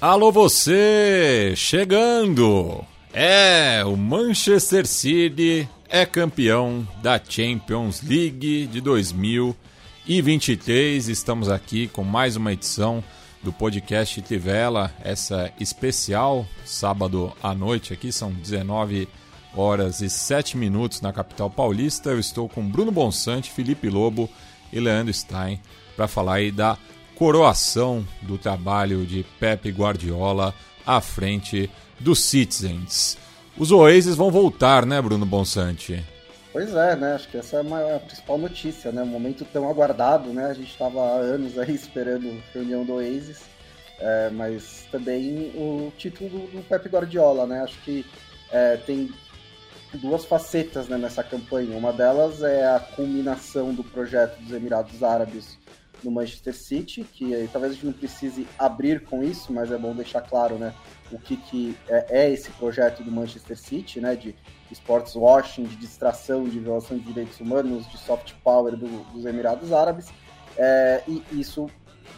Alô 0.00 0.30
você, 0.30 1.54
chegando! 1.56 2.84
É, 3.12 3.82
o 3.84 3.96
Manchester 3.96 4.86
City 4.86 5.68
é 5.88 6.06
campeão 6.06 6.86
da 7.02 7.20
Champions 7.20 8.00
League 8.00 8.68
de 8.68 8.80
2023. 8.80 11.08
Estamos 11.08 11.48
aqui 11.48 11.88
com 11.88 12.04
mais 12.04 12.36
uma 12.36 12.52
edição 12.52 13.02
do 13.42 13.52
podcast 13.52 14.22
Tivela, 14.22 14.94
essa 15.02 15.52
especial, 15.58 16.46
sábado 16.64 17.32
à 17.42 17.52
noite 17.52 17.92
aqui, 17.92 18.12
são 18.12 18.30
19 18.30 19.08
horas 19.52 20.00
e 20.00 20.08
7 20.08 20.56
minutos 20.56 21.00
na 21.00 21.12
capital 21.12 21.50
paulista. 21.50 22.10
Eu 22.10 22.20
estou 22.20 22.48
com 22.48 22.64
Bruno 22.64 22.92
Bonsante, 22.92 23.50
Felipe 23.50 23.90
Lobo 23.90 24.30
e 24.72 24.78
Leandro 24.78 25.12
Stein 25.12 25.60
para 25.96 26.06
falar 26.06 26.34
aí 26.34 26.52
da 26.52 26.78
coroação 27.18 28.06
do 28.22 28.38
trabalho 28.38 29.04
de 29.04 29.26
Pep 29.40 29.68
Guardiola 29.72 30.54
à 30.86 31.00
frente 31.00 31.68
dos 31.98 32.22
Citizens. 32.22 33.18
Os 33.58 33.72
Oasis 33.72 34.14
vão 34.14 34.30
voltar, 34.30 34.86
né, 34.86 35.02
Bruno 35.02 35.26
Bonsante? 35.26 36.00
Pois 36.52 36.72
é, 36.72 36.94
né? 36.94 37.14
Acho 37.14 37.28
que 37.28 37.36
essa 37.36 37.56
é 37.56 37.96
a 37.96 37.98
principal 37.98 38.38
notícia, 38.38 38.92
né? 38.92 39.02
Um 39.02 39.06
momento 39.06 39.44
tão 39.52 39.68
aguardado, 39.68 40.32
né? 40.32 40.46
A 40.46 40.54
gente 40.54 40.70
estava 40.70 41.00
há 41.00 41.14
anos 41.16 41.58
aí 41.58 41.74
esperando 41.74 42.28
a 42.28 42.54
reunião 42.54 42.84
do 42.84 42.94
Oasis, 42.94 43.40
é, 43.98 44.30
mas 44.30 44.86
também 44.92 45.50
o 45.56 45.92
título 45.98 46.30
do, 46.30 46.38
do 46.52 46.62
Pep 46.68 46.88
Guardiola, 46.88 47.48
né? 47.48 47.62
Acho 47.62 47.80
que 47.82 48.06
é, 48.52 48.76
tem 48.76 49.10
duas 49.94 50.24
facetas 50.24 50.86
né, 50.86 50.96
nessa 50.96 51.24
campanha. 51.24 51.76
Uma 51.76 51.92
delas 51.92 52.44
é 52.44 52.64
a 52.64 52.78
culminação 52.78 53.74
do 53.74 53.82
projeto 53.82 54.40
dos 54.40 54.52
Emirados 54.52 55.02
Árabes 55.02 55.57
no 56.02 56.10
Manchester 56.10 56.54
City, 56.54 57.04
que 57.04 57.34
aí, 57.34 57.48
talvez 57.52 57.72
a 57.72 57.74
gente 57.74 57.86
não 57.86 57.92
precise 57.92 58.46
abrir 58.58 59.04
com 59.04 59.22
isso, 59.22 59.52
mas 59.52 59.70
é 59.72 59.78
bom 59.78 59.94
deixar 59.94 60.20
claro, 60.22 60.56
né, 60.56 60.74
o 61.10 61.18
que, 61.18 61.36
que 61.36 61.76
é, 61.88 62.22
é 62.22 62.30
esse 62.32 62.50
projeto 62.52 63.02
do 63.02 63.10
Manchester 63.10 63.58
City, 63.58 64.00
né, 64.00 64.14
de 64.14 64.34
sports 64.70 65.14
washing, 65.14 65.64
de 65.64 65.76
distração, 65.76 66.44
de 66.44 66.58
violação 66.58 66.98
de 66.98 67.04
direitos 67.04 67.40
humanos, 67.40 67.88
de 67.90 67.98
soft 67.98 68.34
power 68.44 68.76
do, 68.76 68.86
dos 69.12 69.24
Emirados 69.24 69.72
Árabes, 69.72 70.08
é, 70.56 71.02
e 71.06 71.22
isso 71.32 71.68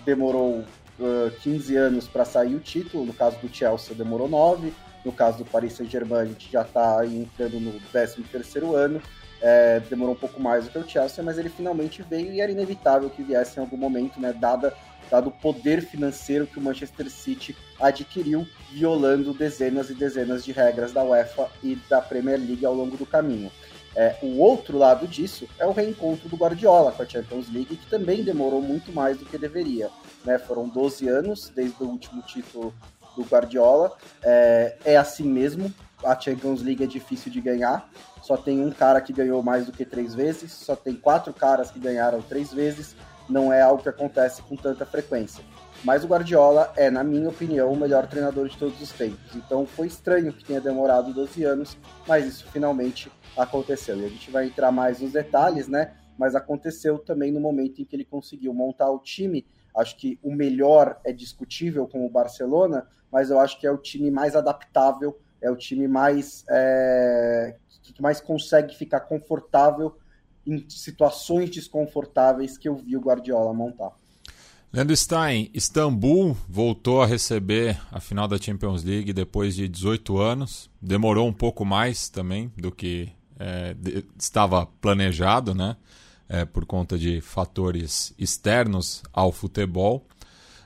demorou 0.04 0.64
uh, 0.98 1.30
15 1.42 1.76
anos 1.76 2.08
para 2.08 2.24
sair 2.24 2.54
o 2.54 2.60
título, 2.60 3.04
no 3.04 3.12
caso 3.12 3.38
do 3.38 3.54
Chelsea 3.54 3.94
demorou 3.94 4.28
9, 4.28 4.72
no 5.04 5.12
caso 5.12 5.38
do 5.38 5.44
Paris 5.44 5.74
Saint-Germain 5.74 6.20
a 6.20 6.24
gente 6.24 6.50
já 6.50 6.62
está 6.62 7.04
entrando 7.06 7.60
no 7.60 7.80
13º 7.92 8.74
ano, 8.74 9.00
é, 9.40 9.80
demorou 9.80 10.14
um 10.14 10.18
pouco 10.18 10.40
mais 10.40 10.64
do 10.64 10.70
que 10.70 10.78
o 10.78 10.88
Chelsea, 10.88 11.24
mas 11.24 11.38
ele 11.38 11.48
finalmente 11.48 12.02
veio 12.02 12.32
e 12.32 12.40
era 12.40 12.52
inevitável 12.52 13.08
que 13.10 13.22
viesse 13.22 13.58
em 13.58 13.60
algum 13.60 13.76
momento, 13.76 14.20
né, 14.20 14.32
dada, 14.32 14.74
dado 15.10 15.28
o 15.28 15.32
poder 15.32 15.82
financeiro 15.82 16.46
que 16.46 16.58
o 16.58 16.62
Manchester 16.62 17.10
City 17.10 17.56
adquiriu, 17.80 18.46
violando 18.72 19.32
dezenas 19.32 19.90
e 19.90 19.94
dezenas 19.94 20.44
de 20.44 20.52
regras 20.52 20.92
da 20.92 21.02
UEFA 21.02 21.48
e 21.62 21.76
da 21.88 22.00
Premier 22.00 22.38
League 22.38 22.64
ao 22.64 22.74
longo 22.74 22.96
do 22.96 23.06
caminho. 23.06 23.50
É, 23.96 24.16
o 24.22 24.38
outro 24.38 24.78
lado 24.78 25.08
disso 25.08 25.48
é 25.58 25.66
o 25.66 25.72
reencontro 25.72 26.28
do 26.28 26.36
Guardiola 26.36 26.92
com 26.92 27.02
a 27.02 27.08
Champions 27.08 27.52
League, 27.52 27.76
que 27.76 27.90
também 27.90 28.22
demorou 28.22 28.62
muito 28.62 28.92
mais 28.92 29.18
do 29.18 29.24
que 29.24 29.36
deveria. 29.36 29.90
Né? 30.24 30.38
Foram 30.38 30.68
12 30.68 31.08
anos 31.08 31.50
desde 31.54 31.82
o 31.82 31.88
último 31.88 32.22
título 32.22 32.72
do 33.16 33.24
Guardiola. 33.24 33.96
É, 34.22 34.76
é 34.84 34.96
assim 34.96 35.24
mesmo, 35.24 35.74
a 36.04 36.18
Champions 36.18 36.62
League 36.62 36.84
é 36.84 36.86
difícil 36.86 37.32
de 37.32 37.40
ganhar, 37.40 37.90
só 38.22 38.36
tem 38.36 38.64
um 38.64 38.70
cara 38.70 39.00
que 39.00 39.12
ganhou 39.12 39.42
mais 39.42 39.66
do 39.66 39.72
que 39.72 39.84
três 39.84 40.14
vezes, 40.14 40.52
só 40.52 40.76
tem 40.76 40.94
quatro 40.94 41.32
caras 41.32 41.70
que 41.70 41.78
ganharam 41.78 42.20
três 42.22 42.52
vezes, 42.52 42.94
não 43.28 43.52
é 43.52 43.62
algo 43.62 43.82
que 43.82 43.88
acontece 43.88 44.42
com 44.42 44.56
tanta 44.56 44.84
frequência. 44.84 45.44
Mas 45.82 46.04
o 46.04 46.08
Guardiola 46.08 46.72
é, 46.76 46.90
na 46.90 47.02
minha 47.02 47.28
opinião, 47.28 47.72
o 47.72 47.76
melhor 47.76 48.06
treinador 48.06 48.48
de 48.48 48.56
todos 48.58 48.80
os 48.80 48.92
tempos. 48.92 49.34
Então 49.34 49.64
foi 49.64 49.86
estranho 49.86 50.32
que 50.32 50.44
tenha 50.44 50.60
demorado 50.60 51.14
12 51.14 51.44
anos, 51.44 51.78
mas 52.06 52.26
isso 52.26 52.46
finalmente 52.50 53.10
aconteceu. 53.36 53.98
E 53.98 54.04
a 54.04 54.08
gente 54.08 54.30
vai 54.30 54.46
entrar 54.46 54.70
mais 54.70 55.00
nos 55.00 55.12
detalhes, 55.12 55.68
né? 55.68 55.92
Mas 56.18 56.34
aconteceu 56.34 56.98
também 56.98 57.32
no 57.32 57.40
momento 57.40 57.80
em 57.80 57.84
que 57.84 57.96
ele 57.96 58.04
conseguiu 58.04 58.52
montar 58.52 58.90
o 58.90 58.98
time. 58.98 59.46
Acho 59.74 59.96
que 59.96 60.18
o 60.22 60.34
melhor 60.34 61.00
é 61.04 61.12
discutível 61.12 61.86
com 61.86 62.04
o 62.04 62.10
Barcelona, 62.10 62.86
mas 63.10 63.30
eu 63.30 63.40
acho 63.40 63.58
que 63.58 63.66
é 63.66 63.70
o 63.70 63.78
time 63.78 64.10
mais 64.10 64.36
adaptável 64.36 65.16
é 65.40 65.50
o 65.50 65.56
time 65.56 65.88
mais 65.88 66.44
é, 66.48 67.56
que 67.92 68.02
mais 68.02 68.20
consegue 68.20 68.76
ficar 68.76 69.00
confortável 69.00 69.96
em 70.46 70.64
situações 70.68 71.50
desconfortáveis 71.50 72.56
que 72.56 72.68
eu 72.68 72.76
vi 72.76 72.96
o 72.96 73.00
Guardiola 73.00 73.52
montar. 73.52 73.92
Leandro 74.72 74.96
Stein, 74.96 75.50
Istambul 75.52 76.36
voltou 76.48 77.02
a 77.02 77.06
receber 77.06 77.80
a 77.90 77.98
final 77.98 78.28
da 78.28 78.38
Champions 78.38 78.84
League 78.84 79.12
depois 79.12 79.56
de 79.56 79.68
18 79.68 80.18
anos. 80.18 80.70
Demorou 80.80 81.26
um 81.26 81.32
pouco 81.32 81.64
mais 81.64 82.08
também 82.08 82.52
do 82.56 82.70
que 82.70 83.10
é, 83.36 83.74
de, 83.74 84.04
estava 84.16 84.66
planejado, 84.66 85.54
né? 85.54 85.76
É, 86.28 86.44
por 86.44 86.64
conta 86.64 86.96
de 86.96 87.20
fatores 87.20 88.14
externos 88.16 89.02
ao 89.12 89.32
futebol. 89.32 90.06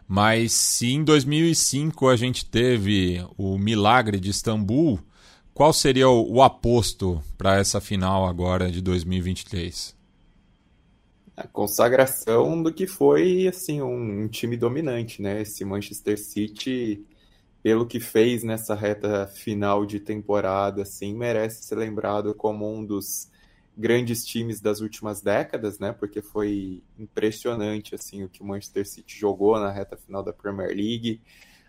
Mas 0.07 0.53
se 0.53 0.93
em 0.93 1.03
2005 1.03 2.07
a 2.09 2.17
gente 2.17 2.45
teve 2.45 3.25
o 3.39 3.57
milagre 3.57 4.21
de 4.21 4.29
Istambul, 4.29 5.01
qual 5.55 5.73
seria 5.73 6.09
o, 6.09 6.35
o 6.35 6.43
aposto 6.43 7.23
para 7.39 7.57
essa 7.57 7.81
final 7.81 8.27
agora 8.27 8.71
de 8.71 8.83
2023? 8.83 9.95
A 11.37 11.47
consagração 11.47 12.63
do 12.63 12.73
que 12.73 12.87
foi 12.87 13.47
assim 13.47 13.81
um, 13.81 14.25
um 14.25 14.29
time 14.29 14.57
dominante, 14.57 15.23
né? 15.23 15.43
Esse 15.43 15.65
Manchester 15.65 16.19
City, 16.19 17.05
pelo 17.63 17.87
que 17.87 18.01
fez 18.01 18.43
nessa 18.43 18.75
reta 18.75 19.27
final 19.29 19.87
de 19.87 20.01
temporada, 20.01 20.83
assim, 20.83 21.15
merece 21.15 21.65
ser 21.65 21.77
lembrado 21.77 22.35
como 22.35 22.73
um 22.73 22.85
dos 22.85 23.31
grandes 23.77 24.25
times 24.25 24.61
das 24.61 24.81
últimas 24.81 25.21
décadas, 25.21 25.79
né? 25.79 25.93
Porque 25.93 26.23
foi 26.23 26.83
impressionante 26.99 27.95
assim 27.95 28.23
o 28.23 28.29
que 28.29 28.43
o 28.43 28.45
Manchester 28.45 28.87
City 28.87 29.19
jogou 29.19 29.59
na 29.59 29.71
reta 29.71 29.97
final 29.97 30.23
da 30.23 30.33
Premier 30.33 30.69
League, 30.69 31.21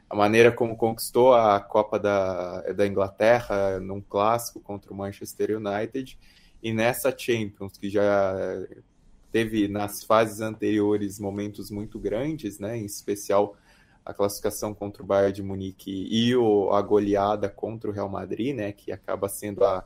a 0.10 0.16
maneira 0.16 0.52
como 0.52 0.76
conquistou 0.76 1.34
a 1.34 1.60
Copa 1.60 2.00
da, 2.00 2.62
da 2.74 2.88
Inglaterra 2.88 3.80
num 3.80 4.02
clássico 4.02 4.60
contra 4.60 4.92
o 4.94 4.96
Manchester 4.96 5.58
United 5.58 6.18
e 6.62 6.74
nessa 6.74 7.16
Champions 7.16 7.78
que 7.78 7.90
já 7.90 8.36
teve 9.32 9.68
nas 9.68 10.04
fases 10.04 10.42
anteriores 10.42 11.20
momentos 11.20 11.70
muito 11.70 12.00
grandes, 12.00 12.60
né? 12.60 12.78
Em 12.78 12.86
especial 12.86 13.58
a 14.06 14.14
classificação 14.14 14.74
contra 14.74 15.02
o 15.02 15.06
Bayern 15.06 15.34
de 15.34 15.44
Munique 15.44 16.08
e 16.10 16.36
o, 16.36 16.72
a 16.72 16.82
goleada 16.82 17.50
contra 17.50 17.90
o 17.90 17.94
Real 17.94 18.08
Madrid, 18.08 18.56
né? 18.56 18.72
Que 18.72 18.92
acaba 18.92 19.28
sendo 19.28 19.66
a 19.66 19.86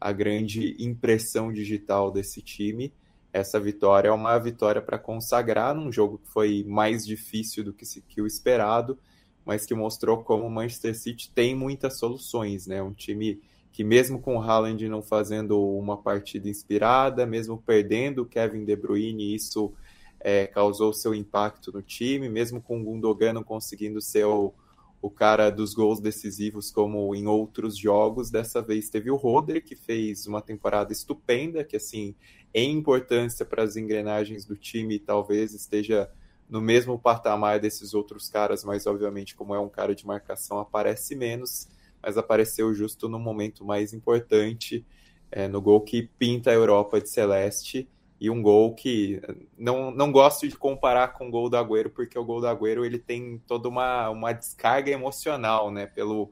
a 0.00 0.12
grande 0.12 0.76
impressão 0.78 1.52
digital 1.52 2.10
desse 2.10 2.42
time. 2.42 2.92
Essa 3.32 3.58
vitória 3.60 4.08
é 4.08 4.12
uma 4.12 4.38
vitória 4.38 4.80
para 4.80 4.98
consagrar 4.98 5.74
num 5.74 5.90
jogo 5.90 6.18
que 6.18 6.28
foi 6.28 6.64
mais 6.66 7.04
difícil 7.04 7.64
do 7.64 7.72
que, 7.72 7.84
se, 7.84 8.00
que 8.02 8.20
o 8.20 8.26
esperado, 8.26 8.98
mas 9.46 9.64
que 9.64 9.74
mostrou 9.74 10.24
como 10.24 10.44
o 10.44 10.50
Manchester 10.50 10.98
City 10.98 11.30
tem 11.32 11.54
muitas 11.54 11.98
soluções, 11.98 12.66
né? 12.66 12.82
Um 12.82 12.92
time 12.92 13.40
que 13.72 13.84
mesmo 13.84 14.18
com 14.18 14.36
o 14.36 14.40
Haaland 14.40 14.88
não 14.88 15.02
fazendo 15.02 15.60
uma 15.60 15.96
partida 15.96 16.48
inspirada, 16.48 17.24
mesmo 17.24 17.62
perdendo 17.64 18.22
o 18.22 18.26
Kevin 18.26 18.64
De 18.64 18.74
Bruyne, 18.74 19.34
isso 19.34 19.72
é, 20.18 20.46
causou 20.46 20.92
seu 20.92 21.14
impacto 21.14 21.70
no 21.70 21.80
time, 21.80 22.28
mesmo 22.28 22.60
com 22.60 22.80
o 22.80 22.84
Gundogan 22.84 23.34
não 23.34 23.44
conseguindo 23.44 24.00
ser 24.00 24.24
o, 24.24 24.52
o 25.00 25.10
cara 25.10 25.50
dos 25.50 25.74
gols 25.74 26.00
decisivos 26.00 26.70
como 26.70 27.14
em 27.14 27.26
outros 27.26 27.76
jogos. 27.76 28.30
Dessa 28.30 28.60
vez 28.60 28.88
teve 28.88 29.10
o 29.10 29.16
Roder, 29.16 29.62
que 29.62 29.76
fez 29.76 30.26
uma 30.26 30.42
temporada 30.42 30.92
estupenda, 30.92 31.62
que 31.62 31.76
assim, 31.76 32.14
em 32.52 32.72
importância 32.72 33.44
para 33.44 33.62
as 33.62 33.76
engrenagens 33.76 34.44
do 34.44 34.56
time, 34.56 34.98
talvez 34.98 35.52
esteja 35.52 36.10
no 36.48 36.60
mesmo 36.60 36.98
patamar 36.98 37.58
desses 37.60 37.94
outros 37.94 38.28
caras, 38.28 38.64
mas 38.64 38.86
obviamente 38.86 39.34
como 39.34 39.54
é 39.54 39.60
um 39.60 39.68
cara 39.68 39.94
de 39.94 40.06
marcação 40.06 40.58
aparece 40.60 41.14
menos, 41.16 41.68
mas 42.02 42.16
apareceu 42.16 42.72
justo 42.74 43.08
no 43.08 43.18
momento 43.18 43.64
mais 43.64 43.92
importante. 43.92 44.84
é, 45.30 45.48
no 45.48 45.60
gol 45.60 45.80
que 45.80 46.02
pinta 46.18 46.50
a 46.50 46.54
Europa 46.54 47.00
de 47.00 47.08
celeste 47.10 47.88
e 48.20 48.30
um 48.30 48.40
gol 48.42 48.74
que 48.74 49.20
não, 49.58 49.90
não 49.90 50.10
gosto 50.12 50.48
de 50.48 50.56
comparar 50.56 51.08
com 51.14 51.28
o 51.28 51.30
gol 51.30 51.50
do 51.50 51.56
Agüero, 51.56 51.90
porque 51.90 52.18
o 52.18 52.24
gol 52.24 52.40
do 52.40 52.46
Agüero 52.48 52.84
ele 52.84 52.98
tem 52.98 53.38
toda 53.46 53.68
uma, 53.68 54.08
uma 54.10 54.32
descarga 54.32 54.90
emocional, 54.90 55.70
né, 55.70 55.86
pelo, 55.86 56.30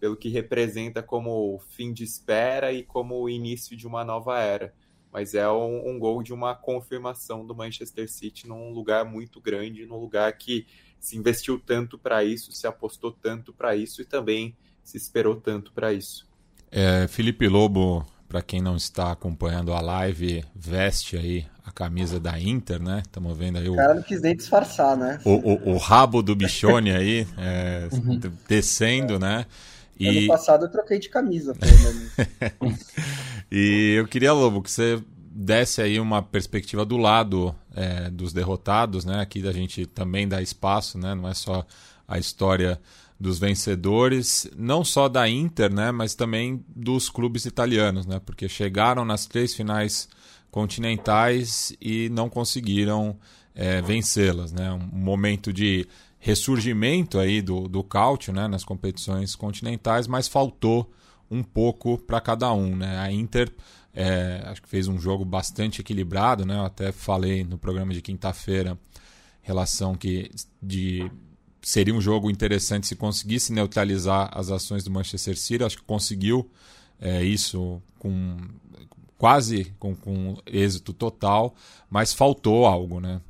pelo 0.00 0.16
que 0.16 0.28
representa 0.28 1.02
como 1.02 1.60
fim 1.70 1.92
de 1.92 2.04
espera 2.04 2.72
e 2.72 2.82
como 2.82 3.20
o 3.20 3.28
início 3.30 3.76
de 3.76 3.86
uma 3.86 4.04
nova 4.04 4.40
era. 4.40 4.74
Mas 5.12 5.34
é 5.34 5.48
um, 5.48 5.90
um 5.90 5.98
gol 5.98 6.22
de 6.22 6.32
uma 6.32 6.54
confirmação 6.54 7.46
do 7.46 7.54
Manchester 7.54 8.10
City 8.10 8.48
num 8.48 8.72
lugar 8.72 9.04
muito 9.04 9.40
grande, 9.40 9.84
num 9.84 9.98
lugar 9.98 10.32
que 10.32 10.66
se 10.98 11.16
investiu 11.16 11.58
tanto 11.58 11.98
para 11.98 12.24
isso, 12.24 12.52
se 12.52 12.66
apostou 12.66 13.12
tanto 13.12 13.52
para 13.52 13.76
isso 13.76 14.00
e 14.00 14.04
também 14.04 14.56
se 14.82 14.96
esperou 14.96 15.36
tanto 15.36 15.72
para 15.72 15.92
isso. 15.92 16.26
É, 16.70 17.06
Felipe 17.08 17.46
Lobo 17.48 18.06
para 18.32 18.40
quem 18.40 18.62
não 18.62 18.76
está 18.76 19.12
acompanhando 19.12 19.74
a 19.74 19.80
live, 19.82 20.42
veste 20.56 21.18
aí 21.18 21.44
a 21.66 21.70
camisa 21.70 22.18
da 22.18 22.40
Inter, 22.40 22.82
né? 22.82 23.02
Estamos 23.04 23.36
vendo 23.36 23.58
aí 23.58 23.68
o. 23.68 23.74
O 23.74 23.76
cara 23.76 23.92
não 23.92 24.02
quis 24.02 24.22
nem 24.22 24.34
disfarçar, 24.34 24.96
né? 24.96 25.20
O, 25.22 25.32
o, 25.32 25.74
o 25.74 25.76
rabo 25.76 26.22
do 26.22 26.34
bichone 26.34 26.92
aí, 26.92 27.26
é, 27.36 27.88
uhum. 27.92 28.18
descendo, 28.48 29.18
né? 29.18 29.44
E... 29.98 30.08
Ano 30.08 30.26
passado 30.28 30.66
eu 30.66 30.70
troquei 30.70 30.98
de 30.98 31.08
camisa, 31.08 31.54
pelo 31.54 32.72
E 33.50 33.94
eu 33.98 34.06
queria, 34.06 34.32
Lobo, 34.32 34.62
que 34.62 34.70
você 34.70 35.02
desse 35.34 35.80
aí 35.80 35.98
uma 35.98 36.22
perspectiva 36.22 36.84
do 36.84 36.96
lado 36.96 37.54
é, 37.74 38.10
dos 38.10 38.32
derrotados, 38.32 39.04
né? 39.04 39.20
Aqui 39.20 39.46
a 39.46 39.52
gente 39.52 39.86
também 39.86 40.28
dá 40.28 40.42
espaço, 40.42 40.98
né? 40.98 41.14
Não 41.14 41.28
é 41.28 41.34
só 41.34 41.66
a 42.06 42.18
história 42.18 42.80
dos 43.22 43.38
vencedores, 43.38 44.50
não 44.56 44.84
só 44.84 45.08
da 45.08 45.28
Inter, 45.28 45.72
né, 45.72 45.92
mas 45.92 46.12
também 46.12 46.62
dos 46.74 47.08
clubes 47.08 47.44
italianos, 47.46 48.04
né, 48.04 48.20
porque 48.26 48.48
chegaram 48.48 49.04
nas 49.04 49.26
três 49.26 49.54
finais 49.54 50.08
continentais 50.50 51.72
e 51.80 52.08
não 52.08 52.28
conseguiram 52.28 53.16
é, 53.54 53.80
vencê-las, 53.80 54.50
né, 54.50 54.72
um 54.72 54.98
momento 54.98 55.52
de 55.52 55.86
ressurgimento 56.24 57.18
aí 57.18 57.42
do, 57.42 57.66
do 57.66 57.82
cálcio, 57.82 58.32
né, 58.32 58.46
nas 58.46 58.62
competições 58.62 59.34
continentais, 59.34 60.06
mas 60.06 60.28
faltou 60.28 60.88
um 61.28 61.42
pouco 61.42 61.98
para 61.98 62.20
cada 62.20 62.52
um, 62.52 62.76
né, 62.76 62.96
a 62.96 63.10
Inter 63.10 63.52
é, 63.92 64.40
acho 64.46 64.62
que 64.62 64.68
fez 64.68 64.86
um 64.86 65.00
jogo 65.00 65.24
bastante 65.24 65.80
equilibrado, 65.80 66.46
né, 66.46 66.56
eu 66.56 66.64
até 66.64 66.92
falei 66.92 67.42
no 67.42 67.58
programa 67.58 67.92
de 67.92 68.00
quinta-feira 68.00 68.78
relação 69.42 69.96
que 69.96 70.30
de 70.62 71.10
seria 71.60 71.92
um 71.92 72.00
jogo 72.00 72.30
interessante 72.30 72.86
se 72.86 72.94
conseguisse 72.94 73.52
neutralizar 73.52 74.30
as 74.32 74.48
ações 74.48 74.84
do 74.84 74.90
Manchester 74.90 75.36
City. 75.36 75.64
Acho 75.64 75.78
que 75.78 75.84
conseguiu 75.84 76.48
é, 77.00 77.22
isso 77.22 77.82
com 77.98 78.36
quase 79.18 79.72
com, 79.78 79.94
com 79.94 80.36
êxito 80.46 80.92
total, 80.92 81.54
mas 81.88 82.12
faltou 82.12 82.66
algo, 82.66 83.00
né? 83.00 83.20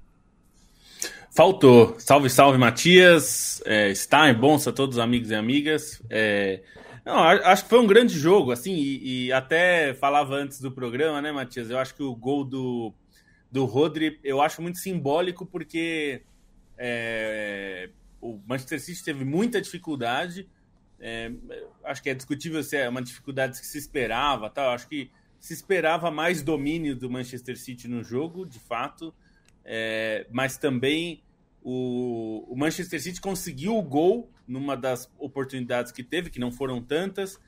Faltou. 1.34 1.98
Salve, 1.98 2.28
salve, 2.28 2.58
Matias. 2.58 3.62
É, 3.64 3.94
Stein, 3.94 4.34
Bonsa, 4.34 4.70
todos 4.70 4.96
os 4.96 5.02
amigos 5.02 5.30
e 5.30 5.34
amigas. 5.34 6.02
É, 6.10 6.62
não, 7.06 7.18
acho 7.18 7.64
que 7.64 7.70
foi 7.70 7.80
um 7.80 7.86
grande 7.86 8.18
jogo, 8.18 8.52
assim, 8.52 8.74
e, 8.74 9.26
e, 9.26 9.32
até 9.32 9.94
falava 9.94 10.34
antes 10.34 10.60
do 10.60 10.70
programa, 10.70 11.22
né, 11.22 11.32
Matias? 11.32 11.70
Eu 11.70 11.78
acho 11.78 11.94
que 11.94 12.02
o 12.02 12.14
gol 12.14 12.44
do, 12.44 12.92
do 13.50 13.64
Rodri, 13.64 14.20
eu 14.22 14.42
acho 14.42 14.60
muito 14.60 14.78
simbólico, 14.78 15.46
porque 15.46 16.22
é, 16.76 17.88
o 18.20 18.38
Manchester 18.46 18.78
City 18.78 19.02
teve 19.02 19.24
muita 19.24 19.58
dificuldade. 19.58 20.46
É, 21.00 21.32
acho 21.82 22.02
que 22.02 22.10
é 22.10 22.14
discutível 22.14 22.62
se 22.62 22.76
é 22.76 22.86
uma 22.88 23.02
dificuldade 23.02 23.58
que 23.58 23.66
se 23.66 23.78
esperava, 23.78 24.50
tal. 24.50 24.70
Acho 24.70 24.86
que 24.86 25.10
se 25.40 25.54
esperava 25.54 26.10
mais 26.10 26.42
domínio 26.42 26.94
do 26.94 27.10
Manchester 27.10 27.58
City 27.58 27.88
no 27.88 28.04
jogo, 28.04 28.44
de 28.44 28.60
fato, 28.60 29.14
é, 29.64 30.26
mas 30.30 30.56
também 30.56 31.22
o, 31.62 32.44
o, 32.48 32.56
Manchester 32.56 33.00
City 33.00 33.20
conseguiu 33.20 33.76
o 33.76 33.82
gol 33.82 34.30
numa 34.46 34.76
das 34.76 35.10
oportunidades 35.18 35.92
que 35.92 36.02
teve, 36.02 36.30
que 36.30 36.40
não 36.40 36.50
foram 36.50 36.82
tantas, 36.82 37.38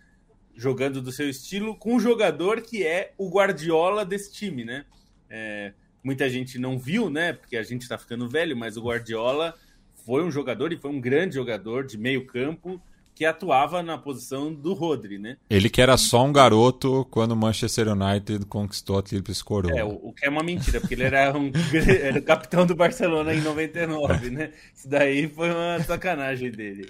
jogando 0.55 1.03
do 1.03 1.11
seu 1.11 1.29
estilo, 1.29 1.77
com 1.77 1.95
um 1.95 2.01
jogador 2.01 2.61
que 2.61 2.87
é 2.87 3.13
o 3.19 3.29
Guardiola 3.29 4.05
desse 4.05 4.33
time, 4.33 4.65
né? 4.65 4.85
É, 5.29 5.73
muita 6.03 6.29
gente 6.31 6.59
não 6.59 6.79
viu, 6.79 7.11
né? 7.11 7.33
Porque 7.33 7.57
a 7.57 7.63
gente 7.63 7.83
está 7.83 7.99
ficando 7.99 8.29
velho, 8.29 8.57
mas 8.57 8.77
o 8.77 8.83
Guardiola 8.83 9.55
foi 10.05 10.23
um 10.23 10.31
jogador 10.31 10.73
e 10.73 10.77
foi 10.77 10.91
um 10.91 11.01
grande 11.01 11.35
jogador 11.35 11.85
de 11.85 11.99
meio 11.99 12.27
campo 12.27 12.81
que 13.15 13.25
atuava 13.25 13.83
na 13.83 13.97
posição 13.97 14.53
do 14.53 14.73
Rodri, 14.73 15.19
né? 15.19 15.37
Ele 15.49 15.71
que 15.71 15.81
era 15.81 15.97
só 15.97 16.25
um 16.25 16.33
garoto 16.33 17.07
quando 17.11 17.33
o 17.33 17.37
Manchester 17.37 17.89
United 17.89 18.47
conquistou 18.47 18.99
a 18.99 19.03
Tríplice 19.03 19.45
Coroa. 19.45 19.79
É, 19.79 19.85
o, 19.85 20.09
o, 20.09 20.13
que 20.13 20.27
é 20.27 20.29
uma 20.29 20.43
mentira, 20.43 20.81
porque 20.81 20.95
ele 20.95 21.05
era, 21.05 21.37
um, 21.37 21.53
era 22.03 22.19
o 22.19 22.23
capitão 22.23 22.67
do 22.67 22.75
Barcelona 22.75 23.33
em 23.35 23.41
99, 23.41 24.31
né? 24.31 24.53
Isso 24.75 24.89
daí 24.89 25.29
foi 25.29 25.51
uma 25.51 25.81
sacanagem 25.85 26.51
dele. 26.51 26.87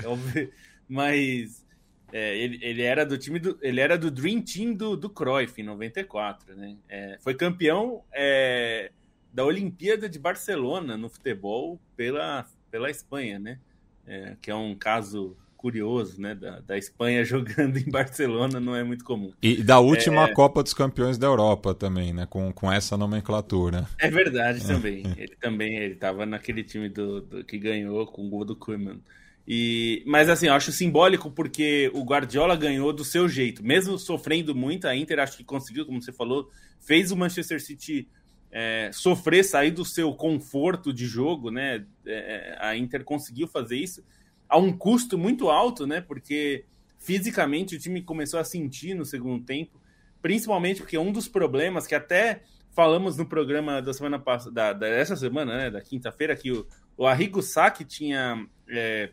Mas 0.89 1.65
é, 2.13 2.37
ele, 2.39 2.59
ele 2.63 2.83
era 2.83 3.05
do 3.05 3.19
time 3.19 3.39
do. 3.39 3.59
Ele 3.61 3.81
era 3.81 3.99
do 3.99 4.11
Dream 4.11 4.41
Team 4.41 4.73
do, 4.73 4.97
do 4.97 5.11
Cruyff 5.11 5.61
em 5.61 5.65
94, 5.65 6.57
né? 6.57 6.77
É, 6.89 7.19
foi 7.21 7.35
campeão 7.35 8.03
é, 8.13 8.91
da 9.33 9.45
Olimpíada 9.45 10.09
de 10.09 10.19
Barcelona 10.19 10.97
no 10.97 11.09
futebol 11.09 11.79
pela 11.97 12.47
pela 12.71 12.91
Espanha, 12.91 13.39
né? 13.39 13.59
É, 14.05 14.37
que 14.43 14.51
é 14.51 14.55
um 14.55 14.75
caso 14.75 15.37
curioso, 15.65 16.21
né? 16.21 16.35
Da, 16.35 16.61
da, 16.61 16.77
Espanha 16.77 17.25
jogando 17.25 17.79
em 17.79 17.91
Barcelona 17.91 18.61
não 18.61 18.77
é 18.77 18.85
muito 18.85 19.03
comum. 19.03 19.33
E 19.43 19.63
da 19.63 19.81
última 19.81 20.25
é... 20.25 20.33
Copa 20.35 20.63
dos 20.63 20.75
Campeões 20.75 21.17
da 21.17 21.27
Europa 21.27 21.75
também, 21.75 22.13
né? 22.13 22.27
Com, 22.27 22.53
com 22.53 22.71
essa 22.71 22.99
nomenclatura. 22.99 23.89
É 23.99 24.11
verdade 24.11 24.63
também. 24.67 25.03
ele 25.17 25.35
também 25.41 25.77
ele 25.77 25.95
estava 25.95 26.27
naquele 26.27 26.63
time 26.63 26.91
do, 26.91 27.23
do, 27.23 27.45
que 27.45 27.57
ganhou 27.57 28.07
com 28.07 28.27
o 28.27 28.29
gol 28.29 28.45
do 28.45 28.55
Koeman. 28.55 29.01
E, 29.49 30.03
mas 30.07 30.29
assim, 30.29 30.49
eu 30.49 30.53
acho 30.53 30.71
simbólico 30.71 31.31
porque 31.31 31.91
o 31.95 32.03
Guardiola 32.03 32.57
ganhou 32.57 32.93
do 32.93 33.05
seu 33.05 33.27
jeito, 33.27 33.65
mesmo 33.65 33.99
sofrendo 33.99 34.55
muito, 34.55 34.87
a 34.87 34.95
Inter 34.95 35.19
acho 35.19 35.37
que 35.37 35.45
conseguiu, 35.45 35.87
como 35.87 36.03
você 36.03 36.13
falou, 36.13 36.51
fez 36.79 37.11
o 37.11 37.17
Manchester 37.17 37.63
City 37.63 38.07
é, 38.51 38.91
sofrer, 38.93 39.45
sair 39.45 39.71
do 39.71 39.85
seu 39.85 40.13
conforto 40.15 40.93
de 40.93 41.07
jogo, 41.07 41.51
né? 41.51 41.85
É, 42.07 42.57
a 42.61 42.77
Inter 42.77 43.03
conseguiu 43.03 43.49
fazer 43.49 43.77
isso 43.77 44.05
a 44.49 44.59
um 44.59 44.73
custo 44.77 45.19
muito 45.19 45.49
alto, 45.51 45.87
né? 45.87 46.01
Porque 46.01 46.65
fisicamente 46.99 47.77
o 47.77 47.79
time 47.79 48.03
começou 48.03 48.41
a 48.41 48.45
sentir 48.45 48.95
no 48.95 49.05
segundo 49.05 49.45
tempo, 49.45 49.81
principalmente 50.23 50.81
porque 50.81 50.97
um 50.97 51.13
dos 51.13 51.29
problemas 51.29 51.87
que 51.87 51.95
até 51.95 52.43
falamos 52.71 53.17
no 53.17 53.27
programa 53.27 53.81
da 53.81 53.93
semana 53.93 54.19
passada, 54.19 54.75
dessa 54.75 55.17
semana, 55.17 55.57
né? 55.57 55.71
Da 55.71 55.81
quinta-feira, 55.81 56.37
que 56.37 56.51
o, 56.53 56.67
o 56.97 57.07
Arrigo 57.07 57.43
Sacchi 57.43 57.85
tinha 57.85 58.47
é, 58.69 59.11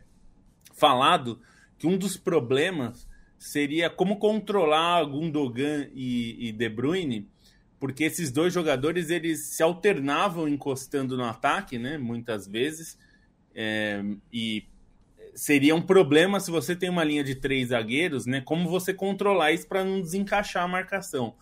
falado 0.74 1.40
que 1.78 1.88
um 1.88 1.98
dos 1.98 2.18
problemas 2.18 3.08
seria 3.38 3.90
como 3.90 4.18
controlar 4.18 5.04
Gundogan 5.06 5.88
e, 5.94 6.50
e 6.50 6.52
De 6.52 6.70
Bruyne 6.70 7.28
porque 7.82 8.04
esses 8.04 8.32
dois 8.32 8.54
jogadores 8.54 9.10
eles 9.10 9.56
se 9.56 9.64
alternavam 9.64 10.48
encostando 10.48 11.18
no 11.18 11.24
ataque, 11.24 11.80
né? 11.80 11.98
Muitas 11.98 12.48
vezes. 12.48 12.96
É, 13.56 14.04
e 14.32 14.68
seria 15.34 15.76
um 15.76 15.82
problema 15.82 16.40
se 16.40 16.52
você 16.52 16.76
tem 16.76 16.90
uma 16.90 17.04
linha 17.04 17.24
de 17.24 17.36
três 17.36 17.70
zagueiros, 17.70 18.26
né? 18.26 18.42
Como 18.42 18.70
você 18.70 18.94
controlar 18.94 19.52
isso 19.52 19.68
para 19.68 19.84
não 19.84 20.02
desencaixar 20.02 20.64
a 20.64 20.68
marcação. 20.68 21.36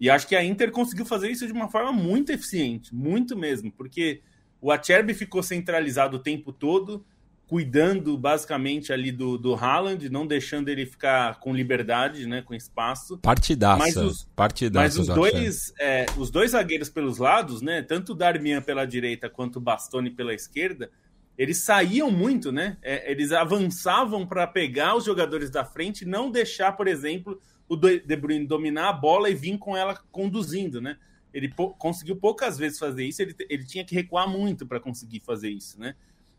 E 0.00 0.10
acho 0.10 0.26
que 0.26 0.36
a 0.36 0.44
Inter 0.44 0.70
conseguiu 0.70 1.06
fazer 1.06 1.30
isso 1.30 1.46
de 1.46 1.52
uma 1.52 1.68
forma 1.68 1.92
muito 1.92 2.30
eficiente, 2.30 2.94
muito 2.94 3.36
mesmo, 3.36 3.70
porque 3.72 4.20
o 4.60 4.72
Acerbi 4.72 5.14
ficou 5.14 5.42
centralizado 5.42 6.16
o 6.16 6.20
tempo 6.20 6.52
todo, 6.52 7.04
cuidando 7.46 8.16
basicamente 8.16 8.92
ali 8.92 9.12
do, 9.12 9.36
do 9.38 9.54
Haaland, 9.54 10.08
não 10.08 10.26
deixando 10.26 10.68
ele 10.68 10.86
ficar 10.86 11.38
com 11.38 11.54
liberdade, 11.54 12.26
né, 12.26 12.42
com 12.42 12.54
espaço. 12.54 13.18
Partidaça. 13.18 13.78
Mas 13.78 13.96
os, 13.96 14.24
partidaça 14.34 14.98
mas 14.98 14.98
os 14.98 15.14
dois, 15.14 15.72
é, 15.78 16.06
os 16.16 16.30
dois 16.30 16.52
zagueiros 16.52 16.88
pelos 16.88 17.18
lados, 17.18 17.60
né, 17.60 17.82
tanto 17.82 18.12
o 18.12 18.14
Darmian 18.14 18.62
pela 18.62 18.86
direita 18.86 19.28
quanto 19.28 19.56
o 19.56 19.60
Bastoni 19.60 20.10
pela 20.10 20.34
esquerda, 20.34 20.90
eles 21.36 21.58
saíam 21.58 22.10
muito, 22.10 22.52
né? 22.52 22.76
É, 22.82 23.10
eles 23.10 23.32
avançavam 23.32 24.26
para 24.26 24.46
pegar 24.46 24.96
os 24.96 25.04
jogadores 25.04 25.50
da 25.50 25.64
frente, 25.64 26.04
não 26.04 26.30
deixar, 26.30 26.72
por 26.72 26.86
exemplo, 26.86 27.40
o 27.68 27.76
De 27.76 28.16
Bruyne 28.16 28.46
dominar 28.46 28.88
a 28.88 28.92
bola 28.92 29.28
e 29.28 29.34
vir 29.34 29.58
com 29.58 29.76
ela 29.76 29.96
conduzindo, 30.12 30.80
né? 30.80 30.96
Ele 31.32 31.52
conseguiu 31.78 32.16
poucas 32.16 32.56
vezes 32.56 32.78
fazer 32.78 33.04
isso, 33.04 33.20
ele, 33.20 33.34
ele 33.48 33.64
tinha 33.64 33.84
que 33.84 33.94
recuar 33.94 34.28
muito 34.28 34.64
para 34.66 34.78
conseguir 34.78 35.20
fazer 35.20 35.50
isso, 35.50 35.80
né? 35.80 35.96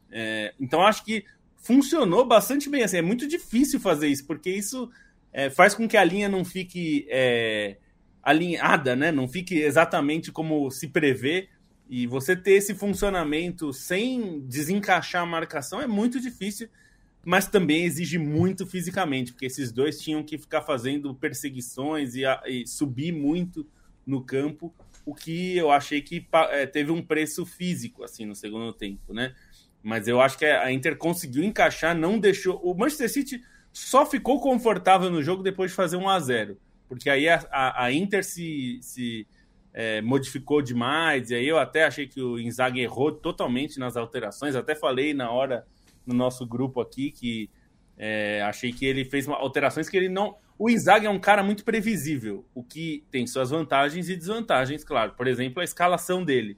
É, 0.09 0.53
então 0.59 0.81
acho 0.81 1.03
que 1.03 1.25
funcionou 1.57 2.25
bastante 2.25 2.69
bem. 2.69 2.83
Assim, 2.83 2.97
é 2.97 3.01
muito 3.01 3.27
difícil 3.27 3.79
fazer 3.79 4.07
isso, 4.07 4.25
porque 4.25 4.49
isso 4.49 4.89
é, 5.33 5.49
faz 5.49 5.73
com 5.73 5.87
que 5.87 5.97
a 5.97 6.03
linha 6.03 6.29
não 6.29 6.45
fique 6.45 7.05
é, 7.09 7.77
alinhada, 8.23 8.95
né? 8.95 9.11
não 9.11 9.27
fique 9.27 9.55
exatamente 9.55 10.31
como 10.31 10.71
se 10.71 10.87
prevê. 10.87 11.49
E 11.89 12.07
você 12.07 12.35
ter 12.35 12.53
esse 12.53 12.73
funcionamento 12.73 13.71
sem 13.71 14.41
desencaixar 14.47 15.23
a 15.23 15.25
marcação 15.25 15.81
é 15.81 15.87
muito 15.87 16.19
difícil. 16.19 16.67
mas 17.23 17.47
também 17.47 17.85
exige 17.85 18.19
muito 18.19 18.67
fisicamente, 18.67 19.31
porque 19.31 19.47
esses 19.47 19.71
dois 19.71 19.99
tinham 19.99 20.23
que 20.23 20.37
ficar 20.37 20.61
fazendo 20.61 21.13
perseguições 21.15 22.15
e, 22.15 22.21
e 22.45 22.67
subir 22.67 23.11
muito 23.11 23.65
no 24.05 24.21
campo, 24.21 24.71
o 25.03 25.15
que 25.15 25.57
eu 25.57 25.71
achei 25.71 26.01
que 26.01 26.27
é, 26.51 26.67
teve 26.67 26.91
um 26.91 27.01
preço 27.01 27.43
físico 27.43 28.03
assim 28.03 28.25
no 28.25 28.35
segundo 28.35 28.71
tempo, 28.73 29.11
né? 29.11 29.33
Mas 29.81 30.07
eu 30.07 30.21
acho 30.21 30.37
que 30.37 30.45
a 30.45 30.71
Inter 30.71 30.97
conseguiu 30.97 31.43
encaixar, 31.43 31.95
não 31.95 32.19
deixou. 32.19 32.59
O 32.63 32.75
Manchester 32.75 33.09
City 33.09 33.43
só 33.73 34.05
ficou 34.05 34.39
confortável 34.39 35.09
no 35.09 35.23
jogo 35.23 35.43
depois 35.43 35.71
de 35.71 35.75
fazer 35.75 35.97
1 35.97 36.09
a 36.09 36.19
0 36.19 36.57
porque 36.87 37.09
aí 37.09 37.27
a, 37.27 37.45
a, 37.51 37.85
a 37.85 37.91
Inter 37.91 38.23
se, 38.23 38.79
se 38.81 39.27
é, 39.77 40.01
modificou 40.01 40.61
demais, 40.61 41.29
e 41.29 41.35
aí 41.35 41.45
eu 41.45 41.59
até 41.59 41.83
achei 41.83 42.07
que 42.07 42.21
o 42.21 42.39
Inzaghi 42.39 42.79
errou 42.79 43.11
totalmente 43.11 43.77
nas 43.77 43.97
alterações, 43.97 44.55
até 44.55 44.73
falei 44.73 45.13
na 45.13 45.29
hora 45.29 45.67
no 46.07 46.15
nosso 46.15 46.47
grupo 46.47 46.79
aqui 46.79 47.11
que 47.11 47.49
é, 47.97 48.41
achei 48.43 48.71
que 48.71 48.85
ele 48.85 49.03
fez 49.03 49.27
alterações 49.27 49.89
que 49.89 49.97
ele 49.97 50.07
não. 50.07 50.37
O 50.57 50.69
Inzaghi 50.69 51.07
é 51.07 51.09
um 51.09 51.19
cara 51.19 51.43
muito 51.43 51.65
previsível, 51.65 52.45
o 52.55 52.63
que 52.63 53.03
tem 53.11 53.27
suas 53.27 53.49
vantagens 53.49 54.07
e 54.07 54.15
desvantagens, 54.15 54.81
claro. 54.85 55.11
Por 55.11 55.27
exemplo, 55.27 55.59
a 55.59 55.65
escalação 55.65 56.23
dele. 56.23 56.57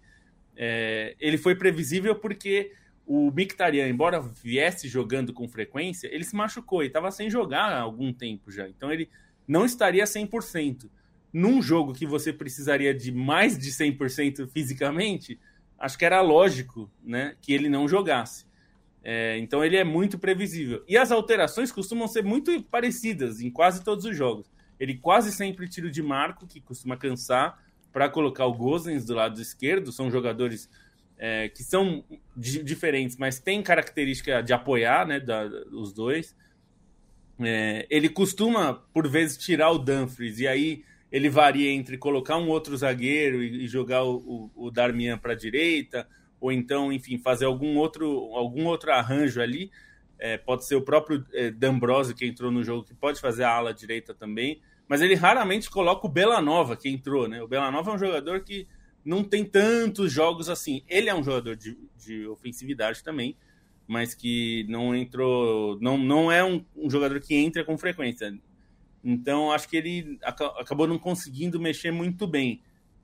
É, 0.56 1.16
ele 1.20 1.40
foi 1.40 1.56
previsível 1.56 2.14
porque 2.16 2.72
o 3.04 3.32
Mictarian, 3.32 3.88
embora 3.88 4.22
viesse 4.22 4.88
jogando 4.88 5.34
com 5.34 5.48
frequência, 5.48 6.08
ele 6.14 6.24
se 6.24 6.36
machucou 6.36 6.84
e 6.84 6.88
estava 6.88 7.10
sem 7.10 7.32
jogar 7.32 7.72
há 7.72 7.80
algum 7.80 8.14
tempo 8.14 8.52
já. 8.52 8.70
Então 8.70 8.92
ele 8.92 9.10
não 9.48 9.66
estaria 9.66 10.04
100%. 10.04 10.88
Num 11.32 11.62
jogo 11.62 11.94
que 11.94 12.06
você 12.06 12.32
precisaria 12.32 12.94
de 12.94 13.12
mais 13.12 13.58
de 13.58 13.72
100% 13.72 14.48
fisicamente, 14.48 15.40
acho 15.78 15.98
que 15.98 16.06
era 16.06 16.22
lógico 16.22 16.90
né, 17.04 17.36
que 17.42 17.54
ele 17.54 17.70
não 17.70 17.88
jogasse. 17.88 18.46
É, 19.04 19.38
então 19.38 19.64
ele 19.64 19.78
é 19.78 19.84
muito 19.84 20.18
previsível. 20.18 20.84
E 20.88 20.98
as 20.98 21.12
alterações 21.12 21.72
costumam 21.72 22.08
ser 22.08 22.24
muito 22.24 22.62
parecidas 22.64 23.40
em 23.42 23.50
quase 23.50 23.84
todos 23.84 24.06
os 24.06 24.16
jogos. 24.16 24.52
Ele 24.80 24.98
quase 24.98 25.32
sempre 25.32 25.68
tira 25.68 25.88
o 25.88 25.92
de 25.92 26.04
Marco, 26.04 26.46
que 26.46 26.60
costuma 26.60 26.98
cansar, 26.98 27.62
para 27.92 28.10
colocar 28.10 28.46
o 28.46 28.54
Gozens 28.54 29.06
do 29.06 29.16
lado 29.16 29.42
esquerdo. 29.42 29.92
São 29.92 30.12
jogadores 30.12 30.70
é, 31.18 31.50
que 31.50 31.64
são 31.64 32.04
diferentes, 32.36 33.18
mas 33.18 33.40
têm 33.40 33.64
característica 33.64 34.42
de 34.44 34.54
apoiar 34.54 35.08
né, 35.08 35.20
da, 35.20 35.46
os 35.72 35.94
dois. 35.94 36.36
É, 37.40 37.88
ele 37.90 38.10
costuma, 38.10 38.74
por 38.94 39.08
vezes, 39.08 39.38
tirar 39.38 39.72
o 39.72 39.78
Dumfries 39.78 40.40
e 40.40 40.48
aí 40.48 40.84
ele 41.12 41.30
varia 41.30 41.72
entre 41.72 41.98
colocar 41.98 42.38
um 42.38 42.50
outro 42.50 42.76
zagueiro 42.76 43.42
e, 43.44 43.66
e 43.66 43.68
jogar 43.68 44.04
o, 44.04 44.52
o, 44.56 44.68
o 44.68 44.72
Darmian 44.72 45.18
para 45.18 45.34
a 45.34 45.36
direita, 45.36 46.08
ou 46.40 46.52
então, 46.52 46.92
enfim, 46.92 47.18
fazer 47.18 47.46
algum 47.46 47.78
outro, 47.78 48.08
algum 48.34 48.66
outro 48.66 48.92
arranjo 48.92 49.42
ali. 49.42 49.72
É, 50.20 50.38
pode 50.38 50.66
ser 50.66 50.76
o 50.76 50.82
próprio 50.82 51.24
é, 51.34 51.52
D'Ambrosio 51.52 52.16
que 52.16 52.26
entrou 52.26 52.52
no 52.52 52.64
jogo, 52.64 52.84
que 52.84 52.94
pode 52.94 53.20
fazer 53.20 53.44
a 53.44 53.52
ala 53.52 53.74
direita 53.74 54.16
também, 54.16 54.60
mas 54.88 55.02
ele 55.02 55.14
raramente 55.14 55.70
coloca 55.70 56.08
o 56.08 56.10
Belanova 56.10 56.76
que 56.76 56.90
entrou, 56.90 57.28
né? 57.28 57.42
O 57.42 57.48
Belanova 57.48 57.92
é 57.92 57.94
um 57.94 58.00
jogador 58.00 58.40
que 58.42 58.68
não 59.06 59.24
tem 59.24 59.46
tantos 59.46 60.12
jogos 60.12 60.50
assim. 60.50 60.84
Ele 60.88 61.10
é 61.10 61.16
um 61.16 61.24
jogador 61.24 61.56
de, 61.56 61.78
de 61.98 62.28
ofensividade 62.28 63.04
também, 63.04 63.38
mas 63.88 64.14
que 64.14 64.66
não 64.68 64.96
entrou, 64.96 65.78
não, 65.80 65.98
não 65.98 66.32
é 66.32 66.44
um, 66.44 66.64
um 66.76 66.90
jogador 66.90 67.20
que 67.20 67.36
entra 67.36 67.64
com 67.64 67.78
frequência. 67.78 68.38
Então, 69.10 69.54
acho 69.54 69.70
que 69.70 69.78
ele 69.78 70.20
acabou 70.22 70.86
não 70.86 71.00
conseguindo 71.00 71.62
mexer 71.62 71.92
muito 71.92 72.28
bem. 72.28 72.62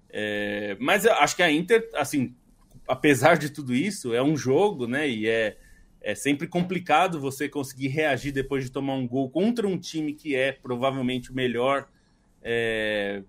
É, 0.10 0.75
mas 0.77 1.05
acho 1.05 1.33
que 1.33 1.41
a 1.41 1.50
Inter, 1.50 1.89
assim, 1.95 2.36
apesar 2.86 3.38
de 3.38 3.50
tudo 3.50 3.74
isso, 3.74 4.13
é 4.13 4.22
um 4.22 4.36
jogo, 4.36 4.86
né? 4.86 5.07
E 5.07 5.29
é, 5.29 5.57
é 6.01 6.13
sempre 6.13 6.45
complicado 6.45 7.22
você 7.22 7.48
conseguir 7.48 7.88
reagir 7.88 8.33
depois 8.33 8.65
de 8.65 8.69
tomar 8.69 8.95
um 8.95 9.07
gol 9.07 9.29
contra 9.29 9.65
um 9.65 9.77
time 9.77 10.13
que 10.13 10.36
é 10.36 10.51
provavelmente 10.51 11.31
o 11.31 11.33
melhor. 11.33 11.88
É, 12.41 13.24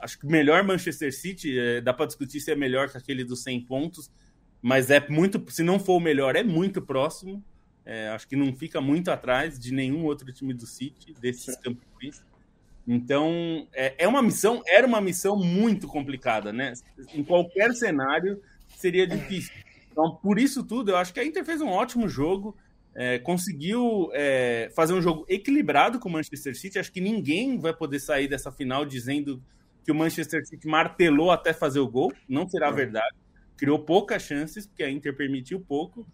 acho 0.00 0.18
que 0.18 0.26
melhor 0.26 0.64
Manchester 0.64 1.14
City, 1.14 1.56
é, 1.56 1.80
dá 1.80 1.94
para 1.94 2.06
discutir 2.06 2.40
se 2.40 2.50
é 2.50 2.56
melhor 2.56 2.90
que 2.90 2.98
aquele 2.98 3.22
dos 3.22 3.44
100 3.44 3.60
pontos, 3.60 4.10
mas 4.60 4.90
é 4.90 4.98
muito, 5.08 5.40
se 5.52 5.62
não 5.62 5.78
for 5.78 5.98
o 5.98 6.00
melhor, 6.00 6.34
é 6.34 6.42
muito 6.42 6.82
próximo. 6.82 7.44
É, 7.84 8.08
acho 8.08 8.28
que 8.28 8.36
não 8.36 8.54
fica 8.54 8.80
muito 8.80 9.10
atrás 9.10 9.58
de 9.58 9.72
nenhum 9.72 10.04
outro 10.04 10.32
time 10.32 10.54
do 10.54 10.66
City, 10.66 11.14
desses 11.20 11.56
campeões. 11.56 12.22
Então, 12.86 13.66
é, 13.72 13.94
é 13.98 14.08
uma 14.08 14.22
missão, 14.22 14.62
era 14.66 14.86
uma 14.86 15.00
missão 15.00 15.36
muito 15.36 15.86
complicada, 15.86 16.52
né? 16.52 16.72
Em 17.14 17.22
qualquer 17.22 17.72
cenário 17.74 18.40
seria 18.76 19.06
difícil. 19.06 19.52
Então, 19.90 20.16
por 20.16 20.38
isso 20.38 20.64
tudo, 20.64 20.92
eu 20.92 20.96
acho 20.96 21.12
que 21.12 21.20
a 21.20 21.24
Inter 21.24 21.44
fez 21.44 21.60
um 21.60 21.68
ótimo 21.68 22.08
jogo, 22.08 22.56
é, 22.94 23.18
conseguiu 23.18 24.10
é, 24.12 24.70
fazer 24.74 24.94
um 24.94 25.02
jogo 25.02 25.24
equilibrado 25.28 25.98
com 25.98 26.08
o 26.08 26.12
Manchester 26.12 26.56
City. 26.56 26.78
Acho 26.78 26.92
que 26.92 27.00
ninguém 27.00 27.58
vai 27.58 27.74
poder 27.74 28.00
sair 28.00 28.28
dessa 28.28 28.50
final 28.50 28.84
dizendo 28.84 29.42
que 29.84 29.92
o 29.92 29.94
Manchester 29.94 30.44
City 30.46 30.66
martelou 30.66 31.30
até 31.30 31.52
fazer 31.52 31.80
o 31.80 31.88
gol. 31.88 32.12
Não 32.28 32.48
será 32.48 32.70
verdade 32.70 33.22
criou 33.62 33.78
poucas 33.78 34.22
chances, 34.22 34.66
porque 34.66 34.82
a 34.82 34.90
Inter 34.90 35.14
permitiu 35.14 35.60
pouco. 35.60 36.04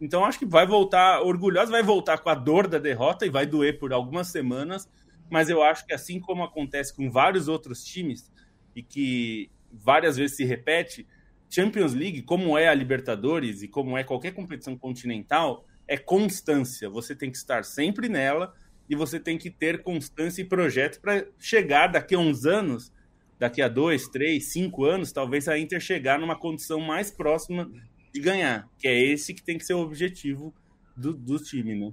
Então 0.00 0.24
acho 0.24 0.38
que 0.38 0.46
vai 0.46 0.66
voltar 0.66 1.22
orgulhosa, 1.22 1.70
vai 1.70 1.82
voltar 1.82 2.18
com 2.18 2.28
a 2.28 2.34
dor 2.34 2.68
da 2.68 2.78
derrota 2.78 3.26
e 3.26 3.30
vai 3.30 3.46
doer 3.46 3.78
por 3.78 3.92
algumas 3.92 4.28
semanas, 4.28 4.88
mas 5.30 5.48
eu 5.48 5.62
acho 5.62 5.84
que 5.86 5.92
assim 5.92 6.20
como 6.20 6.44
acontece 6.44 6.94
com 6.94 7.10
vários 7.10 7.48
outros 7.48 7.84
times 7.84 8.32
e 8.74 8.82
que 8.82 9.50
várias 9.72 10.16
vezes 10.16 10.36
se 10.36 10.44
repete, 10.44 11.06
Champions 11.50 11.94
League, 11.94 12.22
como 12.22 12.56
é 12.56 12.68
a 12.68 12.74
Libertadores 12.74 13.62
e 13.62 13.68
como 13.68 13.96
é 13.98 14.04
qualquer 14.04 14.32
competição 14.32 14.76
continental, 14.76 15.64
é 15.86 15.96
constância. 15.96 16.88
Você 16.88 17.14
tem 17.14 17.30
que 17.30 17.36
estar 17.36 17.64
sempre 17.64 18.08
nela 18.08 18.54
e 18.88 18.94
você 18.94 19.18
tem 19.18 19.36
que 19.36 19.50
ter 19.50 19.82
constância 19.82 20.42
e 20.42 20.44
projeto 20.44 21.00
para 21.00 21.26
chegar 21.38 21.88
daqui 21.88 22.14
a 22.14 22.18
uns 22.18 22.46
anos 22.46 22.92
daqui 23.38 23.62
a 23.62 23.68
dois, 23.68 24.08
três, 24.08 24.46
cinco 24.46 24.84
anos, 24.84 25.12
talvez 25.12 25.48
a 25.48 25.56
Inter 25.56 25.80
chegar 25.80 26.18
numa 26.18 26.36
condição 26.36 26.80
mais 26.80 27.10
próxima 27.10 27.70
de 28.12 28.20
ganhar, 28.20 28.68
que 28.78 28.88
é 28.88 29.00
esse 29.00 29.34
que 29.34 29.42
tem 29.42 29.58
que 29.58 29.64
ser 29.64 29.74
o 29.74 29.80
objetivo 29.80 30.54
do, 30.96 31.12
do 31.12 31.38
time, 31.38 31.74
né? 31.74 31.92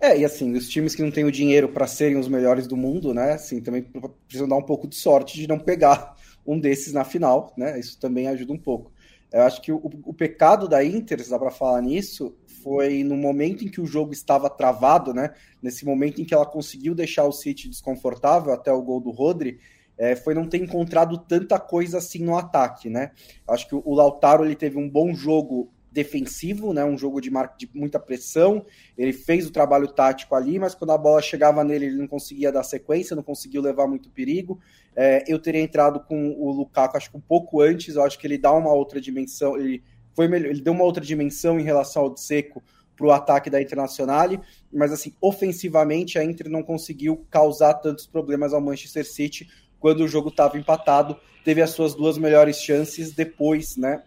É, 0.00 0.18
e 0.18 0.24
assim, 0.24 0.52
os 0.52 0.68
times 0.68 0.94
que 0.94 1.02
não 1.02 1.10
têm 1.10 1.24
o 1.24 1.32
dinheiro 1.32 1.68
para 1.68 1.86
serem 1.86 2.18
os 2.18 2.28
melhores 2.28 2.66
do 2.66 2.76
mundo, 2.76 3.14
né, 3.14 3.32
assim, 3.32 3.60
também 3.62 3.82
precisam 4.26 4.46
dar 4.46 4.56
um 4.56 4.62
pouco 4.62 4.86
de 4.86 4.94
sorte 4.94 5.38
de 5.38 5.46
não 5.46 5.58
pegar 5.58 6.14
um 6.46 6.58
desses 6.60 6.92
na 6.92 7.04
final, 7.04 7.52
né, 7.56 7.78
isso 7.78 7.98
também 7.98 8.28
ajuda 8.28 8.52
um 8.52 8.58
pouco. 8.58 8.92
Eu 9.32 9.42
acho 9.42 9.60
que 9.60 9.72
o, 9.72 9.80
o 10.04 10.14
pecado 10.14 10.68
da 10.68 10.84
Inter, 10.84 11.22
se 11.22 11.30
dá 11.30 11.38
para 11.38 11.50
falar 11.50 11.80
nisso, 11.80 12.36
foi 12.62 13.02
no 13.02 13.16
momento 13.16 13.64
em 13.64 13.68
que 13.68 13.80
o 13.80 13.86
jogo 13.86 14.12
estava 14.12 14.50
travado, 14.50 15.14
né, 15.14 15.34
nesse 15.62 15.84
momento 15.84 16.20
em 16.20 16.24
que 16.24 16.34
ela 16.34 16.46
conseguiu 16.46 16.94
deixar 16.94 17.24
o 17.24 17.32
City 17.32 17.68
desconfortável 17.68 18.52
até 18.52 18.70
o 18.70 18.82
gol 18.82 19.00
do 19.00 19.10
Rodri, 19.10 19.58
é, 19.98 20.14
foi 20.14 20.34
não 20.34 20.46
ter 20.46 20.58
encontrado 20.58 21.16
tanta 21.18 21.58
coisa 21.58 21.98
assim 21.98 22.22
no 22.22 22.36
ataque, 22.36 22.88
né? 22.88 23.12
Acho 23.48 23.68
que 23.68 23.74
o 23.74 23.94
Lautaro 23.94 24.44
ele 24.44 24.54
teve 24.54 24.76
um 24.78 24.88
bom 24.88 25.14
jogo 25.14 25.70
defensivo, 25.90 26.74
né? 26.74 26.84
Um 26.84 26.98
jogo 26.98 27.20
de, 27.22 27.30
marca, 27.30 27.54
de 27.56 27.70
muita 27.72 27.98
pressão. 27.98 28.64
Ele 28.98 29.14
fez 29.14 29.46
o 29.46 29.50
trabalho 29.50 29.88
tático 29.88 30.34
ali, 30.34 30.58
mas 30.58 30.74
quando 30.74 30.90
a 30.92 30.98
bola 30.98 31.22
chegava 31.22 31.64
nele, 31.64 31.86
ele 31.86 31.96
não 31.96 32.06
conseguia 32.06 32.52
dar 32.52 32.62
sequência, 32.62 33.16
não 33.16 33.22
conseguiu 33.22 33.62
levar 33.62 33.86
muito 33.86 34.10
perigo. 34.10 34.60
É, 34.94 35.24
eu 35.26 35.38
teria 35.38 35.62
entrado 35.62 36.00
com 36.00 36.32
o 36.38 36.50
Lukaku, 36.52 36.98
acho 36.98 37.10
que 37.10 37.16
um 37.16 37.20
pouco 37.20 37.62
antes. 37.62 37.96
Eu 37.96 38.04
acho 38.04 38.18
que 38.18 38.26
ele 38.26 38.36
dá 38.36 38.52
uma 38.52 38.72
outra 38.72 39.00
dimensão. 39.00 39.56
Ele 39.56 39.82
foi 40.14 40.28
melhor, 40.28 40.50
ele 40.50 40.60
deu 40.60 40.74
uma 40.74 40.84
outra 40.84 41.02
dimensão 41.02 41.58
em 41.58 41.62
relação 41.62 42.02
ao 42.02 42.12
de 42.12 42.20
Seco 42.20 42.62
para 42.96 43.06
o 43.06 43.12
ataque 43.12 43.50
da 43.50 43.60
Internacional, 43.60 44.28
mas 44.72 44.90
assim, 44.90 45.12
ofensivamente 45.20 46.18
a 46.18 46.24
Inter 46.24 46.48
não 46.48 46.62
conseguiu 46.62 47.26
causar 47.30 47.74
tantos 47.74 48.06
problemas 48.06 48.54
ao 48.54 48.60
Manchester 48.60 49.06
City 49.06 49.48
quando 49.86 50.00
o 50.00 50.08
jogo 50.08 50.30
estava 50.30 50.58
empatado, 50.58 51.16
teve 51.44 51.62
as 51.62 51.70
suas 51.70 51.94
duas 51.94 52.18
melhores 52.18 52.60
chances 52.60 53.12
depois 53.12 53.76
né, 53.76 54.02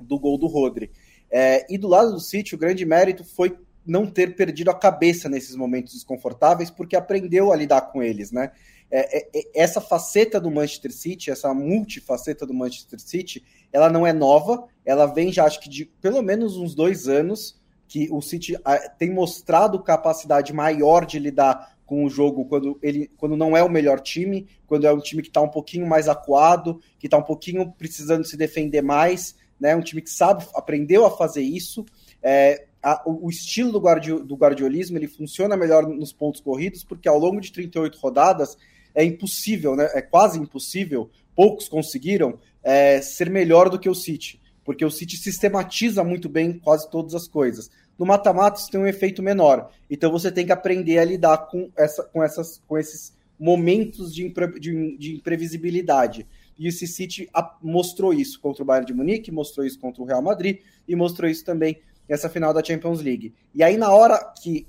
do 0.00 0.18
gol 0.18 0.38
do 0.38 0.46
Rodri. 0.46 0.90
É, 1.30 1.66
e 1.68 1.76
do 1.76 1.86
lado 1.86 2.12
do 2.12 2.18
City, 2.18 2.54
o 2.54 2.58
grande 2.58 2.86
mérito 2.86 3.22
foi 3.22 3.54
não 3.84 4.06
ter 4.06 4.34
perdido 4.34 4.70
a 4.70 4.74
cabeça 4.74 5.28
nesses 5.28 5.54
momentos 5.54 5.92
desconfortáveis, 5.92 6.70
porque 6.70 6.96
aprendeu 6.96 7.52
a 7.52 7.56
lidar 7.56 7.92
com 7.92 8.02
eles, 8.02 8.32
né? 8.32 8.52
É, 8.90 9.18
é, 9.18 9.28
é 9.34 9.42
essa 9.54 9.82
faceta 9.82 10.40
do 10.40 10.50
Manchester 10.50 10.90
City, 10.90 11.30
essa 11.30 11.52
multifaceta 11.52 12.46
do 12.46 12.54
Manchester 12.54 12.98
City, 12.98 13.44
ela 13.70 13.90
não 13.90 14.06
é 14.06 14.14
nova, 14.14 14.66
ela 14.82 15.04
vem 15.04 15.30
já 15.30 15.44
acho 15.44 15.60
que 15.60 15.68
de 15.68 15.84
pelo 16.00 16.22
menos 16.22 16.56
uns 16.56 16.74
dois 16.74 17.06
anos 17.06 17.60
que 17.86 18.08
o 18.10 18.22
City 18.22 18.56
ah, 18.64 18.78
tem 18.98 19.10
mostrado 19.10 19.82
capacidade 19.82 20.54
maior 20.54 21.04
de 21.04 21.18
lidar 21.18 21.71
com 21.92 22.06
o 22.06 22.08
jogo 22.08 22.46
quando 22.46 22.78
ele 22.82 23.10
quando 23.18 23.36
não 23.36 23.54
é 23.54 23.62
o 23.62 23.68
melhor 23.68 24.00
time, 24.00 24.48
quando 24.66 24.86
é 24.86 24.92
um 24.94 24.98
time 24.98 25.20
que 25.20 25.28
está 25.28 25.42
um 25.42 25.48
pouquinho 25.48 25.86
mais 25.86 26.08
acuado, 26.08 26.80
que 26.98 27.06
está 27.06 27.18
um 27.18 27.22
pouquinho 27.22 27.70
precisando 27.70 28.24
se 28.24 28.34
defender 28.34 28.80
mais, 28.80 29.36
né? 29.60 29.76
Um 29.76 29.82
time 29.82 30.00
que 30.00 30.08
sabe, 30.08 30.42
aprendeu 30.54 31.04
a 31.04 31.10
fazer 31.10 31.42
isso. 31.42 31.84
É, 32.22 32.64
a, 32.82 33.02
o, 33.04 33.28
estilo 33.28 33.70
do, 33.70 33.78
guardi, 33.78 34.10
do 34.10 34.34
guardiolismo 34.34 34.96
ele 34.96 35.06
funciona 35.06 35.54
melhor 35.54 35.86
nos 35.86 36.14
pontos 36.14 36.40
corridos, 36.40 36.82
porque 36.82 37.06
ao 37.06 37.18
longo 37.18 37.42
de 37.42 37.52
38 37.52 37.98
rodadas 37.98 38.56
é 38.94 39.04
impossível, 39.04 39.76
né? 39.76 39.90
É 39.92 40.00
quase 40.00 40.38
impossível, 40.38 41.10
poucos 41.36 41.68
conseguiram 41.68 42.38
é, 42.62 43.02
ser 43.02 43.28
melhor 43.28 43.68
do 43.68 43.78
que 43.78 43.90
o 43.90 43.94
City, 43.94 44.40
porque 44.64 44.82
o 44.82 44.90
City 44.90 45.18
sistematiza 45.18 46.02
muito 46.02 46.26
bem 46.26 46.58
quase 46.58 46.90
todas 46.90 47.14
as 47.14 47.28
coisas. 47.28 47.70
No 47.98 48.06
mata-mata 48.06 48.58
isso 48.58 48.70
tem 48.70 48.80
um 48.80 48.86
efeito 48.86 49.22
menor. 49.22 49.70
Então 49.90 50.10
você 50.10 50.30
tem 50.30 50.46
que 50.46 50.52
aprender 50.52 50.98
a 50.98 51.04
lidar 51.04 51.38
com, 51.48 51.70
essa, 51.76 52.02
com, 52.04 52.22
essas, 52.22 52.60
com 52.66 52.78
esses 52.78 53.12
momentos 53.38 54.14
de, 54.14 54.24
impre, 54.24 54.58
de, 54.58 54.96
de 54.96 55.14
imprevisibilidade. 55.16 56.26
E 56.58 56.68
o 56.68 56.72
City 56.72 57.28
mostrou 57.60 58.12
isso 58.14 58.40
contra 58.40 58.62
o 58.62 58.66
Bayern 58.66 58.86
de 58.86 58.94
Munique, 58.94 59.32
mostrou 59.32 59.66
isso 59.66 59.78
contra 59.78 60.02
o 60.02 60.06
Real 60.06 60.22
Madrid 60.22 60.60
e 60.86 60.94
mostrou 60.94 61.28
isso 61.28 61.44
também 61.44 61.78
nessa 62.08 62.28
final 62.28 62.52
da 62.52 62.62
Champions 62.62 63.00
League. 63.00 63.34
E 63.54 63.62
aí, 63.62 63.76
na 63.76 63.90
hora 63.90 64.18
que 64.40 64.66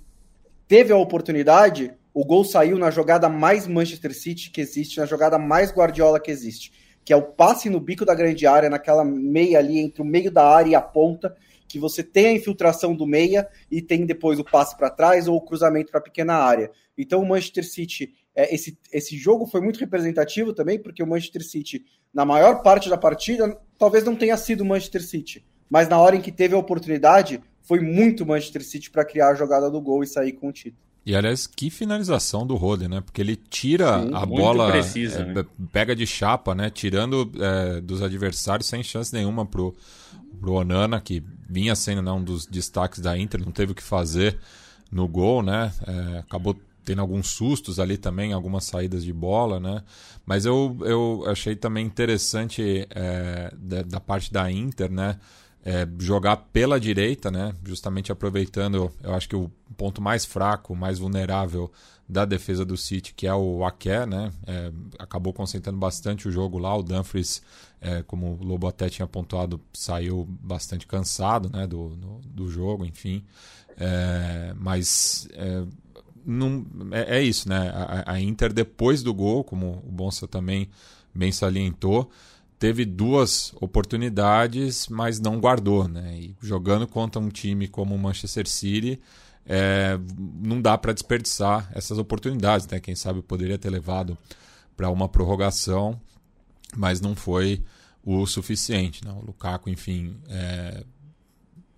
teve 0.67 0.91
a 0.91 0.97
oportunidade, 0.97 1.93
o 2.13 2.23
gol 2.23 2.43
saiu 2.43 2.77
na 2.77 2.89
jogada 2.89 3.27
mais 3.27 3.67
Manchester 3.67 4.13
City 4.13 4.49
que 4.49 4.61
existe, 4.61 4.97
na 4.97 5.05
jogada 5.05 5.37
mais 5.37 5.71
Guardiola 5.71 6.19
que 6.19 6.31
existe, 6.31 6.71
que 7.03 7.11
é 7.11 7.15
o 7.15 7.21
passe 7.21 7.69
no 7.69 7.79
bico 7.79 8.05
da 8.05 8.15
grande 8.15 8.47
área, 8.47 8.69
naquela 8.69 9.03
meia 9.03 9.59
ali 9.59 9.79
entre 9.79 10.01
o 10.01 10.05
meio 10.05 10.31
da 10.31 10.47
área 10.47 10.69
e 10.71 10.75
a 10.75 10.81
ponta, 10.81 11.35
que 11.73 11.79
você 11.79 12.03
tem 12.03 12.27
a 12.27 12.33
infiltração 12.33 12.95
do 12.95 13.07
meia 13.07 13.49
e 13.71 13.81
tem 13.81 14.05
depois 14.05 14.37
o 14.37 14.43
passe 14.43 14.77
para 14.77 14.91
trás 14.91 15.27
ou 15.27 15.35
o 15.35 15.41
cruzamento 15.41 15.89
para 15.89 15.99
a 15.99 16.03
pequena 16.03 16.35
área. 16.35 16.69
Então 16.95 17.19
o 17.19 17.27
Manchester 17.27 17.67
City, 17.67 18.13
é, 18.35 18.53
esse, 18.53 18.77
esse 18.91 19.17
jogo 19.17 19.47
foi 19.47 19.59
muito 19.59 19.79
representativo 19.79 20.53
também, 20.53 20.77
porque 20.77 21.01
o 21.01 21.07
Manchester 21.07 21.43
City, 21.43 21.83
na 22.13 22.25
maior 22.25 22.61
parte 22.61 22.91
da 22.91 22.97
partida, 22.97 23.59
talvez 23.75 24.03
não 24.03 24.15
tenha 24.15 24.37
sido 24.37 24.61
o 24.61 24.65
Manchester 24.65 25.01
City, 25.01 25.43
mas 25.67 25.89
na 25.89 25.97
hora 25.97 26.15
em 26.15 26.21
que 26.21 26.31
teve 26.31 26.53
a 26.53 26.59
oportunidade, 26.59 27.41
foi 27.63 27.79
muito 27.79 28.23
Manchester 28.23 28.63
City 28.63 28.91
para 28.91 29.03
criar 29.03 29.29
a 29.29 29.35
jogada 29.35 29.71
do 29.71 29.81
gol 29.81 30.03
e 30.03 30.07
sair 30.07 30.33
com 30.33 30.49
o 30.49 30.53
título. 30.53 30.77
E 31.03 31.15
aliás, 31.15 31.47
que 31.47 31.71
finalização 31.71 32.45
do 32.45 32.55
Rode, 32.55 32.87
né? 32.87 33.01
Porque 33.01 33.19
ele 33.19 33.35
tira 33.35 34.03
Sim, 34.03 34.11
a 34.13 34.25
bola, 34.25 34.71
precisa, 34.71 35.21
é, 35.21 35.25
né? 35.25 35.45
pega 35.71 35.95
de 35.95 36.05
chapa, 36.05 36.53
né? 36.53 36.69
Tirando 36.69 37.29
é, 37.41 37.81
dos 37.81 38.03
adversários 38.03 38.69
sem 38.69 38.83
chance 38.83 39.11
nenhuma 39.11 39.45
pro, 39.45 39.75
pro 40.39 40.53
Onana, 40.53 41.01
que 41.01 41.23
vinha 41.53 41.75
sendo 41.75 42.01
né, 42.01 42.11
um 42.11 42.23
dos 42.23 42.45
destaques 42.45 42.99
da 42.99 43.17
Inter, 43.17 43.39
não 43.39 43.51
teve 43.51 43.73
o 43.73 43.75
que 43.75 43.83
fazer 43.83 44.39
no 44.91 45.07
gol, 45.07 45.43
né? 45.43 45.71
É, 45.85 46.17
acabou 46.19 46.59
tendo 46.83 46.99
alguns 46.99 47.27
sustos 47.27 47.79
ali 47.79 47.97
também, 47.97 48.33
algumas 48.33 48.65
saídas 48.65 49.03
de 49.03 49.13
bola, 49.13 49.59
né? 49.59 49.83
Mas 50.25 50.45
eu, 50.45 50.77
eu 50.81 51.23
achei 51.27 51.55
também 51.55 51.85
interessante 51.85 52.87
é, 52.89 53.53
da, 53.55 53.83
da 53.83 53.99
parte 53.99 54.33
da 54.33 54.51
Inter, 54.51 54.91
né? 54.91 55.17
é, 55.65 55.87
jogar 55.97 56.35
pela 56.37 56.79
direita, 56.79 57.31
né? 57.31 57.53
Justamente 57.65 58.11
aproveitando, 58.11 58.91
eu 59.01 59.13
acho 59.13 59.29
que 59.29 59.35
o 59.35 59.49
ponto 59.77 60.01
mais 60.01 60.25
fraco, 60.25 60.75
mais 60.75 60.99
vulnerável 60.99 61.71
da 62.07 62.25
defesa 62.25 62.65
do 62.65 62.75
City, 62.75 63.13
que 63.13 63.25
é 63.25 63.33
o 63.33 63.65
Aké, 63.65 64.05
né? 64.05 64.31
É, 64.45 64.71
acabou 64.99 65.33
concentrando 65.33 65.77
bastante 65.77 66.27
o 66.27 66.31
jogo 66.31 66.57
lá. 66.57 66.75
O 66.75 66.83
Dumfries, 66.83 67.41
é, 67.79 68.03
como 68.03 68.37
o 68.39 68.43
Lobo 68.43 68.67
até 68.67 68.89
tinha 68.89 69.07
pontuado, 69.07 69.59
saiu 69.73 70.27
bastante 70.41 70.85
cansado, 70.85 71.49
né? 71.49 71.65
Do, 71.65 71.89
do, 71.95 72.21
do 72.25 72.47
jogo, 72.49 72.85
enfim. 72.85 73.23
É, 73.77 74.53
mas 74.57 75.27
é, 75.33 75.63
não, 76.25 76.65
é, 76.91 77.17
é, 77.17 77.21
isso, 77.23 77.47
né? 77.47 77.69
A, 77.73 78.13
a 78.13 78.21
Inter 78.21 78.51
depois 78.51 79.01
do 79.01 79.13
gol, 79.13 79.43
como 79.43 79.83
o 79.87 79.91
Bonsa 79.91 80.27
também 80.27 80.69
bem 81.13 81.31
salientou 81.31 82.09
teve 82.63 82.85
duas 82.85 83.53
oportunidades, 83.59 84.87
mas 84.87 85.19
não 85.19 85.37
guardou, 85.37 85.85
né? 85.85 86.17
E 86.17 86.35
jogando 86.41 86.87
contra 86.87 87.21
um 87.21 87.27
time 87.27 87.67
como 87.67 87.93
o 87.93 87.99
Manchester 87.99 88.47
City, 88.47 89.01
é, 89.45 89.99
não 90.17 90.61
dá 90.61 90.77
para 90.77 90.93
desperdiçar 90.93 91.69
essas 91.73 91.97
oportunidades, 91.97 92.67
né? 92.67 92.79
Quem 92.79 92.95
sabe 92.95 93.21
poderia 93.21 93.57
ter 93.57 93.69
levado 93.69 94.17
para 94.75 94.89
uma 94.89 95.07
prorrogação, 95.09 95.99
mas 96.75 97.01
não 97.01 97.15
foi 97.15 97.63
o 98.03 98.25
suficiente, 98.25 99.03
né? 99.05 99.11
O 99.11 99.25
Lukaku, 99.25 99.69
enfim, 99.69 100.17
é, 100.29 100.83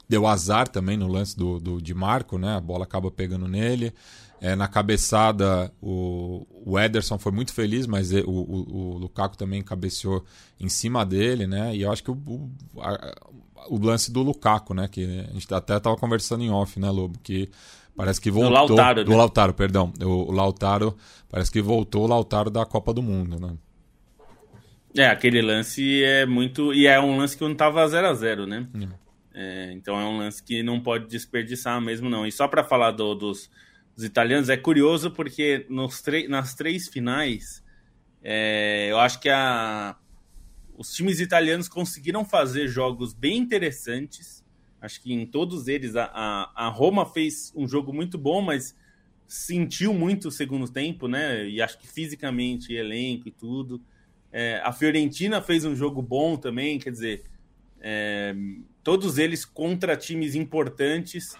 deu 0.07 0.27
azar 0.27 0.67
também 0.67 0.97
no 0.97 1.07
lance 1.07 1.35
do, 1.35 1.59
do 1.59 1.81
de 1.81 1.93
Marco, 1.93 2.37
né? 2.37 2.55
A 2.55 2.61
bola 2.61 2.83
acaba 2.83 3.11
pegando 3.11 3.47
nele. 3.47 3.93
É, 4.41 4.55
na 4.55 4.67
cabeçada, 4.67 5.71
o, 5.81 6.45
o 6.65 6.77
Ederson 6.77 7.17
foi 7.17 7.31
muito 7.31 7.53
feliz, 7.53 7.87
mas 7.87 8.11
o, 8.11 8.29
o, 8.29 8.93
o, 8.93 8.97
Lukaku 8.97 9.37
também 9.37 9.61
cabeceou 9.63 10.23
em 10.59 10.69
cima 10.69 11.05
dele, 11.05 11.47
né? 11.47 11.75
E 11.75 11.81
eu 11.81 11.91
acho 11.91 12.03
que 12.03 12.11
o, 12.11 12.15
o, 12.15 12.81
a, 12.81 13.15
o 13.69 13.77
lance 13.77 14.11
do 14.11 14.21
Lukaku, 14.21 14.73
né? 14.73 14.87
Que 14.87 15.25
a 15.29 15.33
gente 15.33 15.53
até 15.53 15.77
estava 15.77 15.95
conversando 15.95 16.43
em 16.43 16.49
off, 16.49 16.79
né, 16.79 16.89
Lobo? 16.89 17.19
Que 17.19 17.49
parece 17.95 18.19
que 18.19 18.31
voltou. 18.31 18.49
Do 18.49 18.73
Lautaro, 18.75 19.03
do 19.03 19.11
né? 19.11 19.17
Lautaro 19.17 19.53
perdão. 19.53 19.93
O, 20.01 20.29
o 20.29 20.31
Lautaro, 20.31 20.95
parece 21.29 21.51
que 21.51 21.61
voltou 21.61 22.03
o 22.03 22.07
Lautaro 22.07 22.49
da 22.49 22.65
Copa 22.65 22.93
do 22.93 23.01
Mundo, 23.01 23.39
né? 23.39 23.55
É, 24.97 25.07
aquele 25.07 25.41
lance 25.41 26.03
é 26.03 26.25
muito. 26.25 26.73
E 26.73 26.87
é 26.87 26.99
um 26.99 27.17
lance 27.17 27.37
que 27.37 27.43
não 27.43 27.51
estava 27.51 27.85
0 27.87 28.07
a 28.07 28.13
0 28.13 28.47
né? 28.47 28.67
É. 28.81 29.05
É, 29.37 29.73
então 29.73 29.99
é 29.99 30.05
um 30.05 30.17
lance 30.17 30.41
que 30.41 30.63
não 30.63 30.79
pode 30.79 31.07
desperdiçar 31.07 31.81
mesmo, 31.81 32.09
não. 32.09 32.25
E 32.25 32.31
só 32.31 32.47
para 32.47 32.63
falar 32.63 32.91
do, 32.91 33.13
dos 33.13 33.49
os 33.95 34.03
italianos. 34.03 34.49
É 34.49 34.57
curioso 34.57 35.11
porque 35.11 35.65
nos 35.69 36.03
nas 36.27 36.53
três 36.53 36.87
finais, 36.87 37.63
é, 38.21 38.87
eu 38.91 38.99
acho 38.99 39.19
que 39.19 39.29
a, 39.29 39.95
os 40.77 40.93
times 40.93 41.19
italianos 41.19 41.67
conseguiram 41.67 42.25
fazer 42.25 42.67
jogos 42.67 43.13
bem 43.13 43.37
interessantes. 43.37 44.43
Acho 44.81 45.01
que 45.01 45.13
em 45.13 45.25
todos 45.25 45.67
eles 45.67 45.95
a, 45.95 46.05
a, 46.13 46.67
a 46.67 46.67
Roma 46.69 47.05
fez 47.05 47.51
um 47.55 47.67
jogo 47.67 47.93
muito 47.93 48.17
bom, 48.17 48.41
mas 48.41 48.75
sentiu 49.27 49.93
muito 49.93 50.27
o 50.27 50.31
segundo 50.31 50.67
tempo, 50.71 51.07
né? 51.07 51.47
E 51.47 51.61
acho 51.61 51.79
que 51.79 51.87
fisicamente, 51.87 52.73
elenco 52.73 53.27
e 53.27 53.31
tudo. 53.31 53.81
É, 54.31 54.61
a 54.63 54.71
Fiorentina 54.71 55.41
fez 55.41 55.65
um 55.65 55.75
jogo 55.75 56.01
bom 56.01 56.35
também, 56.35 56.77
quer 56.77 56.91
dizer, 56.91 57.23
é, 57.79 58.35
todos 58.83 59.17
eles 59.17 59.45
contra 59.45 59.95
times 59.95 60.35
importantes 60.35 61.37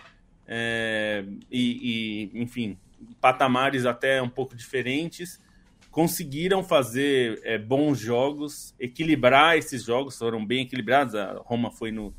é, 0.48 1.26
e, 1.52 2.32
e, 2.34 2.41
enfim, 2.41 2.78
patamares 3.19 3.86
até 3.86 4.21
um 4.21 4.30
pouco 4.30 4.56
diferentes, 4.56 5.41
conseguiram 5.95 6.62
fazer 6.62 7.39
é, 7.45 7.58
bons 7.58 7.97
jogos, 7.97 8.75
equilibrar 8.77 9.58
esses 9.58 9.81
jogos, 9.81 10.17
foram 10.17 10.45
bem 10.45 10.63
equilibrados. 10.63 11.15
A 11.15 11.36
Roma 11.45 11.71
foi 11.71 11.89
no, 11.89 12.13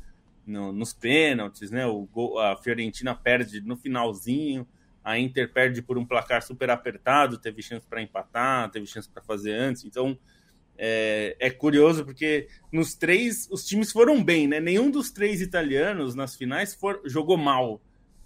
no, 0.47 0.73
nos 0.73 0.93
pênaltis, 0.93 1.69
né? 1.69 1.85
O 1.85 2.07
gol, 2.07 2.39
a 2.39 2.57
Fiorentina 2.57 3.13
perde 3.13 3.61
no 3.61 3.77
finalzinho, 3.77 4.67
a 5.03 5.19
Inter 5.19 5.53
perde 5.53 5.83
por 5.83 5.95
um 5.95 6.03
placar 6.03 6.41
super 6.41 6.71
apertado, 6.71 7.37
teve 7.37 7.61
chance 7.61 7.85
para 7.85 8.01
empatar, 8.01 8.71
teve 8.71 8.87
chance 8.87 9.07
para 9.07 9.21
fazer 9.21 9.53
antes. 9.53 9.85
Então 9.85 10.17
é, 10.75 11.37
é, 11.39 11.51
curioso 11.51 12.03
porque 12.03 12.47
nos 12.71 12.95
três 12.95 13.47
os 13.51 13.63
times 13.63 13.91
foram 13.91 14.23
bem, 14.23 14.47
né? 14.47 14.59
Nenhum 14.59 14.89
dos 14.89 15.11
três 15.11 15.39
italianos 15.39 16.15
nas 16.15 16.35
finais 16.35 16.73
for, 16.73 16.99
jogou 17.05 17.37
mal 17.37 17.79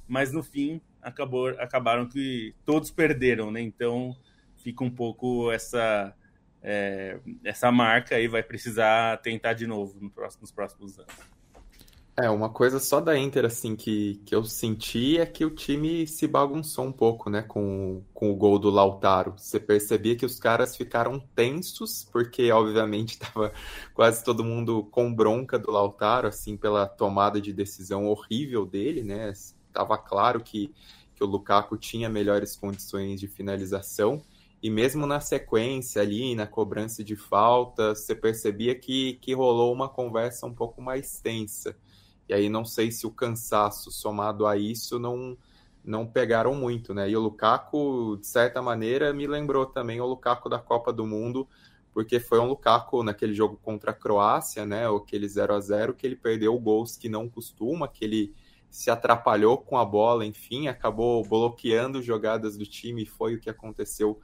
mas 0.08 0.32
no 0.32 0.44
fim 0.44 0.80
acabou, 1.02 1.50
acabaram 1.58 2.08
que 2.08 2.54
todos 2.66 2.90
perderam, 2.90 3.52
né? 3.52 3.60
Então 3.60 4.16
fica 4.62 4.84
um 4.84 4.90
pouco 4.90 5.52
essa 5.52 6.16
é, 6.62 7.20
essa 7.44 7.72
marca 7.72 8.16
aí 8.16 8.28
vai 8.28 8.44
precisar 8.44 9.18
tentar 9.18 9.54
de 9.54 9.66
novo 9.66 9.98
no 10.00 10.10
próximo, 10.10 10.42
nos 10.42 10.52
próximos 10.52 11.00
anos. 11.00 11.32
É, 12.18 12.30
uma 12.30 12.50
coisa 12.50 12.78
só 12.78 13.00
da 13.00 13.18
Inter, 13.18 13.46
assim, 13.46 13.74
que, 13.76 14.22
que 14.26 14.36
eu 14.36 14.44
senti 14.44 15.18
é 15.18 15.26
que 15.26 15.46
o 15.46 15.50
time 15.50 16.06
se 16.06 16.28
bagunçou 16.28 16.86
um 16.86 16.92
pouco, 16.92 17.30
né, 17.30 17.42
com, 17.42 18.04
com 18.14 18.30
o 18.30 18.36
gol 18.36 18.60
do 18.60 18.70
Lautaro. 18.70 19.34
Você 19.38 19.60
percebia 19.60 20.16
que 20.16 20.26
os 20.26 20.38
caras 20.38 20.76
ficaram 20.76 21.20
tensos, 21.34 22.04
porque, 22.12 22.52
obviamente, 22.52 23.14
estava 23.24 23.54
quase 23.94 24.24
todo 24.24 24.44
mundo 24.44 24.84
com 24.92 25.12
bronca 25.12 25.58
do 25.58 25.72
Lautaro, 25.72 26.28
assim, 26.28 26.58
pela 26.58 26.86
tomada 26.86 27.40
de 27.40 27.54
decisão 27.54 28.06
horrível 28.06 28.66
dele, 28.66 29.04
né, 29.04 29.32
estava 29.32 29.98
claro 29.98 30.42
que, 30.42 30.72
que 31.16 31.24
o 31.24 31.28
Lukaku 31.28 31.78
tinha 31.78 32.10
melhores 32.10 32.58
condições 32.58 33.22
de 33.22 33.28
finalização. 33.28 34.22
E 34.62 34.70
mesmo 34.70 35.08
na 35.08 35.20
sequência 35.20 36.02
ali, 36.02 36.36
na 36.36 36.46
cobrança 36.46 37.04
de 37.04 37.16
falta, 37.16 37.96
você 37.96 38.14
percebia 38.14 38.76
que, 38.76 39.14
que 39.14 39.34
rolou 39.34 39.74
uma 39.74 39.90
conversa 39.90 40.46
um 40.46 40.54
pouco 40.54 40.82
mais 40.82 41.20
tensa. 41.20 41.76
E 42.30 42.34
aí 42.34 42.48
não 42.48 42.64
sei 42.64 42.92
se 42.92 43.08
o 43.08 43.12
cansaço 43.12 43.92
somado 43.92 44.46
a 44.46 44.56
isso 44.56 45.00
não, 45.00 45.36
não 45.84 46.06
pegaram 46.06 46.54
muito, 46.54 46.94
né? 46.94 47.10
E 47.10 47.18
o 47.18 47.20
Lukaku, 47.20 48.18
de 48.20 48.28
certa 48.28 48.62
maneira, 48.62 49.12
me 49.12 49.26
lembrou 49.26 49.66
também 49.66 50.00
o 50.00 50.06
Lukaku 50.06 50.48
da 50.48 50.60
Copa 50.60 50.94
do 50.94 51.08
Mundo, 51.08 51.48
porque 51.92 52.20
foi 52.20 52.40
um 52.40 52.48
Lukaku 52.48 53.04
naquele 53.04 53.34
jogo 53.34 53.60
contra 53.64 53.92
a 53.92 53.96
Croácia, 53.96 54.64
né? 54.64 54.88
Aquele 54.88 55.28
0 55.28 55.56
a 55.56 55.60
0 55.60 55.94
que 55.96 56.06
ele 56.06 56.16
perdeu 56.16 56.58
gols 56.60 56.96
que 56.96 57.10
não 57.10 57.28
costuma, 57.28 57.88
que 57.88 58.06
ele 58.06 58.34
se 58.70 58.90
atrapalhou 58.90 59.58
com 59.58 59.78
a 59.78 59.84
bola, 59.84 60.26
enfim, 60.26 60.68
acabou 60.68 61.26
bloqueando 61.26 62.02
jogadas 62.02 62.56
do 62.58 62.66
time, 62.66 63.06
foi 63.06 63.36
o 63.36 63.40
que 63.40 63.50
aconteceu 63.50 64.18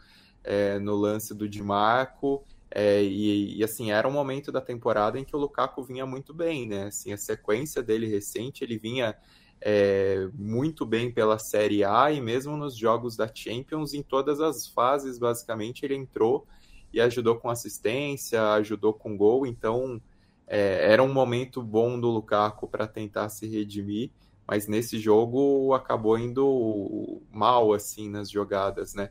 é, 0.47 0.79
no 0.79 0.95
lance 0.95 1.33
do 1.33 1.47
Di 1.47 1.61
Marco. 1.61 2.43
É, 2.69 3.03
e, 3.03 3.57
e, 3.57 3.63
assim, 3.63 3.91
era 3.91 4.07
um 4.07 4.11
momento 4.11 4.51
da 4.51 4.61
temporada 4.61 5.19
em 5.19 5.23
que 5.23 5.35
o 5.35 5.39
Lukaku 5.39 5.83
vinha 5.83 6.05
muito 6.05 6.33
bem, 6.33 6.67
né? 6.67 6.85
Assim, 6.85 7.13
a 7.13 7.17
sequência 7.17 7.81
dele 7.81 8.07
recente, 8.07 8.63
ele 8.63 8.77
vinha 8.77 9.15
é, 9.61 10.29
muito 10.33 10.85
bem 10.85 11.11
pela 11.11 11.39
Série 11.39 11.83
A 11.83 12.11
e 12.11 12.21
mesmo 12.21 12.57
nos 12.57 12.75
jogos 12.75 13.15
da 13.15 13.29
Champions, 13.33 13.93
em 13.93 14.03
todas 14.03 14.41
as 14.41 14.67
fases, 14.67 15.17
basicamente, 15.17 15.83
ele 15.85 15.95
entrou 15.95 16.47
e 16.93 17.01
ajudou 17.01 17.37
com 17.37 17.49
assistência, 17.49 18.53
ajudou 18.53 18.93
com 18.93 19.17
gol, 19.17 19.45
então 19.45 20.01
é, 20.47 20.91
era 20.91 21.03
um 21.03 21.11
momento 21.11 21.61
bom 21.61 21.99
do 21.99 22.07
Lukaku 22.09 22.67
para 22.67 22.87
tentar 22.87 23.29
se 23.29 23.47
redimir 23.47 24.11
mas 24.47 24.67
nesse 24.67 24.97
jogo 24.97 25.73
acabou 25.73 26.17
indo 26.17 27.21
mal 27.29 27.73
assim 27.73 28.09
nas 28.09 28.29
jogadas, 28.29 28.93
né? 28.93 29.09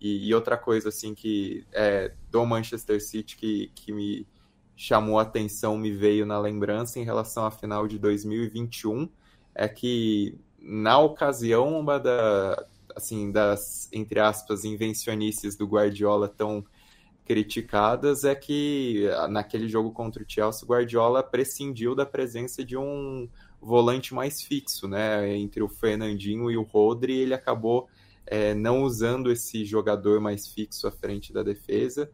E, 0.00 0.28
e 0.28 0.34
outra 0.34 0.56
coisa 0.56 0.88
assim 0.88 1.14
que 1.14 1.64
é 1.72 2.12
do 2.30 2.44
Manchester 2.44 3.02
City 3.02 3.36
que, 3.36 3.72
que 3.74 3.92
me 3.92 4.26
chamou 4.76 5.18
a 5.18 5.22
atenção, 5.22 5.76
me 5.76 5.90
veio 5.90 6.24
na 6.24 6.38
lembrança 6.38 7.00
em 7.00 7.04
relação 7.04 7.44
à 7.44 7.50
final 7.50 7.88
de 7.88 7.98
2021, 7.98 9.08
é 9.54 9.68
que 9.68 10.38
na 10.60 10.98
ocasião 10.98 11.78
uma 11.78 11.98
da 11.98 12.64
assim 12.94 13.30
das 13.30 13.88
entre 13.92 14.18
aspas 14.18 14.64
invencionices 14.64 15.56
do 15.56 15.66
Guardiola 15.66 16.28
tão 16.28 16.64
criticadas 17.28 18.24
é 18.24 18.34
que 18.34 19.04
naquele 19.28 19.68
jogo 19.68 19.90
contra 19.90 20.22
o 20.22 20.26
Chelsea, 20.26 20.64
o 20.64 20.68
Guardiola 20.68 21.22
prescindiu 21.22 21.94
da 21.94 22.06
presença 22.06 22.64
de 22.64 22.74
um 22.74 23.28
volante 23.60 24.14
mais 24.14 24.40
fixo, 24.40 24.88
né? 24.88 25.36
Entre 25.36 25.62
o 25.62 25.68
Fernandinho 25.68 26.50
e 26.50 26.56
o 26.56 26.62
Rodri, 26.62 27.18
ele 27.18 27.34
acabou 27.34 27.86
é, 28.30 28.54
não 28.54 28.82
usando 28.82 29.30
esse 29.30 29.64
jogador 29.64 30.20
mais 30.20 30.48
fixo 30.48 30.86
à 30.86 30.90
frente 30.90 31.32
da 31.32 31.42
defesa. 31.42 32.10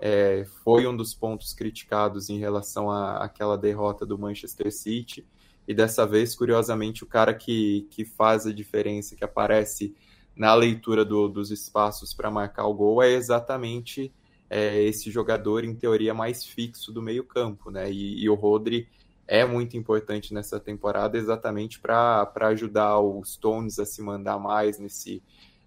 É, 0.00 0.46
foi 0.64 0.86
um 0.86 0.96
dos 0.96 1.12
pontos 1.12 1.52
criticados 1.52 2.30
em 2.30 2.38
relação 2.38 2.90
àquela 2.90 3.56
derrota 3.56 4.06
do 4.06 4.18
Manchester 4.18 4.72
City. 4.72 5.26
E 5.66 5.74
dessa 5.74 6.06
vez, 6.06 6.34
curiosamente, 6.34 7.04
o 7.04 7.06
cara 7.06 7.34
que, 7.34 7.86
que 7.90 8.04
faz 8.04 8.46
a 8.46 8.52
diferença, 8.52 9.14
que 9.14 9.24
aparece 9.24 9.94
na 10.34 10.54
leitura 10.54 11.04
do, 11.04 11.28
dos 11.28 11.50
espaços 11.50 12.14
para 12.14 12.30
marcar 12.30 12.66
o 12.66 12.74
gol, 12.74 13.02
é 13.02 13.10
exatamente 13.10 14.10
é, 14.48 14.82
esse 14.82 15.10
jogador, 15.10 15.64
em 15.64 15.74
teoria, 15.74 16.14
mais 16.14 16.44
fixo 16.44 16.90
do 16.90 17.02
meio-campo, 17.02 17.70
né? 17.70 17.90
E, 17.90 18.22
e, 18.22 18.30
o 18.30 18.34
Rodri 18.34 18.88
é 19.26 19.44
muito 19.44 19.76
importante 19.76 20.32
nessa 20.32 20.58
temporada 20.58 21.18
exatamente 21.18 21.78
para 21.78 22.32
ajudar 22.34 22.98
o 23.00 23.22
Stones 23.24 23.78
a 23.78 23.84
se 23.84 24.00
mandar 24.00 24.38
mais 24.38 24.78
nesse, 24.78 25.22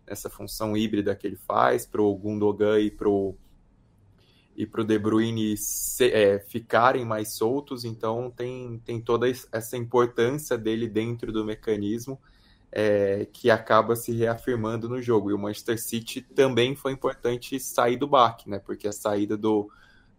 nessa 0.08 0.30
função 0.30 0.76
híbrida 0.76 1.16
que 1.16 1.28
ele 1.28 1.36
faz, 1.36 1.86
para 1.86 2.02
o 2.02 2.16
Gundogan 2.16 2.80
e 2.80 2.92
para 2.92 3.10
o 3.10 3.36
e 4.56 4.66
para 4.66 4.82
o 4.82 4.84
De 4.84 5.00
Bruyne 5.00 5.56
se, 5.56 6.12
é, 6.12 6.38
ficarem 6.38 7.06
mais 7.06 7.34
soltos, 7.34 7.86
então 7.86 8.30
tem, 8.30 8.82
tem 8.84 9.00
toda 9.00 9.26
essa 9.52 9.78
importância 9.78 10.58
dele 10.58 10.88
dentro 10.88 11.32
do 11.32 11.46
mecanismo 11.46 12.20
é, 12.72 13.28
que 13.32 13.50
acaba 13.50 13.96
se 13.96 14.12
reafirmando 14.12 14.88
no 14.88 15.02
jogo. 15.02 15.32
E 15.32 15.34
o 15.34 15.38
Manchester 15.38 15.82
City 15.82 16.22
também 16.22 16.76
foi 16.76 16.92
importante 16.92 17.60
sair 17.60 17.98
do 17.98 18.08
baque, 18.08 18.50
né? 18.50 18.60
Porque 18.60 18.88
a 18.88 18.92
saída 18.92 19.36
do, 19.38 19.70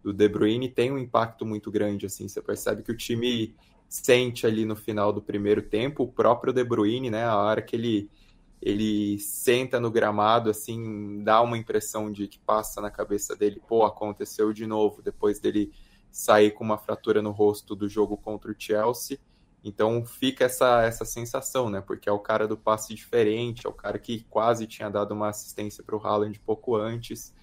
do 0.03 0.13
De 0.13 0.27
Bruyne 0.27 0.69
tem 0.69 0.91
um 0.91 0.97
impacto 0.97 1.45
muito 1.45 1.71
grande, 1.71 2.05
assim. 2.05 2.27
Você 2.27 2.41
percebe 2.41 2.83
que 2.83 2.91
o 2.91 2.97
time 2.97 3.55
sente 3.89 4.45
ali 4.45 4.65
no 4.65 4.75
final 4.75 5.13
do 5.13 5.21
primeiro 5.21 5.61
tempo, 5.61 6.03
o 6.03 6.07
próprio 6.07 6.53
De 6.53 6.63
Bruyne, 6.63 7.09
né? 7.09 7.23
A 7.23 7.37
hora 7.37 7.61
que 7.61 7.75
ele 7.75 8.09
ele 8.65 9.19
senta 9.19 9.77
no 9.77 9.91
gramado, 9.91 10.49
assim, 10.49 11.21
dá 11.21 11.41
uma 11.41 11.57
impressão 11.57 12.09
de 12.09 12.29
que 12.29 12.39
passa 12.39 12.79
na 12.79 12.89
cabeça 12.89 13.35
dele, 13.35 13.61
pô, 13.67 13.83
aconteceu 13.83 14.53
de 14.53 14.65
novo, 14.65 15.01
depois 15.01 15.37
dele 15.37 15.73
sair 16.09 16.51
com 16.51 16.63
uma 16.63 16.77
fratura 16.77 17.21
no 17.21 17.31
rosto 17.31 17.75
do 17.75 17.89
jogo 17.89 18.15
contra 18.15 18.49
o 18.49 18.55
Chelsea. 18.57 19.19
Então 19.61 20.05
fica 20.05 20.45
essa, 20.45 20.81
essa 20.83 21.03
sensação, 21.03 21.69
né? 21.69 21.81
Porque 21.81 22.07
é 22.07 22.11
o 22.11 22.19
cara 22.19 22.47
do 22.47 22.55
passe 22.55 22.93
diferente, 22.93 23.67
é 23.67 23.69
o 23.69 23.73
cara 23.73 23.99
que 23.99 24.23
quase 24.29 24.65
tinha 24.65 24.89
dado 24.89 25.13
uma 25.13 25.27
assistência 25.27 25.83
para 25.83 25.97
o 25.97 25.99
Haaland 25.99 26.39
pouco 26.39 26.77
antes. 26.77 27.33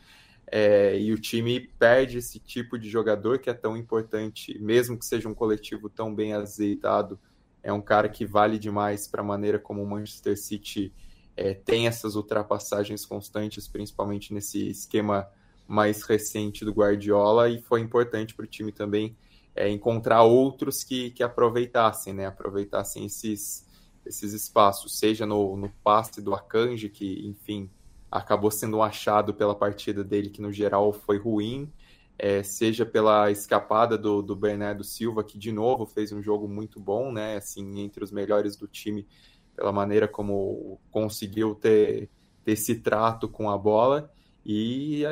É, 0.47 0.99
e 0.99 1.13
o 1.13 1.19
time 1.19 1.61
perde 1.79 2.17
esse 2.19 2.39
tipo 2.39 2.79
de 2.79 2.89
jogador 2.89 3.39
que 3.41 3.51
é 3.51 3.55
tão 3.55 3.77
importante, 3.77 4.59
mesmo 4.59 4.99
que 4.99 5.05
seja 5.05 5.29
um 5.29 5.35
coletivo 5.35 5.91
tão 5.91 6.15
bem 6.15 6.33
azeitado. 6.33 7.21
É 7.63 7.71
um 7.71 7.83
cara 7.83 8.09
que 8.09 8.25
vale 8.25 8.59
demais 8.59 9.07
para 9.07 9.21
a 9.21 9.25
maneira 9.25 9.59
como 9.59 9.83
o 9.83 9.87
Manchester 9.87 10.39
City 10.39 10.95
é, 11.41 11.55
tem 11.55 11.87
essas 11.87 12.17
ultrapassagens 12.17 13.07
constantes, 13.07 13.67
principalmente 13.67 14.35
nesse 14.35 14.69
esquema 14.69 15.27
mais 15.67 16.03
recente 16.03 16.67
do 16.67 16.71
Guardiola, 16.71 17.49
e 17.49 17.63
foi 17.63 17.81
importante 17.81 18.35
para 18.35 18.45
o 18.45 18.47
time 18.47 18.71
também 18.71 19.17
é, 19.57 19.67
encontrar 19.71 20.23
outros 20.23 20.85
que, 20.85 21.11
que 21.13 21.23
aproveitassem, 21.23 22.13
né? 22.13 22.27
Aproveitassem 22.27 23.07
esses, 23.07 23.67
esses 24.05 24.35
espaços, 24.35 24.99
seja 24.99 25.25
no, 25.25 25.57
no 25.57 25.71
passe 25.83 26.21
do 26.21 26.35
Akanji, 26.35 26.91
que, 26.91 27.27
enfim, 27.27 27.71
acabou 28.11 28.51
sendo 28.51 28.77
um 28.77 28.83
achado 28.83 29.33
pela 29.33 29.55
partida 29.55 30.05
dele, 30.05 30.29
que 30.29 30.43
no 30.43 30.53
geral 30.53 30.93
foi 30.93 31.17
ruim, 31.17 31.73
é, 32.19 32.43
seja 32.43 32.85
pela 32.85 33.31
escapada 33.31 33.97
do, 33.97 34.21
do 34.21 34.37
Bernardo 34.37 34.85
Silva, 34.85 35.25
que 35.25 35.39
de 35.39 35.53
novo 35.53 35.87
fez 35.87 36.13
um 36.13 36.23
jogo 36.23 36.47
muito 36.47 36.79
bom, 36.79 37.11
né? 37.11 37.39
Assim, 37.39 37.81
entre 37.81 38.05
os 38.05 38.13
melhores 38.13 38.57
do 38.57 38.69
time, 38.69 39.09
pela 39.57 39.73
maneira 39.73 40.09
como 40.09 40.81
conseguiu 40.91 41.55
ter, 41.55 42.09
ter 42.45 42.53
esse 42.53 42.77
trato 42.77 43.29
com 43.29 43.51
a 43.51 43.59
bola. 43.59 44.11
E 44.45 45.03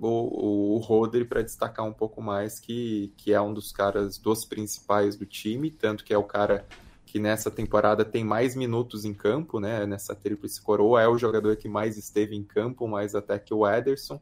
o, 0.00 0.76
o 0.76 0.78
Rodri 0.78 1.24
para 1.24 1.42
destacar 1.42 1.86
um 1.86 1.92
pouco 1.92 2.22
mais 2.22 2.60
que, 2.60 3.12
que 3.16 3.32
é 3.32 3.40
um 3.40 3.52
dos 3.52 3.72
caras 3.72 4.18
dos 4.18 4.44
principais 4.44 5.16
do 5.16 5.26
time, 5.26 5.70
tanto 5.70 6.04
que 6.04 6.12
é 6.12 6.18
o 6.18 6.24
cara 6.24 6.66
que 7.04 7.18
nessa 7.18 7.50
temporada 7.50 8.04
tem 8.04 8.24
mais 8.24 8.54
minutos 8.54 9.04
em 9.04 9.14
campo, 9.14 9.60
né? 9.60 9.86
Nessa 9.86 10.14
tríplice 10.14 10.60
coroa, 10.60 11.00
é 11.00 11.08
o 11.08 11.16
jogador 11.16 11.56
que 11.56 11.68
mais 11.68 11.96
esteve 11.96 12.36
em 12.36 12.42
campo, 12.42 12.86
mais 12.86 13.14
até 13.14 13.38
que 13.38 13.54
o 13.54 13.66
Ederson, 13.66 14.20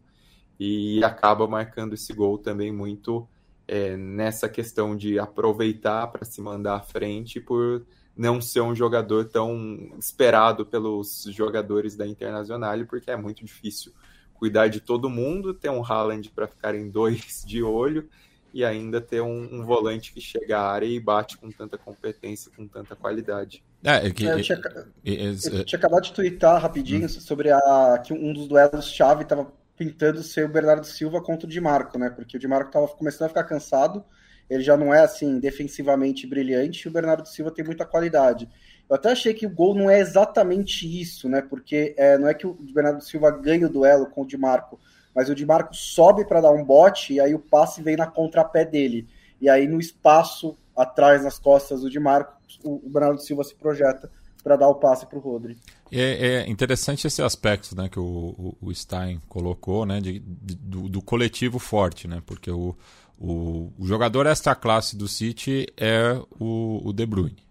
e 0.61 1.03
acaba 1.03 1.47
marcando 1.49 1.95
esse 1.95 2.13
gol 2.13 2.39
também 2.39 2.71
muito 2.71 3.27
é, 3.67 3.97
nessa 3.97 4.49
questão 4.49 4.97
de 4.97 5.19
aproveitar 5.19 6.07
para 6.09 6.25
se 6.25 6.41
mandar 6.41 6.77
à 6.77 6.81
frente 6.81 7.41
por 7.41 7.85
não 8.17 8.41
ser 8.41 8.61
um 8.61 8.75
jogador 8.75 9.25
tão 9.25 9.93
esperado 9.99 10.65
pelos 10.65 11.25
jogadores 11.31 11.97
da 11.97 12.07
Internacional, 12.07 12.79
porque 12.87 13.11
é 13.11 13.17
muito 13.17 13.45
difícil 13.45 13.93
cuidar 14.35 14.69
de 14.69 14.81
todo 14.81 15.09
mundo, 15.09 15.55
ter 15.55 15.71
um 15.71 15.85
Haaland 15.85 16.31
para 16.31 16.47
ficar 16.47 16.75
em 16.75 16.91
dois 16.91 17.45
de 17.47 17.63
olho 17.63 18.09
e 18.53 18.65
ainda 18.65 19.01
ter 19.01 19.21
um, 19.21 19.49
um, 19.53 19.65
volante 19.65 20.13
que 20.13 20.21
chega 20.21 20.59
à 20.59 20.71
área 20.71 20.87
e 20.87 21.01
bate 21.01 21.37
com 21.37 21.51
tanta 21.51 21.77
competência, 21.77 22.53
com 22.57 22.69
tanta 22.69 22.95
qualidade. 22.95 23.65
É, 23.83 24.07
é 24.07 24.11
que, 24.11 24.25
eu, 24.25 24.41
tinha, 24.41 24.61
eu 25.05 25.65
tinha 25.65 25.79
acabado 25.79 26.05
de 26.05 26.13
twittar 26.13 26.63
rapidinho 26.63 27.07
hum. 27.07 27.09
sobre 27.09 27.51
a, 27.51 28.01
que 28.05 28.13
um 28.13 28.33
dos 28.33 28.47
duelos-chave 28.47 29.25
estava 29.25 29.53
pintando 29.77 30.23
ser 30.23 30.45
o 30.45 30.53
Bernardo 30.53 30.87
Silva 30.87 31.21
contra 31.21 31.49
o 31.49 31.51
Di 31.51 31.61
Marco, 31.61 31.99
né? 31.99 32.11
Porque 32.11 32.37
o 32.37 32.41
Di 32.41 32.47
Marco 32.47 32.69
estava 32.69 32.87
começando 32.87 33.27
a 33.27 33.29
ficar 33.29 33.43
cansado, 33.43 34.05
ele 34.49 34.63
já 34.63 34.77
não 34.77 34.93
é 34.93 35.01
assim 35.01 35.39
defensivamente 35.39 36.27
brilhante, 36.27 36.83
e 36.83 36.89
o 36.89 36.93
Bernardo 36.93 37.29
Silva 37.29 37.51
tem 37.51 37.65
muita 37.65 37.85
qualidade. 37.85 38.49
Eu 38.89 38.97
até 38.97 39.11
achei 39.11 39.33
que 39.33 39.47
o 39.47 39.51
gol 39.51 39.75
não 39.75 39.89
é 39.89 39.99
exatamente 39.99 40.87
isso, 41.01 41.29
né? 41.29 41.41
Porque 41.41 41.95
é, 41.97 42.19
não 42.19 42.29
é 42.29 42.35
que 42.35 42.47
o 42.47 42.55
Bernardo 42.55 43.03
Silva 43.03 43.31
ganha 43.31 43.67
o 43.67 43.71
duelo 43.71 44.07
com 44.07 44.23
o 44.23 44.27
Di 44.27 44.37
Marco, 44.37 44.79
mas 45.15 45.31
o 45.31 45.35
Di 45.35 45.47
Marco 45.47 45.75
sobe 45.75 46.27
para 46.27 46.41
dar 46.41 46.51
um 46.51 46.65
bote 46.65 47.15
e 47.15 47.21
aí 47.21 47.35
o 47.35 47.39
passe 47.39 47.83
vem 47.83 47.97
na 47.97 48.07
contrapé 48.07 48.65
dele. 48.65 49.09
E 49.41 49.49
aí 49.49 49.67
no 49.67 49.81
espaço 49.81 50.57
atrás, 50.77 51.23
nas 51.23 51.39
costas 51.39 51.81
do 51.81 51.91
Di 51.91 51.99
Marco, 51.99 52.35
o, 52.63 52.81
Bernardo 52.89 53.21
Silva 53.21 53.45
se 53.45 53.55
projeta 53.55 54.11
para 54.43 54.57
dar 54.57 54.69
o 54.69 54.75
passe 54.75 55.07
para 55.07 55.19
o 55.19 55.21
Rodri. 55.21 55.57
É, 55.91 56.43
é, 56.43 56.51
interessante 56.51 57.07
esse 57.07 57.23
aspecto 57.23 57.75
né, 57.75 57.89
que 57.89 57.99
o, 57.99 58.55
o, 58.61 58.75
Stein 58.75 59.21
colocou, 59.29 59.87
né, 59.87 60.01
de, 60.01 60.19
de, 60.19 60.55
do, 60.57 60.89
do, 60.89 61.01
coletivo 61.01 61.59
forte, 61.59 62.07
né, 62.07 62.23
porque 62.27 62.51
o, 62.51 62.77
o, 63.19 63.73
o 63.79 63.87
jogador 63.87 64.27
extra 64.27 64.55
classe 64.55 64.97
do 64.97 65.09
City 65.09 65.67
é 65.77 66.21
o, 66.39 66.81
o 66.85 66.93
De 66.93 67.07
Bruyne. 67.07 67.45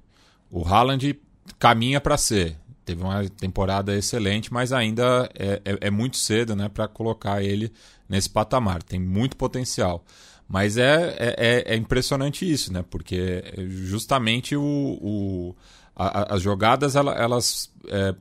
O 0.52 0.68
Haaland 0.68 1.20
caminha 1.58 2.00
para 2.00 2.18
ser. 2.18 2.58
Teve 2.86 3.02
uma 3.02 3.28
temporada 3.30 3.96
excelente, 3.96 4.52
mas 4.52 4.74
ainda 4.74 5.30
é, 5.34 5.62
é, 5.64 5.78
é 5.88 5.90
muito 5.90 6.18
cedo 6.18 6.56
né, 6.56 6.68
para 6.68 6.88
colocar 6.88 7.42
ele 7.42 7.72
nesse 8.10 8.30
patamar. 8.30 8.84
Tem 8.84 9.00
muito 9.00 9.38
potencial. 9.38 10.04
Mas 10.48 10.78
é, 10.78 11.16
é, 11.18 11.36
é, 11.38 11.74
é 11.74 11.76
impressionante 11.78 12.50
isso, 12.50 12.72
né? 12.72 12.84
Porque 12.88 13.44
justamente 13.58 14.56
o, 14.56 14.62
o 14.62 15.56
a, 15.96 16.36
as 16.36 16.42
jogadas 16.42 16.96
elas, 16.98 17.18
elas, 17.18 17.72
é, 17.88 18.16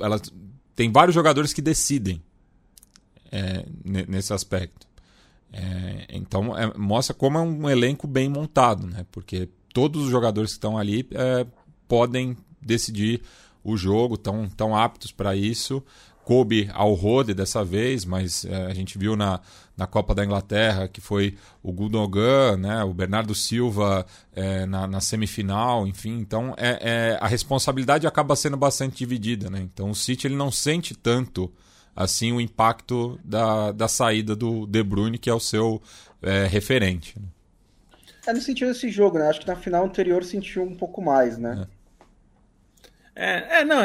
elas 0.00 0.22
tem 0.74 0.90
vários 0.90 1.14
jogadores 1.14 1.52
que 1.52 1.62
decidem 1.62 2.20
é, 3.30 3.64
nesse 3.84 4.32
aspecto. 4.32 4.87
É, 5.52 6.06
então 6.10 6.56
é, 6.56 6.72
mostra 6.76 7.14
como 7.14 7.38
é 7.38 7.40
um 7.40 7.68
elenco 7.68 8.06
bem 8.06 8.28
montado, 8.28 8.86
né? 8.86 9.06
Porque 9.10 9.48
todos 9.72 10.04
os 10.04 10.10
jogadores 10.10 10.50
que 10.52 10.56
estão 10.56 10.76
ali 10.76 11.08
é, 11.12 11.46
podem 11.86 12.36
decidir 12.60 13.22
o 13.64 13.76
jogo, 13.76 14.14
estão 14.14 14.48
tão 14.48 14.76
aptos 14.76 15.12
para 15.12 15.34
isso. 15.34 15.82
Coube 16.24 16.68
ao 16.74 16.92
Rode 16.92 17.32
dessa 17.32 17.64
vez, 17.64 18.04
mas 18.04 18.44
é, 18.44 18.66
a 18.66 18.74
gente 18.74 18.98
viu 18.98 19.16
na, 19.16 19.40
na 19.74 19.86
Copa 19.86 20.14
da 20.14 20.22
Inglaterra 20.22 20.86
que 20.86 21.00
foi 21.00 21.34
o 21.62 21.72
Gundogan, 21.72 22.58
né, 22.58 22.84
o 22.84 22.92
Bernardo 22.92 23.34
Silva 23.34 24.04
é, 24.34 24.66
na, 24.66 24.86
na, 24.86 25.00
semifinal, 25.00 25.86
enfim. 25.86 26.18
Então 26.18 26.54
é, 26.58 26.78
é, 26.82 27.18
a 27.18 27.26
responsabilidade 27.26 28.06
acaba 28.06 28.36
sendo 28.36 28.58
bastante 28.58 28.98
dividida. 28.98 29.48
Né? 29.48 29.60
Então 29.60 29.88
o 29.88 29.94
City 29.94 30.26
ele 30.26 30.36
não 30.36 30.50
sente 30.50 30.94
tanto 30.94 31.50
assim 31.98 32.30
o 32.30 32.40
impacto 32.40 33.18
da, 33.24 33.72
da 33.72 33.88
saída 33.88 34.36
do 34.36 34.68
De 34.68 34.84
Bruyne, 34.84 35.18
que 35.18 35.28
é 35.28 35.34
o 35.34 35.40
seu 35.40 35.82
é, 36.22 36.46
referente. 36.46 37.18
Né? 37.18 37.26
É 38.24 38.32
no 38.32 38.40
sentido 38.40 38.68
desse 38.68 38.88
jogo, 38.88 39.18
né? 39.18 39.28
Acho 39.28 39.40
que 39.40 39.48
na 39.48 39.56
final 39.56 39.84
anterior 39.84 40.22
sentiu 40.22 40.62
um 40.62 40.76
pouco 40.76 41.02
mais, 41.02 41.36
né? 41.36 41.66
É. 41.74 41.78
É, 43.20 43.60
é 43.60 43.64
não, 43.64 43.78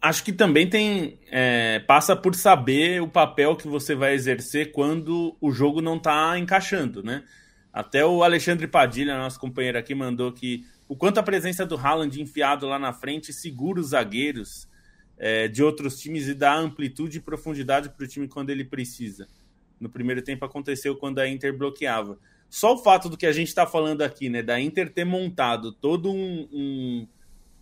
acho 0.00 0.22
que 0.22 0.32
também 0.32 0.70
tem. 0.70 1.18
É, 1.28 1.80
passa 1.80 2.14
por 2.14 2.36
saber 2.36 3.02
o 3.02 3.08
papel 3.08 3.56
que 3.56 3.66
você 3.66 3.96
vai 3.96 4.14
exercer 4.14 4.70
quando 4.70 5.36
o 5.40 5.50
jogo 5.50 5.80
não 5.82 5.96
está 5.96 6.38
encaixando, 6.38 7.02
né? 7.02 7.24
Até 7.72 8.06
o 8.06 8.22
Alexandre 8.22 8.68
Padilha, 8.68 9.18
nosso 9.18 9.40
companheiro 9.40 9.76
aqui, 9.76 9.92
mandou 9.92 10.30
que 10.30 10.64
o 10.86 10.94
quanto 10.94 11.18
a 11.18 11.22
presença 11.22 11.66
do 11.66 11.76
Haaland 11.76 12.22
enfiado 12.22 12.64
lá 12.68 12.78
na 12.78 12.92
frente 12.92 13.32
segura 13.32 13.80
os 13.80 13.88
zagueiros 13.88 14.68
é, 15.18 15.48
de 15.48 15.62
outros 15.62 15.98
times 15.98 16.28
e 16.28 16.34
dá 16.34 16.54
amplitude 16.54 17.18
e 17.18 17.20
profundidade 17.20 17.90
para 17.90 18.04
o 18.04 18.08
time 18.08 18.28
quando 18.28 18.50
ele 18.50 18.64
precisa. 18.64 19.28
No 19.80 19.88
primeiro 19.88 20.22
tempo 20.22 20.44
aconteceu 20.44 20.96
quando 20.96 21.18
a 21.18 21.28
Inter 21.28 21.56
bloqueava. 21.56 22.18
Só 22.48 22.74
o 22.74 22.78
fato 22.78 23.08
do 23.08 23.16
que 23.16 23.26
a 23.26 23.32
gente 23.32 23.48
está 23.48 23.66
falando 23.66 24.02
aqui, 24.02 24.28
né, 24.28 24.42
da 24.42 24.60
Inter 24.60 24.92
ter 24.92 25.04
montado 25.04 25.72
todo 25.72 26.10
um, 26.12 26.48
um 26.52 27.08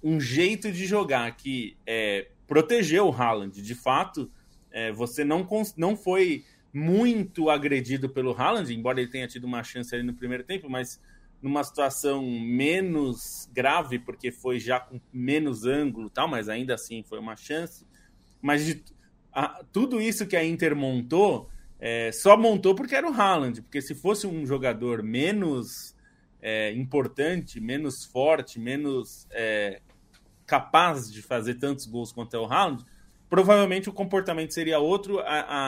um 0.04 0.20
jeito 0.20 0.70
de 0.70 0.84
jogar 0.84 1.34
que 1.34 1.78
é, 1.86 2.28
protegeu 2.46 3.06
o 3.06 3.10
Haaland. 3.10 3.62
De 3.62 3.74
fato, 3.74 4.30
é, 4.70 4.92
você 4.92 5.24
não, 5.24 5.48
não 5.78 5.96
foi 5.96 6.44
muito 6.70 7.48
agredido 7.48 8.10
pelo 8.10 8.32
Haaland, 8.32 8.72
embora 8.74 9.00
ele 9.00 9.10
tenha 9.10 9.26
tido 9.26 9.44
uma 9.44 9.64
chance 9.64 9.94
ali 9.94 10.04
no 10.04 10.12
primeiro 10.12 10.44
tempo, 10.44 10.68
mas 10.68 11.00
numa 11.44 11.62
situação 11.62 12.22
menos 12.26 13.46
grave, 13.52 13.98
porque 13.98 14.32
foi 14.32 14.58
já 14.58 14.80
com 14.80 14.98
menos 15.12 15.66
ângulo 15.66 16.08
tal, 16.08 16.26
mas 16.26 16.48
ainda 16.48 16.72
assim 16.72 17.02
foi 17.02 17.18
uma 17.18 17.36
chance. 17.36 17.86
Mas 18.40 18.64
de, 18.64 18.82
a, 19.30 19.62
tudo 19.70 20.00
isso 20.00 20.26
que 20.26 20.36
a 20.36 20.42
Inter 20.42 20.74
montou, 20.74 21.50
é, 21.78 22.10
só 22.12 22.34
montou 22.34 22.74
porque 22.74 22.94
era 22.94 23.06
o 23.06 23.12
Haaland, 23.12 23.60
porque 23.60 23.82
se 23.82 23.94
fosse 23.94 24.26
um 24.26 24.46
jogador 24.46 25.02
menos 25.02 25.94
é, 26.40 26.72
importante, 26.72 27.60
menos 27.60 28.06
forte, 28.06 28.58
menos 28.58 29.26
é, 29.30 29.82
capaz 30.46 31.12
de 31.12 31.20
fazer 31.20 31.56
tantos 31.56 31.84
gols 31.84 32.10
quanto 32.10 32.34
é 32.34 32.38
o 32.38 32.46
Haaland, 32.46 32.86
provavelmente 33.28 33.90
o 33.90 33.92
comportamento 33.92 34.54
seria 34.54 34.78
outro, 34.78 35.18
a, 35.18 35.26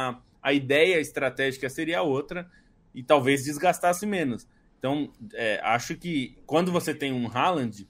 a, 0.08 0.18
a 0.42 0.52
ideia 0.54 0.98
estratégica 0.98 1.68
seria 1.68 2.00
outra 2.00 2.50
e 2.94 3.02
talvez 3.02 3.44
desgastasse 3.44 4.06
menos. 4.06 4.48
Então, 4.78 5.10
é, 5.34 5.60
acho 5.62 5.96
que 5.96 6.36
quando 6.46 6.70
você 6.70 6.94
tem 6.94 7.12
um 7.12 7.28
Haaland, 7.28 7.88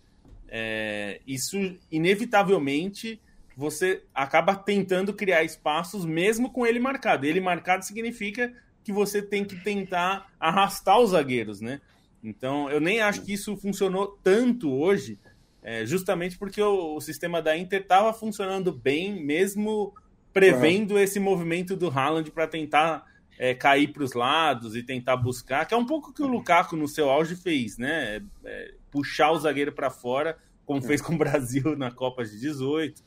é, 0.48 1.20
isso 1.26 1.56
inevitavelmente 1.90 3.20
você 3.56 4.02
acaba 4.14 4.54
tentando 4.54 5.14
criar 5.14 5.42
espaços 5.42 6.04
mesmo 6.04 6.50
com 6.50 6.66
ele 6.66 6.78
marcado. 6.78 7.24
Ele 7.24 7.40
marcado 7.40 7.84
significa 7.84 8.52
que 8.84 8.92
você 8.92 9.22
tem 9.22 9.44
que 9.44 9.56
tentar 9.56 10.30
arrastar 10.38 11.00
os 11.00 11.10
zagueiros, 11.10 11.60
né? 11.60 11.80
Então, 12.22 12.70
eu 12.70 12.80
nem 12.80 13.00
acho 13.00 13.22
que 13.22 13.32
isso 13.32 13.56
funcionou 13.56 14.18
tanto 14.22 14.72
hoje, 14.72 15.18
é, 15.62 15.86
justamente 15.86 16.38
porque 16.38 16.60
o, 16.60 16.96
o, 16.96 17.00
sistema 17.00 17.40
da 17.40 17.56
Inter 17.56 17.80
estava 17.80 18.12
funcionando 18.12 18.72
bem, 18.72 19.24
mesmo 19.24 19.94
prevendo 20.32 20.98
esse 20.98 21.18
movimento 21.18 21.74
do 21.74 21.88
Haaland 21.88 22.30
para 22.30 22.46
tentar 22.46 23.04
é, 23.38 23.54
cair 23.54 23.88
para 23.88 24.02
os 24.02 24.12
lados 24.12 24.74
e 24.74 24.82
tentar 24.82 25.16
buscar, 25.16 25.66
que 25.66 25.74
é 25.74 25.76
um 25.76 25.86
pouco 25.86 26.12
que 26.12 26.22
o 26.22 26.26
Lukaku 26.26 26.76
no 26.76 26.88
seu 26.88 27.10
auge 27.10 27.36
fez, 27.36 27.76
né? 27.76 28.22
É, 28.44 28.74
puxar 28.90 29.32
o 29.32 29.38
zagueiro 29.38 29.72
para 29.72 29.90
fora, 29.90 30.38
como 30.64 30.82
fez 30.82 31.00
com 31.00 31.14
o 31.14 31.18
Brasil 31.18 31.76
na 31.76 31.90
Copa 31.90 32.24
de 32.24 32.38
18. 32.38 33.02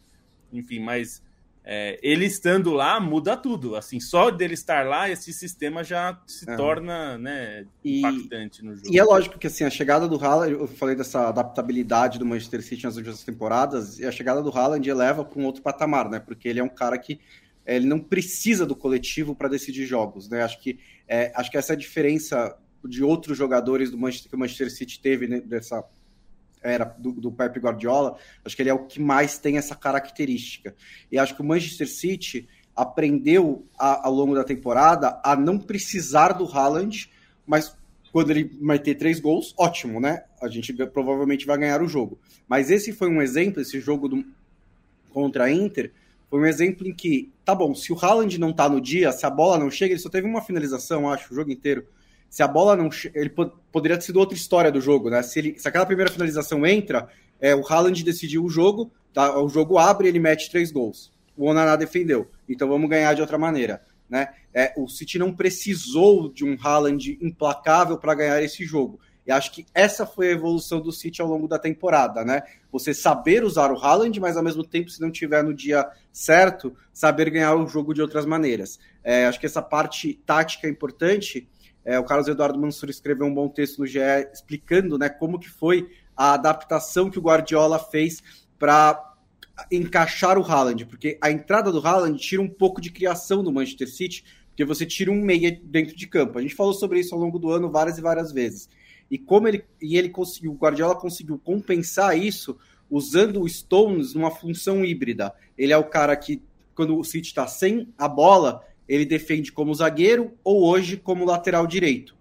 Enfim, 0.52 0.80
mas 0.80 1.22
é, 1.64 2.00
ele 2.02 2.26
estando 2.26 2.72
lá 2.72 3.00
muda 3.00 3.36
tudo. 3.36 3.76
Assim, 3.76 4.00
só 4.00 4.32
dele 4.32 4.54
estar 4.54 4.86
lá, 4.88 5.10
esse 5.10 5.34
sistema 5.34 5.84
já 5.84 6.20
se 6.26 6.46
torna 6.58 7.18
né, 7.18 7.66
e, 7.84 8.00
impactante 8.00 8.64
no 8.64 8.76
jogo. 8.76 8.92
E 8.92 8.98
é 8.98 9.04
lógico 9.04 9.38
que 9.38 9.48
assim, 9.48 9.64
a 9.64 9.70
chegada 9.70 10.08
do 10.08 10.24
Haaland, 10.24 10.54
eu 10.54 10.68
falei 10.68 10.96
dessa 10.96 11.28
adaptabilidade 11.28 12.18
do 12.18 12.26
Manchester 12.26 12.64
City 12.64 12.86
nas 12.86 12.98
últimas 12.98 13.24
temporadas, 13.24 14.00
e 14.00 14.06
a 14.06 14.12
chegada 14.12 14.42
do 14.42 14.50
Haaland 14.50 14.90
eleva 14.90 15.24
para 15.24 15.40
um 15.40 15.46
outro 15.46 15.62
patamar, 15.62 16.10
né? 16.10 16.20
Porque 16.20 16.48
ele 16.48 16.60
é 16.60 16.64
um 16.64 16.70
cara 16.70 16.98
que 16.98 17.14
é, 17.14 17.20
ele 17.76 17.86
não 17.86 18.00
precisa 18.00 18.66
do 18.66 18.76
coletivo 18.76 19.36
para 19.36 19.48
decidir 19.48 19.86
jogos, 19.86 20.30
né? 20.30 20.44
Acho 20.44 20.60
que, 20.60 20.80
é, 21.08 21.32
acho 21.36 21.52
que 21.52 21.58
essa 21.58 21.74
é 21.74 21.76
a 21.76 21.80
diferença 21.80 22.58
de 22.84 23.04
outros 23.04 23.38
jogadores 23.38 23.92
do 23.92 23.98
Manchester, 23.98 24.30
que 24.30 24.36
o 24.36 24.40
Manchester 24.40 24.72
City 24.72 25.00
teve 25.00 25.28
né, 25.28 25.40
dessa 25.42 25.84
era 26.62 26.84
do, 26.84 27.14
do 27.14 27.32
Pep 27.32 27.58
Guardiola, 27.58 28.18
acho 28.44 28.56
que 28.56 28.62
ele 28.62 28.70
é 28.70 28.74
o 28.74 28.86
que 28.86 29.00
mais 29.00 29.38
tem 29.38 29.58
essa 29.58 29.76
característica. 29.76 30.76
E 31.12 31.18
acho 31.18 31.36
que 31.36 31.42
o 31.42 31.46
Manchester 31.46 31.88
City 31.88 32.50
aprendeu 32.76 33.66
a, 33.78 34.08
ao 34.08 34.14
longo 34.14 34.36
da 34.36 34.44
temporada 34.44 35.20
a 35.24 35.36
não 35.36 35.58
precisar 35.58 36.34
do 36.34 36.46
Haaland, 36.46 37.10
mas 37.46 37.76
quando 38.12 38.32
ele 38.32 38.58
vai 38.62 38.80
ter 38.80 38.96
três 38.96 39.20
gols, 39.20 39.54
ótimo, 39.58 40.00
né? 40.00 40.24
A 40.42 40.48
gente 40.48 40.74
provavelmente 40.88 41.46
vai 41.46 41.58
ganhar 41.58 41.82
o 41.82 41.88
jogo. 41.88 42.20
Mas 42.48 42.72
esse 42.72 42.92
foi 42.92 43.10
um 43.10 43.22
exemplo, 43.22 43.62
esse 43.62 43.80
jogo 43.80 44.10
do, 44.10 44.26
contra 45.12 45.46
a 45.46 45.52
Inter, 45.52 45.92
foi 46.30 46.40
um 46.40 46.46
exemplo 46.46 46.88
em 46.88 46.94
que, 46.94 47.32
tá 47.44 47.56
bom, 47.56 47.74
se 47.74 47.92
o 47.92 47.98
Haaland 48.00 48.40
não 48.40 48.54
tá 48.54 48.70
no 48.70 48.80
dia, 48.80 49.12
se 49.12 49.26
a 49.26 49.30
bola 49.30 49.58
não 49.58 49.72
chega, 49.72 49.94
ele 49.94 50.02
só 50.02 50.10
teve 50.10 50.28
uma 50.28 50.42
finalização, 50.42 51.10
acho, 51.10 51.34
o 51.34 51.36
jogo 51.36 51.52
inteiro 51.52 51.86
se 52.30 52.44
a 52.44 52.48
bola 52.48 52.76
não. 52.76 52.90
Ele 53.14 53.34
poderia 53.72 53.98
ter 53.98 54.04
sido 54.04 54.20
outra 54.20 54.36
história 54.36 54.72
do 54.72 54.80
jogo, 54.80 55.10
né? 55.10 55.22
Se, 55.24 55.40
ele, 55.40 55.60
se 55.60 55.68
aquela 55.68 55.86
primeira 55.86 56.12
finalização 56.12 56.66
entra, 56.66 57.10
é, 57.40 57.56
o 57.56 57.66
Haaland 57.68 58.04
decidiu 58.04 58.46
o 58.46 58.50
jogo, 58.50 58.92
tá? 59.14 59.42
o 59.42 59.50
jogo 59.50 59.78
abre 59.78 60.08
ele 60.08 60.20
mete 60.20 60.50
três 60.50 60.72
gols. 60.72 61.12
O 61.36 61.46
Onaná 61.46 61.76
defendeu. 61.76 62.30
Então 62.48 62.68
vamos 62.68 62.90
ganhar 62.90 63.14
de 63.14 63.22
outra 63.22 63.38
maneira. 63.38 63.82
Né? 64.08 64.28
É, 64.54 64.74
o 64.78 64.88
City 64.88 65.18
não 65.18 65.34
precisou 65.34 66.32
de 66.32 66.46
um 66.46 66.58
Haaland 66.62 67.18
implacável 67.22 67.98
para 67.98 68.14
ganhar 68.14 68.44
esse 68.44 68.64
jogo. 68.64 69.00
E 69.30 69.32
acho 69.32 69.52
que 69.52 69.64
essa 69.76 70.08
foi 70.08 70.30
a 70.30 70.32
evolução 70.32 70.82
do 70.82 70.92
City 70.92 71.22
ao 71.22 71.28
longo 71.28 71.48
da 71.48 71.60
temporada, 71.60 72.26
né? 72.26 72.42
Você 72.72 72.96
saber 72.96 73.44
usar 73.44 73.72
o 73.72 73.78
Haaland, 73.78 74.20
mas 74.20 74.36
ao 74.36 74.44
mesmo 74.44 74.64
tempo, 74.64 74.90
se 74.90 75.00
não 75.00 75.12
tiver 75.12 75.44
no 75.44 75.54
dia 75.54 75.88
certo, 76.12 76.76
saber 76.92 77.30
ganhar 77.30 77.54
o 77.56 77.68
jogo 77.68 77.94
de 77.94 78.02
outras 78.02 78.26
maneiras. 78.26 78.80
É, 79.04 79.28
acho 79.28 79.40
que 79.40 79.46
essa 79.46 79.62
parte 79.62 80.16
tática 80.26 80.66
é 80.66 80.70
importante 80.72 81.48
é, 81.86 82.00
o 82.00 82.04
Carlos 82.04 82.28
Eduardo 82.28 82.60
Mansur 82.60 82.90
escreveu 82.90 83.28
um 83.28 83.34
bom 83.34 83.48
texto 83.48 83.78
no 83.78 83.86
GE 83.86 84.00
explicando 84.34 84.98
né, 84.98 85.10
como 85.10 85.40
que 85.40 85.48
foi 85.48 85.88
a 86.18 86.34
adaptação 86.34 87.10
que 87.10 87.20
o 87.20 87.22
Guardiola 87.22 87.78
fez 87.78 88.24
para 88.58 89.16
encaixar 89.72 90.40
o 90.40 90.44
Haaland, 90.44 90.86
porque 90.86 91.20
a 91.22 91.30
entrada 91.30 91.72
do 91.72 91.86
Haaland 91.86 92.20
tira 92.20 92.42
um 92.42 92.50
pouco 92.50 92.82
de 92.82 92.92
criação 92.92 93.44
do 93.44 93.52
Manchester 93.52 93.90
City, 93.90 94.24
porque 94.48 94.66
você 94.66 94.86
tira 94.86 95.12
um 95.12 95.22
meia 95.22 95.58
dentro 95.64 95.96
de 95.96 96.08
campo. 96.08 96.40
A 96.40 96.42
gente 96.42 96.56
falou 96.56 96.74
sobre 96.74 97.00
isso 97.00 97.14
ao 97.14 97.22
longo 97.22 97.38
do 97.38 97.52
ano 97.52 97.70
várias 97.70 97.98
e 97.98 98.02
várias 98.02 98.32
vezes. 98.32 98.68
E 99.10 99.18
como 99.18 99.48
ele 99.48 99.64
e 99.82 99.98
ele 99.98 100.10
conseguiu, 100.10 100.52
o 100.52 100.58
Guardiola 100.58 100.96
conseguiu 100.96 101.40
compensar 101.40 102.18
isso 102.18 102.58
usando 102.90 103.42
o 103.42 103.50
Stones 103.50 104.14
numa 104.14 104.32
função 104.32 104.84
híbrida. 104.84 105.34
Ele 105.58 105.74
é 105.74 105.78
o 105.78 105.84
cara 105.84 106.16
que 106.16 106.42
quando 106.76 106.98
o 106.98 107.04
City 107.04 107.28
está 107.28 107.48
sem 107.48 107.94
a 107.98 108.08
bola, 108.08 108.64
ele 108.88 109.06
defende 109.06 109.52
como 109.52 109.74
zagueiro 109.74 110.34
ou 110.44 110.64
hoje 110.64 110.98
como 110.98 111.26
lateral 111.26 111.68
direito. 111.68 112.16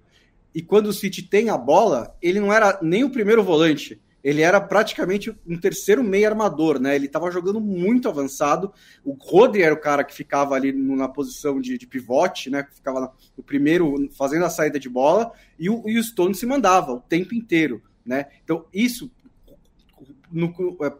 E 0.55 0.61
quando 0.61 0.87
o 0.87 0.93
City 0.93 1.23
tem 1.23 1.51
a 1.51 1.57
bola, 1.57 2.17
ele 2.21 2.41
não 2.41 2.53
era 2.53 2.79
nem 2.83 3.05
o 3.05 3.11
primeiro 3.11 3.43
volante, 3.43 4.01
ele 4.29 4.43
era 4.43 4.61
praticamente 4.61 5.35
um 5.47 5.59
terceiro 5.59 6.05
meio 6.05 6.29
armador, 6.29 6.79
né? 6.79 6.95
Ele 6.95 7.07
estava 7.07 7.31
jogando 7.31 7.63
muito 7.63 8.11
avançado. 8.11 8.71
O 9.03 9.15
Rodri 9.15 9.63
era 9.63 9.75
o 9.75 9.81
cara 9.81 10.05
que 10.05 10.15
ficava 10.15 10.55
ali 10.55 10.71
na 10.71 11.09
posição 11.09 11.59
de, 11.59 11.79
de 11.79 11.87
pivote, 11.87 12.51
né? 12.51 12.67
Ficava 12.75 13.11
no 13.35 13.43
primeiro 13.43 14.07
fazendo 14.19 14.45
a 14.45 14.51
saída 14.51 14.79
de 14.79 14.87
bola, 14.87 15.33
e 15.59 15.71
o, 15.71 15.83
e 15.89 15.99
o 15.99 16.05
Stone 16.05 16.35
se 16.35 16.45
mandava 16.45 16.93
o 16.93 17.01
tempo 17.01 17.35
inteiro, 17.35 17.83
né? 18.05 18.27
Então, 18.45 18.67
isso 18.71 19.11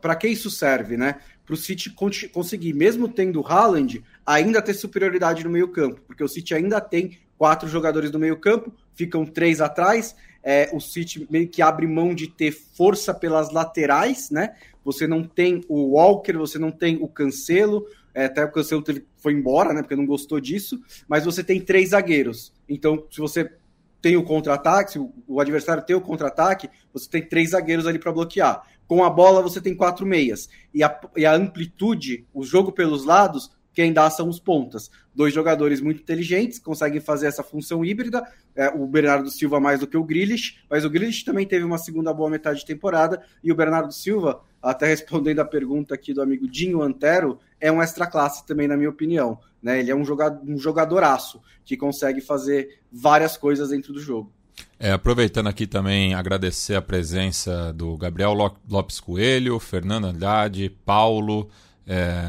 para 0.01 0.17
que 0.17 0.27
isso 0.27 0.51
serve, 0.51 0.97
né? 0.97 1.17
Para 1.45 1.53
o 1.53 1.57
City 1.57 1.95
conseguir, 2.33 2.73
mesmo 2.73 3.09
tendo 3.09 3.43
o 3.43 3.47
Haaland, 3.47 4.03
ainda 4.25 4.63
ter 4.63 4.73
superioridade 4.73 5.45
no 5.45 5.51
meio-campo, 5.51 6.01
porque 6.07 6.25
o 6.25 6.29
City 6.29 6.55
ainda 6.55 6.81
tem 6.81 7.19
quatro 7.37 7.69
jogadores 7.69 8.11
no 8.11 8.19
meio-campo, 8.19 8.73
ficam 8.95 9.27
três 9.27 9.61
atrás. 9.61 10.17
É, 10.51 10.71
o 10.73 10.81
City 10.81 11.27
meio 11.29 11.47
que 11.47 11.61
abre 11.61 11.87
mão 11.87 12.15
de 12.15 12.27
ter 12.27 12.53
força 12.53 13.13
pelas 13.13 13.53
laterais, 13.53 14.31
né? 14.31 14.55
Você 14.83 15.07
não 15.07 15.23
tem 15.23 15.63
o 15.69 15.97
Walker, 15.97 16.33
você 16.33 16.59
não 16.59 16.71
tem 16.71 16.97
o 17.03 17.07
Cancelo, 17.07 17.85
é, 18.15 18.25
até 18.25 18.43
o 18.43 18.51
Cancelo 18.51 18.81
teve, 18.81 19.05
foi 19.19 19.35
embora, 19.35 19.75
né? 19.75 19.83
Porque 19.83 19.95
não 19.95 20.07
gostou 20.07 20.41
disso, 20.41 20.81
mas 21.07 21.27
você 21.27 21.45
tem 21.45 21.61
três 21.61 21.91
zagueiros. 21.91 22.51
Então, 22.67 23.05
se 23.11 23.21
você 23.21 23.53
tem 24.01 24.17
o 24.17 24.23
contra-ataque, 24.23 24.93
se 24.93 24.99
o 24.99 25.39
adversário 25.39 25.85
tem 25.85 25.95
o 25.95 26.01
contra-ataque, 26.01 26.71
você 26.95 27.11
tem 27.11 27.21
três 27.21 27.51
zagueiros 27.51 27.87
ali 27.87 27.99
para 27.99 28.11
bloquear. 28.11 28.63
Com 28.87 29.05
a 29.05 29.11
bola, 29.11 29.43
você 29.43 29.61
tem 29.61 29.75
quatro 29.75 30.07
meias. 30.07 30.49
E 30.73 30.83
a, 30.83 30.99
e 31.15 31.27
a 31.27 31.35
amplitude, 31.35 32.27
o 32.33 32.43
jogo 32.43 32.73
pelos 32.73 33.05
lados, 33.05 33.51
quem 33.79 33.93
dá 33.93 34.11
são 34.11 34.29
os 34.29 34.41
pontas. 34.41 34.91
Dois 35.15 35.33
jogadores 35.33 35.81
muito 35.81 36.03
inteligentes, 36.03 36.59
conseguem 36.59 37.01
fazer 37.01 37.29
essa 37.29 37.45
função 37.45 37.85
híbrida. 37.85 38.27
É, 38.57 38.69
o 38.71 38.89
Bernardo 38.89 39.31
Silva 39.31 39.61
mais 39.61 39.79
do 39.79 39.87
que 39.87 39.97
o 39.97 40.03
Grealish, 40.03 40.59
mas 40.69 40.85
o 40.85 40.91
Grealish 40.91 41.25
também 41.25 41.47
teve 41.47 41.65
uma 41.65 41.79
segunda 41.79 42.13
boa 42.13 42.29
metade 42.29 42.59
de 42.59 42.67
temporada. 42.67 43.23
E 43.41 43.53
o 43.53 43.55
Bernardo 43.55 43.93
Silva, 43.95 44.41
até 44.61 44.89
respondendo 44.89 45.39
a 45.39 45.45
pergunta 45.45 45.95
aqui 45.95 46.13
do 46.13 46.21
amigo 46.21 46.49
Dinho 46.49 46.83
Antero, 46.83 47.39
é 47.61 47.71
um 47.71 47.81
extra 47.81 48.05
classe 48.05 48.45
também, 48.45 48.67
na 48.67 48.77
minha 48.77 48.91
opinião. 48.91 49.39
Né? 49.63 49.79
Ele 49.79 49.93
é 49.93 49.95
um, 49.95 50.05
jogador, 50.05 50.43
um 50.45 50.59
jogadoraço 50.59 51.41
que 51.65 51.77
consegue 51.77 52.21
fazer 52.21 52.81
várias 52.91 53.37
coisas 53.37 53.69
dentro 53.69 53.93
do 53.93 54.01
jogo. 54.01 54.33
É, 54.77 54.91
aproveitando 54.91 55.47
aqui 55.47 55.69
também, 55.69 56.15
agradecer 56.15 56.75
a 56.75 56.83
presença 56.83 57.73
do 57.73 57.97
Gabriel 57.97 58.33
Lopes 58.69 58.99
Coelho, 58.99 59.61
Fernando 59.61 60.09
Andrade, 60.09 60.69
Paulo, 60.85 61.49
é, 61.87 62.27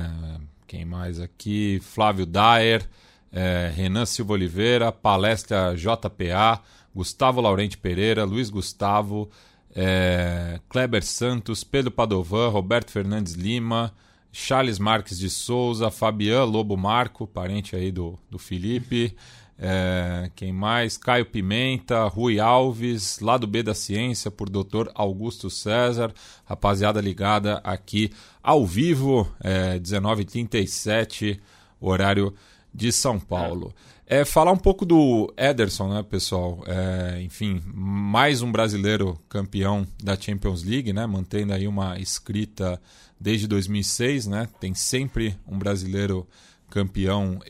quem 0.69 0.85
mais 0.85 1.19
aqui? 1.19 1.79
Flávio 1.81 2.27
Daer, 2.27 2.87
é, 3.31 3.73
Renan 3.75 4.05
Silva 4.05 4.33
Oliveira, 4.33 4.91
Palestra 4.91 5.73
JPA, 5.75 6.61
Gustavo 6.93 7.41
Laurente 7.41 7.75
Pereira, 7.75 8.23
Luiz 8.23 8.51
Gustavo, 8.51 9.31
é, 9.75 10.59
Kleber 10.69 11.03
Santos, 11.03 11.63
Pedro 11.63 11.89
Padovan, 11.89 12.49
Roberto 12.49 12.91
Fernandes 12.91 13.33
Lima, 13.33 13.91
Charles 14.31 14.77
Marques 14.77 15.17
de 15.17 15.27
Souza, 15.27 15.89
Fabian 15.89 16.43
Lobo 16.43 16.77
Marco, 16.77 17.25
parente 17.25 17.75
aí 17.75 17.91
do, 17.91 18.19
do 18.29 18.37
Felipe, 18.37 19.15
é, 19.61 20.31
quem 20.35 20.53
mais? 20.53 20.97
Caio 20.97 21.25
Pimenta, 21.25 22.05
Rui 22.05 22.39
Alves, 22.39 23.19
lado 23.19 23.45
B 23.45 23.61
da 23.61 23.73
Ciência, 23.73 24.31
por 24.31 24.49
Dr. 24.49 24.89
Augusto 24.95 25.49
César, 25.49 26.13
rapaziada 26.45 27.01
ligada 27.01 27.57
aqui 27.63 28.09
ao 28.41 28.65
vivo, 28.65 29.29
é, 29.41 29.77
19h37, 29.77 31.39
horário 31.79 32.33
de 32.73 32.89
São 32.91 33.19
Paulo. 33.19 33.73
É, 34.07 34.23
falar 34.23 34.51
um 34.51 34.57
pouco 34.57 34.85
do 34.85 35.31
Ederson, 35.37 35.93
né, 35.93 36.03
pessoal? 36.03 36.63
É, 36.65 37.21
enfim, 37.21 37.61
mais 37.65 38.41
um 38.41 38.51
brasileiro 38.51 39.19
campeão 39.27 39.85
da 40.01 40.19
Champions 40.19 40.63
League, 40.63 40.93
né? 40.93 41.05
Mantendo 41.05 41.53
aí 41.53 41.67
uma 41.67 41.99
escrita 41.99 42.81
desde 43.19 43.45
2006, 43.45 44.25
né? 44.25 44.47
Tem 44.59 44.73
sempre 44.73 45.35
um 45.45 45.59
brasileiro 45.59 46.25
campeão 46.25 46.29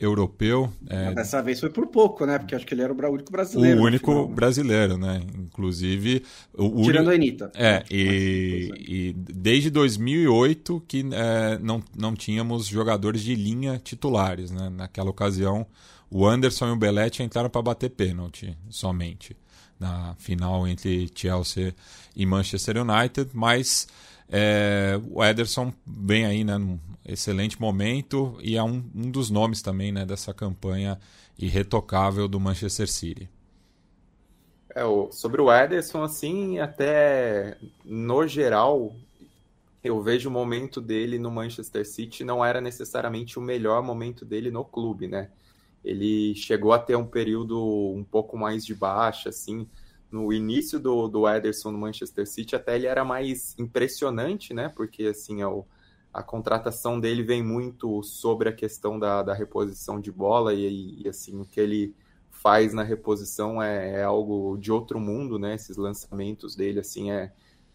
europeu. 0.00 0.72
É... 0.88 1.12
Dessa 1.14 1.42
vez 1.42 1.60
foi 1.60 1.70
por 1.70 1.86
pouco, 1.86 2.24
né? 2.24 2.38
Porque 2.38 2.54
acho 2.54 2.66
que 2.66 2.74
ele 2.74 2.82
era 2.82 2.92
o 2.92 3.12
único 3.12 3.30
brasileiro. 3.30 3.80
O 3.80 3.84
único 3.84 4.10
final, 4.10 4.28
né? 4.28 4.34
brasileiro, 4.34 4.98
né? 4.98 5.22
Inclusive. 5.38 6.24
O 6.54 6.82
Tirando 6.82 7.10
a 7.10 7.14
Anitta. 7.14 7.50
É, 7.54 7.84
e, 7.90 8.72
e 8.78 9.12
desde 9.12 9.70
2008 9.70 10.82
que 10.88 11.04
é, 11.12 11.58
não, 11.58 11.82
não 11.96 12.14
tínhamos 12.14 12.66
jogadores 12.66 13.22
de 13.22 13.34
linha 13.34 13.80
titulares, 13.82 14.50
né? 14.50 14.68
Naquela 14.70 15.10
ocasião, 15.10 15.66
o 16.10 16.26
Anderson 16.26 16.68
e 16.68 16.72
o 16.72 16.76
Belletti 16.76 17.22
entraram 17.22 17.50
para 17.50 17.62
bater 17.62 17.90
pênalti 17.90 18.56
somente 18.68 19.36
na 19.78 20.14
final 20.18 20.68
entre 20.68 21.10
Chelsea 21.14 21.74
e 22.14 22.26
Manchester 22.26 22.76
United, 22.76 23.30
mas 23.32 23.88
é, 24.30 25.00
o 25.10 25.24
Ederson 25.24 25.72
vem 25.84 26.24
aí 26.24 26.44
né, 26.44 26.56
num 26.56 26.78
excelente 27.04 27.60
momento 27.60 28.38
e 28.40 28.56
é 28.56 28.62
um, 28.62 28.84
um 28.94 29.10
dos 29.10 29.28
nomes 29.28 29.60
também 29.60 29.90
né, 29.90 30.06
dessa 30.06 30.32
campanha 30.32 30.98
irretocável 31.36 32.28
do 32.28 32.38
Manchester 32.38 32.88
City. 32.88 33.28
É, 34.72 34.82
sobre 35.10 35.42
o 35.42 35.52
Ederson, 35.52 36.04
assim, 36.04 36.60
até 36.60 37.56
no 37.84 38.24
geral, 38.28 38.94
eu 39.82 40.00
vejo 40.00 40.28
o 40.28 40.32
momento 40.32 40.80
dele 40.80 41.18
no 41.18 41.30
Manchester 41.30 41.84
City 41.84 42.22
não 42.22 42.44
era 42.44 42.60
necessariamente 42.60 43.36
o 43.36 43.42
melhor 43.42 43.82
momento 43.82 44.24
dele 44.24 44.50
no 44.50 44.64
clube, 44.64 45.08
né? 45.08 45.28
Ele 45.84 46.34
chegou 46.36 46.72
a 46.72 46.78
ter 46.78 46.94
um 46.94 47.06
período 47.06 47.58
um 47.58 48.04
pouco 48.04 48.36
mais 48.36 48.64
de 48.64 48.74
baixa, 48.74 49.30
assim, 49.30 49.66
no 50.10 50.32
início 50.32 50.78
do, 50.80 51.08
do 51.08 51.28
Ederson 51.28 51.70
no 51.70 51.78
Manchester 51.78 52.26
City, 52.26 52.56
até 52.56 52.76
ele 52.76 52.86
era 52.86 53.04
mais 53.04 53.54
impressionante, 53.58 54.52
né? 54.52 54.68
Porque 54.68 55.04
assim, 55.04 55.40
é 55.40 55.46
o, 55.46 55.64
a 56.12 56.22
contratação 56.22 56.98
dele 56.98 57.22
vem 57.22 57.42
muito 57.42 58.02
sobre 58.02 58.48
a 58.48 58.52
questão 58.52 58.98
da, 58.98 59.22
da 59.22 59.32
reposição 59.34 60.00
de 60.00 60.10
bola 60.10 60.52
e, 60.52 61.02
e, 61.02 61.08
assim, 61.08 61.40
o 61.40 61.44
que 61.44 61.60
ele 61.60 61.94
faz 62.30 62.72
na 62.72 62.82
reposição 62.82 63.62
é, 63.62 64.00
é, 64.00 64.02
algo 64.02 64.56
de 64.58 64.72
outro 64.72 64.98
mundo, 64.98 65.38
né? 65.38 65.54
Esses 65.54 65.76
lançamentos 65.76 66.56
dele, 66.56 66.80
assim, 66.80 67.10
é, 67.12 67.32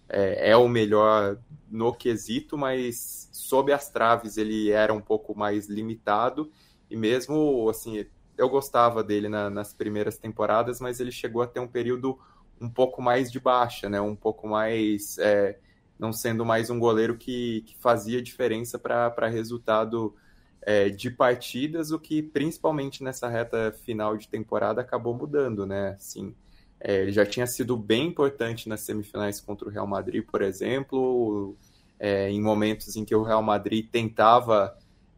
é, 0.09 0.51
é, 0.51 0.57
o 0.57 0.67
melhor 0.67 1.37
no 1.69 1.93
quesito, 1.93 2.57
mas 2.57 3.29
sob 3.31 3.71
as 3.71 3.89
traves 3.89 4.37
ele 4.37 4.69
era 4.71 4.93
um 4.93 5.01
pouco 5.01 5.37
mais 5.37 5.67
limitado 5.69 6.51
e 6.89 6.95
mesmo, 6.95 7.67
assim, 7.69 8.05
eu 8.37 8.49
gostava 8.49 9.03
dele 9.03 9.29
na, 9.29 9.49
nas 9.49 9.73
primeiras 9.73 10.17
temporadas, 10.17 10.79
mas 10.79 10.99
ele 10.99 11.11
chegou 11.11 11.41
a 11.41 11.47
ter 11.47 11.59
um 11.59 11.67
período 11.67 12.19
um 12.59 12.69
pouco 12.69 13.01
mais 13.01 13.31
de 13.31 13.39
baixa, 13.39 13.89
né? 13.89 13.99
Um 13.99 14.15
pouco 14.15 14.47
mais. 14.47 15.17
É, 15.19 15.57
não 15.97 16.11
sendo 16.11 16.45
mais 16.45 16.69
um 16.69 16.77
goleiro 16.77 17.17
que, 17.17 17.61
que 17.61 17.77
fazia 17.77 18.21
diferença 18.21 18.77
para 18.77 19.27
resultado 19.27 20.13
é, 20.61 20.89
de 20.89 21.09
partidas, 21.09 21.91
o 21.91 21.99
que 21.99 22.21
principalmente 22.21 23.03
nessa 23.03 23.29
reta 23.29 23.71
final 23.85 24.17
de 24.17 24.27
temporada 24.27 24.81
acabou 24.81 25.13
mudando, 25.13 25.65
né? 25.65 25.95
Assim, 25.97 26.35
é, 26.79 27.01
ele 27.01 27.11
já 27.11 27.25
tinha 27.25 27.47
sido 27.47 27.77
bem 27.77 28.07
importante 28.07 28.67
nas 28.67 28.81
semifinais 28.81 29.39
contra 29.39 29.67
o 29.67 29.71
Real 29.71 29.87
Madrid, 29.87 30.25
por 30.25 30.41
exemplo, 30.41 31.55
é, 31.99 32.29
em 32.29 32.41
momentos 32.41 32.95
em 32.95 33.05
que 33.05 33.15
o 33.15 33.23
Real 33.23 33.43
Madrid 33.43 33.87
tentava 33.89 34.75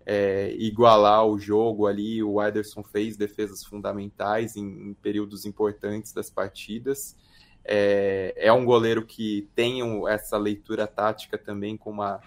é, 0.09 0.55
igualar 0.57 1.25
o 1.25 1.37
jogo 1.37 1.85
ali. 1.85 2.23
O 2.23 2.41
Ederson 2.41 2.81
fez 2.81 3.17
defesas 3.17 3.65
fundamentais 3.65 4.55
em, 4.55 4.63
em 4.63 4.93
períodos 4.93 5.45
importantes 5.45 6.13
das 6.13 6.29
partidas. 6.29 7.13
É, 7.65 8.33
é, 8.37 8.53
um 8.53 8.63
goleiro 8.63 9.05
que 9.05 9.49
tem 9.53 9.81
essa 10.07 10.37
leitura 10.37 10.87
tática 10.87 11.37
também 11.37 11.75
como 11.75 12.01
uma, 12.01 12.21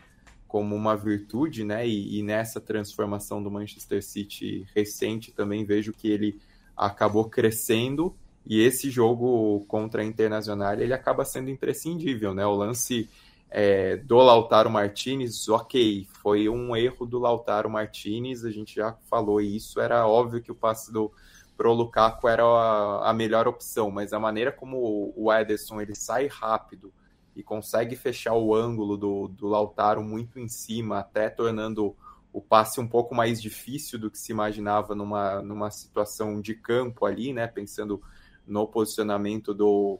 como 0.46 0.76
uma 0.76 0.94
virtude, 0.94 1.64
né? 1.64 1.88
E, 1.88 2.18
e, 2.18 2.22
nessa 2.22 2.60
transformação 2.60 3.42
do 3.42 3.50
Manchester 3.50 4.04
City 4.04 4.66
recente 4.74 5.32
também 5.32 5.64
vejo 5.64 5.94
que 5.94 6.10
ele 6.10 6.38
acabou 6.76 7.30
crescendo 7.30 8.14
e 8.44 8.60
esse 8.60 8.90
jogo 8.90 9.64
contra 9.66 10.02
a 10.02 10.04
Internacional 10.04 10.74
ele 10.74 10.92
acaba 10.92 11.24
sendo 11.24 11.48
imprescindível, 11.48 12.34
né? 12.34 12.44
O 12.44 12.54
lance 12.54 13.08
é, 13.50 13.96
do 13.96 14.16
Lautaro 14.16 14.70
Martinez, 14.70 15.48
ok, 15.48 16.06
foi 16.22 16.48
um 16.48 16.76
erro 16.76 17.04
do 17.04 17.18
Lautaro 17.18 17.68
Martinez, 17.68 18.44
a 18.44 18.50
gente 18.50 18.76
já 18.76 18.96
falou 19.08 19.40
isso, 19.40 19.80
era 19.80 20.06
óbvio 20.06 20.40
que 20.40 20.52
o 20.52 20.54
passe 20.54 20.92
do 20.92 21.12
pro 21.56 21.74
Lukaku 21.74 22.26
era 22.26 22.42
a, 22.42 23.10
a 23.10 23.12
melhor 23.12 23.46
opção, 23.46 23.90
mas 23.90 24.14
a 24.14 24.18
maneira 24.18 24.50
como 24.50 25.12
o 25.14 25.30
Ederson 25.30 25.80
ele 25.80 25.94
sai 25.94 26.26
rápido 26.26 26.90
e 27.36 27.42
consegue 27.42 27.96
fechar 27.96 28.34
o 28.34 28.54
ângulo 28.54 28.96
do, 28.96 29.28
do 29.28 29.46
Lautaro 29.46 30.02
muito 30.02 30.38
em 30.38 30.48
cima, 30.48 31.00
até 31.00 31.28
tornando 31.28 31.94
o 32.32 32.40
passe 32.40 32.80
um 32.80 32.88
pouco 32.88 33.14
mais 33.14 33.42
difícil 33.42 33.98
do 33.98 34.10
que 34.10 34.18
se 34.18 34.32
imaginava 34.32 34.94
numa, 34.94 35.42
numa 35.42 35.70
situação 35.70 36.40
de 36.40 36.54
campo 36.54 37.04
ali, 37.04 37.32
né? 37.32 37.46
Pensando 37.46 38.00
no 38.46 38.66
posicionamento 38.66 39.52
do, 39.52 39.98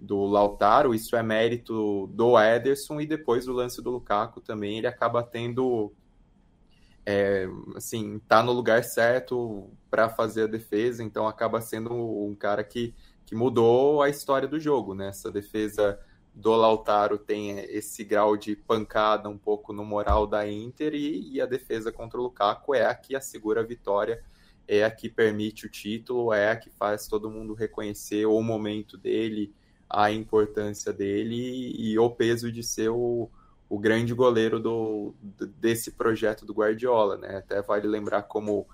do 0.00 0.24
Lautaro, 0.26 0.94
isso 0.94 1.16
é 1.16 1.22
mérito 1.22 2.06
do 2.08 2.38
Ederson 2.38 3.00
e 3.00 3.06
depois 3.06 3.48
o 3.48 3.52
lance 3.52 3.82
do 3.82 3.90
Lukaku 3.90 4.40
também, 4.40 4.78
ele 4.78 4.86
acaba 4.86 5.22
tendo 5.22 5.92
é, 7.10 7.48
assim, 7.74 8.18
tá 8.28 8.42
no 8.42 8.52
lugar 8.52 8.84
certo 8.84 9.70
para 9.90 10.10
fazer 10.10 10.42
a 10.42 10.46
defesa, 10.46 11.02
então 11.02 11.26
acaba 11.26 11.58
sendo 11.58 11.94
um 11.94 12.34
cara 12.34 12.62
que, 12.62 12.94
que 13.24 13.34
mudou 13.34 14.02
a 14.02 14.10
história 14.10 14.46
do 14.46 14.60
jogo, 14.60 14.94
né? 14.94 15.08
Essa 15.08 15.32
defesa 15.32 15.98
do 16.34 16.54
Lautaro 16.54 17.16
tem 17.16 17.58
esse 17.60 18.04
grau 18.04 18.36
de 18.36 18.54
pancada 18.54 19.28
um 19.28 19.38
pouco 19.38 19.72
no 19.72 19.86
moral 19.86 20.26
da 20.26 20.46
Inter 20.46 20.94
e, 20.94 21.32
e 21.32 21.40
a 21.40 21.46
defesa 21.46 21.90
contra 21.90 22.20
o 22.20 22.24
Lukaku 22.24 22.74
é 22.74 22.84
a 22.84 22.94
que 22.94 23.16
assegura 23.16 23.62
a 23.62 23.64
vitória, 23.64 24.22
é 24.68 24.84
a 24.84 24.90
que 24.90 25.08
permite 25.08 25.64
o 25.66 25.70
título, 25.70 26.30
é 26.30 26.50
a 26.50 26.56
que 26.56 26.68
faz 26.68 27.08
todo 27.08 27.30
mundo 27.30 27.54
reconhecer 27.54 28.26
o 28.26 28.42
momento 28.42 28.98
dele, 28.98 29.54
a 29.88 30.10
importância 30.10 30.92
dele 30.92 31.74
e 31.76 31.98
o 31.98 32.10
peso 32.10 32.52
de 32.52 32.62
ser 32.62 32.90
o, 32.90 33.30
o 33.68 33.78
grande 33.78 34.12
goleiro 34.14 34.60
do, 34.60 35.14
desse 35.58 35.92
projeto 35.92 36.44
do 36.44 36.52
Guardiola, 36.52 37.16
né? 37.16 37.36
Até 37.38 37.62
vale 37.62 37.86
lembrar 37.86 38.22
como 38.22 38.66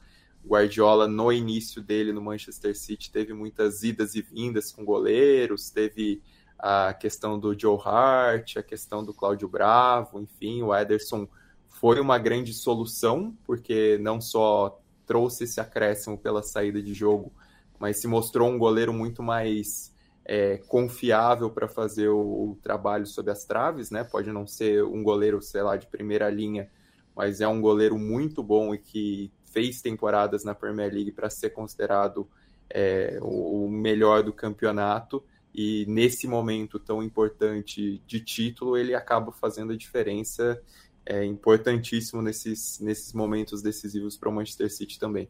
Guardiola 0.46 1.08
no 1.08 1.32
início 1.32 1.80
dele 1.80 2.12
no 2.12 2.20
Manchester 2.20 2.76
City 2.76 3.10
teve 3.10 3.32
muitas 3.32 3.82
idas 3.82 4.14
e 4.14 4.22
vindas 4.22 4.70
com 4.70 4.84
goleiros, 4.84 5.70
teve 5.70 6.22
a 6.58 6.92
questão 6.94 7.38
do 7.38 7.58
Joe 7.58 7.78
Hart, 7.82 8.56
a 8.56 8.62
questão 8.62 9.02
do 9.04 9.14
Cláudio 9.14 9.48
Bravo, 9.48 10.20
enfim, 10.20 10.62
o 10.62 10.74
Ederson 10.74 11.26
foi 11.68 12.00
uma 12.00 12.18
grande 12.18 12.52
solução, 12.52 13.36
porque 13.44 13.98
não 14.00 14.20
só 14.20 14.80
trouxe 15.06 15.44
esse 15.44 15.60
acréscimo 15.60 16.16
pela 16.16 16.42
saída 16.42 16.80
de 16.80 16.94
jogo, 16.94 17.32
mas 17.78 17.98
se 17.98 18.06
mostrou 18.06 18.48
um 18.48 18.58
goleiro 18.58 18.92
muito 18.92 19.22
mais 19.22 19.93
é, 20.24 20.58
confiável 20.68 21.50
para 21.50 21.68
fazer 21.68 22.08
o, 22.08 22.18
o, 22.18 22.58
trabalho 22.62 23.06
sob 23.06 23.30
as 23.30 23.44
traves, 23.44 23.90
né? 23.90 24.04
Pode 24.04 24.32
não 24.32 24.46
ser 24.46 24.82
um 24.84 25.02
goleiro, 25.02 25.42
sei 25.42 25.62
lá, 25.62 25.76
de 25.76 25.86
primeira 25.86 26.28
linha, 26.30 26.70
mas 27.14 27.40
é 27.40 27.48
um 27.48 27.60
goleiro 27.60 27.98
muito 27.98 28.42
bom 28.42 28.74
e 28.74 28.78
que 28.78 29.30
fez 29.52 29.82
temporadas 29.82 30.44
na 30.44 30.54
Premier 30.54 30.92
League 30.92 31.12
para 31.12 31.30
ser 31.30 31.50
considerado 31.50 32.28
é, 32.70 33.18
o, 33.20 33.66
o 33.66 33.70
melhor 33.70 34.22
do 34.22 34.32
campeonato. 34.32 35.22
E 35.54 35.84
nesse 35.86 36.26
momento 36.26 36.80
tão 36.80 37.02
importante 37.02 38.02
de 38.06 38.20
título, 38.20 38.76
ele 38.76 38.94
acaba 38.94 39.30
fazendo 39.30 39.72
a 39.72 39.76
diferença 39.76 40.60
é 41.06 41.24
importantíssimo 41.24 42.22
nesses, 42.22 42.80
nesses 42.80 43.12
momentos 43.12 43.60
decisivos 43.62 44.16
para 44.16 44.28
o 44.28 44.32
Manchester 44.32 44.72
City 44.72 44.98
também. 44.98 45.28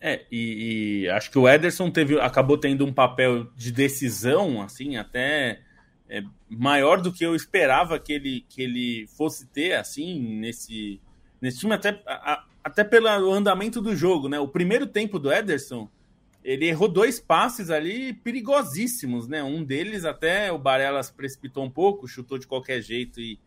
É, 0.00 0.24
e, 0.32 1.02
e, 1.02 1.10
acho 1.10 1.30
que 1.30 1.38
o 1.38 1.46
Ederson 1.46 1.90
teve, 1.90 2.18
acabou 2.18 2.56
tendo 2.56 2.86
um 2.86 2.92
papel 2.92 3.44
de 3.54 3.70
decisão, 3.70 4.62
assim, 4.62 4.96
até 4.96 5.60
é, 6.08 6.22
maior 6.48 7.02
do 7.02 7.12
que 7.12 7.24
eu 7.24 7.36
esperava 7.36 7.98
que 7.98 8.14
ele, 8.14 8.46
que 8.48 8.62
ele 8.62 9.06
fosse 9.08 9.46
ter, 9.46 9.74
assim, 9.74 10.38
nesse, 10.38 11.00
nesse 11.40 11.60
time, 11.60 11.74
até, 11.74 12.02
a, 12.06 12.44
até 12.64 12.82
pelo 12.82 13.30
andamento 13.30 13.80
do 13.82 13.94
jogo, 13.94 14.28
né? 14.28 14.40
O 14.40 14.48
primeiro 14.48 14.86
tempo 14.86 15.18
do 15.18 15.30
Ederson, 15.30 15.90
ele 16.42 16.66
errou 16.66 16.88
dois 16.88 17.20
passes 17.20 17.68
ali 17.68 18.14
perigosíssimos, 18.14 19.28
né? 19.28 19.42
Um 19.42 19.62
deles 19.62 20.06
até 20.06 20.50
o 20.50 20.58
Barelas 20.58 21.10
precipitou 21.10 21.64
um 21.64 21.70
pouco, 21.70 22.08
chutou 22.08 22.38
de 22.38 22.46
qualquer 22.46 22.80
jeito 22.80 23.20
e 23.20 23.38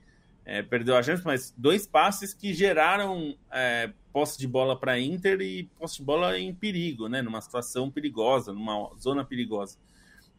é, 0.46 0.62
perdeu 0.62 0.96
a 0.96 1.04
chance, 1.04 1.24
mas 1.26 1.54
dois 1.58 1.88
passes 1.88 2.34
que 2.34 2.54
geraram 2.54 3.36
é, 3.52 3.92
posse 4.12 4.38
de 4.38 4.48
bola 4.48 4.78
para 4.78 5.00
Inter 5.00 5.40
e 5.42 5.64
posse 5.80 5.98
de 5.98 6.04
bola 6.04 6.38
em 6.38 6.54
perigo, 6.54 7.08
né? 7.08 7.22
Numa 7.22 7.42
situação 7.42 7.90
perigosa, 7.90 8.52
numa 8.52 8.92
zona 9.00 9.24
perigosa. 9.24 9.78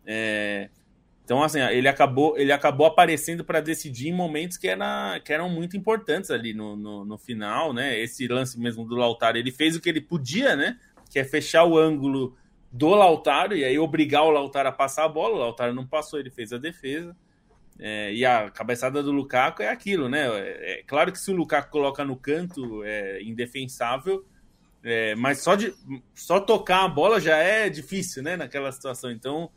É, 0.07 0.69
então, 1.25 1.43
assim, 1.43 1.59
ele 1.59 1.89
acabou, 1.89 2.37
ele 2.37 2.53
acabou 2.53 2.87
aparecendo 2.87 3.43
para 3.43 3.61
decidir 3.61 4.09
em 4.09 4.13
momentos 4.13 4.59
que, 4.59 4.69
era, 4.69 5.19
que 5.21 5.33
eram 5.33 5.49
muito 5.49 5.75
importantes 5.75 6.31
ali 6.31 6.53
no, 6.53 6.77
no, 6.77 7.05
no, 7.05 7.17
final, 7.17 7.73
né? 7.73 7.99
Esse 7.99 8.29
lance 8.29 8.61
mesmo 8.61 8.85
do 8.85 8.95
Lautaro, 8.95 9.39
ele 9.39 9.51
fez 9.51 9.75
o 9.75 9.81
que 9.81 9.89
ele 9.89 10.03
podia, 10.03 10.55
né? 10.55 10.79
Que 11.11 11.19
é 11.19 11.25
fechar 11.25 11.65
o 11.65 11.79
ângulo 11.79 12.37
do 12.71 12.91
Lautaro 12.91 13.57
e 13.57 13.65
aí 13.65 13.79
obrigar 13.79 14.25
o 14.25 14.31
Lautaro 14.31 14.69
a 14.69 14.73
passar 14.73 15.05
a 15.05 15.09
bola. 15.09 15.37
O 15.37 15.39
Lautaro 15.39 15.73
não 15.73 15.87
passou, 15.87 16.21
ele 16.21 16.31
fez 16.31 16.53
a 16.53 16.59
defesa. 16.59 17.17
É, 17.79 18.13
e 18.13 18.25
a 18.25 18.51
cabeçada 18.51 19.03
do 19.03 19.11
Lukaku 19.11 19.63
é 19.63 19.69
aquilo, 19.69 20.09
né? 20.09 20.27
É, 20.27 20.81
é, 20.81 20.83
claro 20.85 21.11
que 21.11 21.19
se 21.19 21.31
o 21.31 21.35
Lukaku 21.35 21.71
coloca 21.71 22.05
no 22.05 22.17
canto 22.17 22.85
é 22.85 23.23
indefensável, 23.23 24.25
é, 24.83 25.15
mas 25.15 25.39
só, 25.39 25.55
de, 25.55 25.75
só 26.15 26.39
tocar 26.39 26.85
a 26.85 26.89
bola 26.89 27.21
já 27.21 27.37
é 27.37 27.69
difícil, 27.69 28.23
né? 28.23 28.37
Naquela 28.37 28.71
situação. 28.71 29.11
Então, 29.11 29.51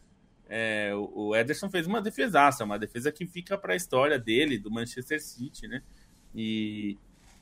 é, 0.50 0.92
o, 0.96 1.28
o 1.28 1.36
Ederson 1.36 1.70
fez 1.70 1.86
uma 1.86 2.02
defesaça, 2.02 2.64
uma 2.64 2.80
defesa 2.80 3.12
que 3.12 3.28
fica 3.28 3.58
para 3.58 3.74
a 3.74 3.76
história 3.76 4.18
dele, 4.18 4.58
do 4.58 4.72
Manchester 4.72 5.22
City, 5.22 5.68
né? 5.68 5.84
E, 6.34 6.98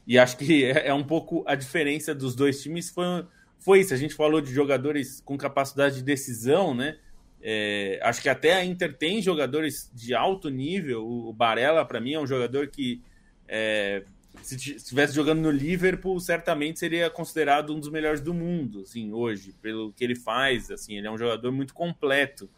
e 0.06 0.18
acho 0.18 0.38
que 0.38 0.66
é, 0.66 0.88
é, 0.88 0.94
um 0.94 1.04
pouco 1.04 1.44
a 1.48 1.56
diferença 1.56 2.14
dos 2.14 2.36
dois 2.36 2.62
times 2.62 2.90
foi, 2.90 3.26
foi 3.60 3.80
isso. 3.80 3.94
A 3.94 3.98
gente 3.98 4.14
falou 4.14 4.42
de 4.42 4.52
jogadores 4.52 5.22
com 5.22 5.38
capacidade 5.38 5.98
de 5.98 6.04
decisão, 6.04 6.74
né? 6.74 6.98
É, 7.48 8.00
acho 8.02 8.24
que 8.24 8.28
até 8.28 8.56
a 8.56 8.66
Inter 8.66 8.98
tem 8.98 9.22
jogadores 9.22 9.92
de 9.94 10.16
alto 10.16 10.50
nível. 10.50 11.08
O 11.08 11.32
Barella, 11.32 11.86
para 11.86 12.02
mim, 12.02 12.14
é 12.14 12.20
um 12.20 12.26
jogador 12.26 12.70
que, 12.70 13.04
é, 13.48 14.04
se 14.42 14.56
estivesse 14.56 15.14
jogando 15.14 15.42
no 15.42 15.52
Liverpool, 15.52 16.20
certamente 16.20 16.80
seria 16.80 17.08
considerado 17.08 17.72
um 17.72 17.80
dos 17.80 17.90
melhores 17.90 18.20
do 18.20 18.34
mundo, 18.34 18.82
assim, 18.82 19.14
hoje, 19.14 19.54
pelo 19.62 19.94
que 19.94 20.04
ele 20.04 20.16
faz. 20.16 20.72
Assim, 20.72 20.98
ele 20.98 21.06
é 21.06 21.12
um 21.12 21.20
jogador 21.20 21.52
muito 21.52 21.76
completo. 21.76 22.50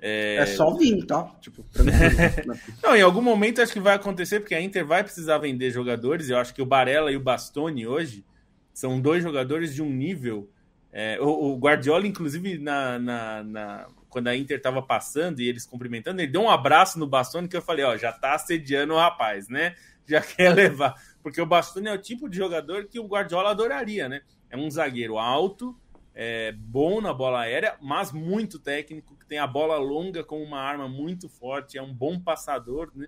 É, 0.00 0.36
é 0.36 0.46
só 0.46 0.74
vir, 0.74 1.04
tá? 1.04 1.24
Tipo, 1.42 1.62
Não, 2.82 2.96
em 2.96 3.02
algum 3.02 3.20
momento 3.20 3.60
acho 3.60 3.74
que 3.74 3.80
vai 3.80 3.96
acontecer, 3.96 4.40
porque 4.40 4.54
a 4.54 4.62
Inter 4.62 4.86
vai 4.86 5.04
precisar 5.04 5.36
vender 5.36 5.70
jogadores. 5.70 6.30
Eu 6.30 6.38
acho 6.38 6.54
que 6.54 6.62
o 6.62 6.66
Barella 6.66 7.12
e 7.12 7.16
o 7.18 7.20
Bastoni 7.20 7.86
hoje 7.86 8.24
são 8.72 8.98
dois 8.98 9.22
jogadores 9.22 9.74
de 9.74 9.82
um 9.82 9.90
nível. 9.90 10.48
É, 10.90 11.20
o, 11.20 11.52
o, 11.52 11.58
Guardiola, 11.58 12.06
inclusive, 12.06 12.56
na, 12.56 12.98
na, 12.98 13.42
na 13.44 13.86
quando 14.12 14.28
a 14.28 14.36
Inter 14.36 14.58
estava 14.58 14.82
passando 14.82 15.40
e 15.40 15.48
eles 15.48 15.64
cumprimentando, 15.64 16.20
ele 16.20 16.30
deu 16.30 16.42
um 16.42 16.50
abraço 16.50 16.98
no 16.98 17.06
Bastoni 17.06 17.48
que 17.48 17.56
eu 17.56 17.62
falei, 17.62 17.82
ó, 17.82 17.96
já 17.96 18.12
tá 18.12 18.34
assediando 18.34 18.92
o 18.92 18.98
rapaz, 18.98 19.48
né? 19.48 19.74
Já 20.04 20.20
quer 20.20 20.52
levar. 20.52 21.00
Porque 21.22 21.40
o 21.40 21.46
Bastoni 21.46 21.86
é 21.86 21.92
o 21.92 21.98
tipo 21.98 22.28
de 22.28 22.36
jogador 22.36 22.86
que 22.86 22.98
o 22.98 23.06
Guardiola 23.06 23.50
adoraria, 23.50 24.08
né? 24.08 24.22
É 24.50 24.56
um 24.56 24.68
zagueiro 24.68 25.16
alto, 25.16 25.78
é, 26.12 26.50
bom 26.52 27.00
na 27.00 27.14
bola 27.14 27.42
aérea, 27.42 27.76
mas 27.80 28.10
muito 28.10 28.58
técnico, 28.58 29.16
que 29.16 29.24
tem 29.24 29.38
a 29.38 29.46
bola 29.46 29.78
longa 29.78 30.24
como 30.24 30.42
uma 30.42 30.58
arma 30.58 30.88
muito 30.88 31.28
forte, 31.28 31.78
é 31.78 31.82
um 31.82 31.94
bom 31.94 32.20
passador, 32.20 32.90
né? 32.94 33.06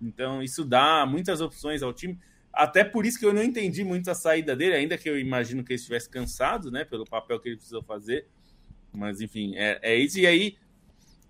Então 0.00 0.40
isso 0.40 0.64
dá 0.64 1.04
muitas 1.04 1.40
opções 1.40 1.82
ao 1.82 1.92
time. 1.92 2.16
Até 2.52 2.84
por 2.84 3.04
isso 3.04 3.18
que 3.18 3.26
eu 3.26 3.34
não 3.34 3.42
entendi 3.42 3.82
muito 3.82 4.08
a 4.08 4.14
saída 4.14 4.54
dele, 4.54 4.76
ainda 4.76 4.96
que 4.96 5.10
eu 5.10 5.18
imagino 5.18 5.64
que 5.64 5.72
ele 5.72 5.80
estivesse 5.80 6.08
cansado, 6.08 6.70
né? 6.70 6.84
Pelo 6.84 7.04
papel 7.04 7.40
que 7.40 7.48
ele 7.48 7.56
precisou 7.56 7.82
fazer. 7.82 8.28
Mas, 8.92 9.20
enfim, 9.20 9.54
é, 9.56 9.78
é 9.82 9.96
isso. 9.96 10.18
E 10.18 10.26
aí, 10.26 10.56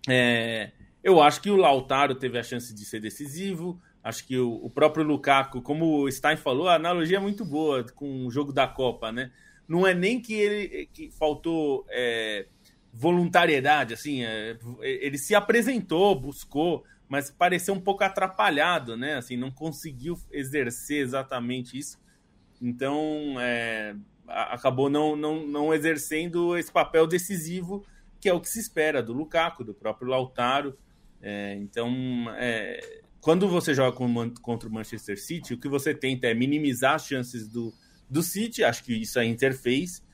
é, 0.09 0.73
eu 1.03 1.21
acho 1.21 1.41
que 1.41 1.51
o 1.51 1.57
Lautaro 1.57 2.15
teve 2.15 2.39
a 2.39 2.43
chance 2.43 2.75
de 2.75 2.85
ser 2.85 3.01
decisivo. 3.01 3.81
Acho 4.03 4.27
que 4.27 4.39
o, 4.39 4.55
o, 4.65 4.71
próprio 4.71 5.05
Lukaku, 5.05 5.61
como 5.61 6.03
o 6.03 6.11
Stein 6.11 6.37
falou, 6.37 6.69
a 6.69 6.75
analogia 6.77 7.17
é 7.17 7.21
muito 7.21 7.45
boa 7.45 7.85
com 7.85 8.27
o 8.27 8.31
jogo 8.31 8.53
da 8.53 8.69
Copa, 8.69 9.11
né? 9.11 9.33
Não 9.67 9.85
é 9.85 9.93
nem 9.93 10.21
que 10.21 10.35
ele 10.35 10.87
que 10.93 11.11
faltou 11.11 11.85
é, 11.91 12.47
voluntariedade, 12.93 13.93
assim, 13.93 14.25
é, 14.25 14.57
ele 14.81 15.19
se 15.19 15.35
apresentou, 15.35 16.19
buscou, 16.19 16.85
mas 17.09 17.31
pareceu 17.31 17.75
um 17.75 17.81
pouco 17.81 18.05
atrapalhado, 18.05 18.97
né? 18.97 19.17
Assim, 19.17 19.37
não 19.37 19.51
conseguiu 19.51 20.17
exercer 20.31 21.03
exatamente 21.03 21.77
isso. 21.77 21.99
Então, 22.61 23.37
é, 23.39 23.95
acabou 24.29 24.91
não, 24.91 25.15
não, 25.17 25.47
não 25.47 25.75
exercendo 25.75 26.57
esse 26.57 26.71
papel 26.71 27.07
decisivo 27.07 27.85
que 28.21 28.29
é 28.29 28.33
o 28.33 28.41
que 28.41 28.49
se 28.49 28.59
espera 28.59 29.03
do 29.03 29.13
Lukaku, 29.13 29.63
do 29.63 29.75
próprio 29.75 30.09
Lautaro. 30.09 30.77
É, 31.23 31.55
então, 31.55 31.95
é, 32.37 33.01
quando 33.21 33.49
você 33.49 33.75
joga 33.75 33.97
contra 34.43 34.69
o 34.69 34.73
Manchester 34.73 35.21
City, 35.21 35.55
o 35.55 35.59
que 35.59 35.69
você 35.69 35.95
tenta 35.95 36.27
é 36.27 36.35
minimizar 36.35 36.95
as 36.95 37.07
chances 37.07 37.49
do, 37.49 37.73
do 38.09 38.23
City, 38.23 38.65
acho 38.65 38.85
que 38.85 38.95
isso 38.95 39.19
a 39.19 39.25
Inter 39.25 39.57
fez, 39.57 40.05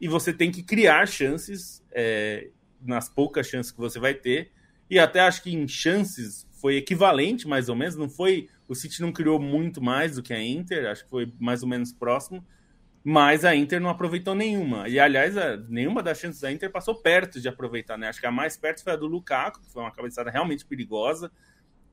e 0.00 0.08
você 0.08 0.32
tem 0.32 0.50
que 0.50 0.62
criar 0.62 1.06
chances 1.06 1.82
é, 1.92 2.50
nas 2.80 3.08
poucas 3.08 3.46
chances 3.46 3.72
que 3.72 3.78
você 3.78 3.98
vai 3.98 4.14
ter, 4.14 4.50
e 4.88 4.98
até 4.98 5.20
acho 5.20 5.42
que 5.42 5.54
em 5.54 5.66
chances 5.66 6.46
foi 6.52 6.76
equivalente, 6.76 7.46
mais 7.46 7.68
ou 7.68 7.76
menos, 7.76 7.96
não 7.96 8.08
foi, 8.08 8.48
o 8.68 8.74
City 8.74 9.00
não 9.00 9.12
criou 9.12 9.40
muito 9.40 9.82
mais 9.82 10.16
do 10.16 10.22
que 10.22 10.32
a 10.32 10.42
Inter, 10.42 10.90
acho 10.90 11.04
que 11.04 11.10
foi 11.10 11.32
mais 11.38 11.62
ou 11.62 11.68
menos 11.68 11.92
próximo, 11.92 12.44
mas 13.08 13.44
a 13.44 13.54
Inter 13.54 13.80
não 13.80 13.88
aproveitou 13.88 14.34
nenhuma. 14.34 14.88
E, 14.88 14.98
aliás, 14.98 15.38
a, 15.38 15.56
nenhuma 15.56 16.02
das 16.02 16.18
chances 16.18 16.40
da 16.40 16.50
Inter 16.50 16.72
passou 16.72 16.92
perto 16.92 17.40
de 17.40 17.46
aproveitar, 17.46 17.96
né? 17.96 18.08
Acho 18.08 18.18
que 18.18 18.26
a 18.26 18.32
mais 18.32 18.56
perto 18.56 18.82
foi 18.82 18.94
a 18.94 18.96
do 18.96 19.06
Lukaku, 19.06 19.60
que 19.60 19.70
foi 19.70 19.80
uma 19.80 19.92
cabeçada 19.92 20.28
realmente 20.28 20.66
perigosa. 20.66 21.30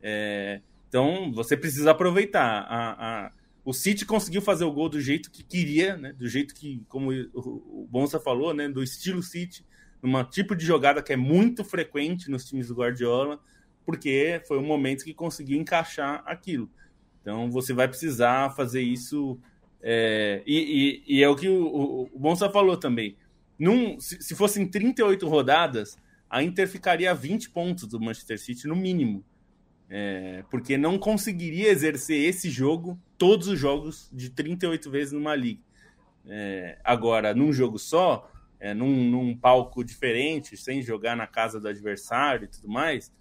É, 0.01 0.59
então, 0.89 1.31
você 1.31 1.55
precisa 1.55 1.91
aproveitar. 1.91 2.65
A, 2.67 3.25
a, 3.25 3.31
o 3.63 3.71
City 3.71 4.07
conseguiu 4.07 4.41
fazer 4.41 4.63
o 4.63 4.71
gol 4.71 4.89
do 4.89 4.99
jeito 4.99 5.29
que 5.29 5.43
queria, 5.43 5.95
né? 5.95 6.13
Do 6.13 6.27
jeito 6.27 6.55
que, 6.55 6.83
como 6.87 7.11
o, 7.11 7.83
o 7.83 7.87
Bonsa 7.91 8.19
falou, 8.19 8.51
né? 8.51 8.67
Do 8.67 8.81
estilo 8.81 9.21
City, 9.21 9.63
num 10.01 10.23
tipo 10.23 10.55
de 10.55 10.65
jogada 10.65 11.03
que 11.03 11.13
é 11.13 11.15
muito 11.15 11.63
frequente 11.63 12.27
nos 12.31 12.43
times 12.43 12.69
do 12.69 12.73
Guardiola, 12.73 13.39
porque 13.85 14.41
foi 14.47 14.57
o 14.57 14.63
momento 14.63 15.03
que 15.03 15.13
conseguiu 15.13 15.61
encaixar 15.61 16.23
aquilo. 16.25 16.67
Então, 17.21 17.51
você 17.51 17.71
vai 17.71 17.87
precisar 17.87 18.49
fazer 18.55 18.81
isso 18.81 19.39
é, 19.85 20.41
e, 20.45 21.03
e, 21.07 21.17
e, 21.17 21.23
é 21.23 21.27
o 21.27 21.35
que 21.35 21.49
o, 21.49 22.09
Bonsa 22.15 22.49
falou 22.49 22.77
também. 22.77 23.17
Num, 23.59 23.99
se, 23.99 24.21
se 24.21 24.33
fossem 24.33 24.65
38 24.65 25.27
rodadas, 25.27 25.97
a 26.29 26.41
Inter 26.41 26.69
ficaria 26.69 27.11
a 27.11 27.13
20 27.13 27.49
pontos 27.49 27.85
do 27.85 27.99
Manchester 27.99 28.39
City, 28.39 28.65
no 28.65 28.77
mínimo. 28.77 29.25
É, 29.89 30.43
porque 30.49 30.77
não 30.77 30.97
conseguiria 30.97 31.69
exercer 31.69 32.17
esse 32.27 32.49
jogo, 32.49 32.97
todos 33.17 33.49
os 33.49 33.59
jogos, 33.59 34.09
de 34.11 34.29
38 34.29 34.89
vezes 34.89 35.11
numa 35.11 35.35
liga. 35.35 35.61
É, 36.25 36.79
agora, 36.81 37.35
num 37.35 37.51
jogo 37.51 37.77
só, 37.77 38.31
é, 38.61 38.73
num, 38.73 39.11
num, 39.11 39.35
palco 39.35 39.83
diferente, 39.83 40.55
sem 40.55 40.81
jogar 40.81 41.17
na 41.17 41.27
casa 41.27 41.59
do 41.59 41.67
adversário 41.67 42.45
e 42.45 42.47
tudo 42.47 42.69
mais, 42.69 43.11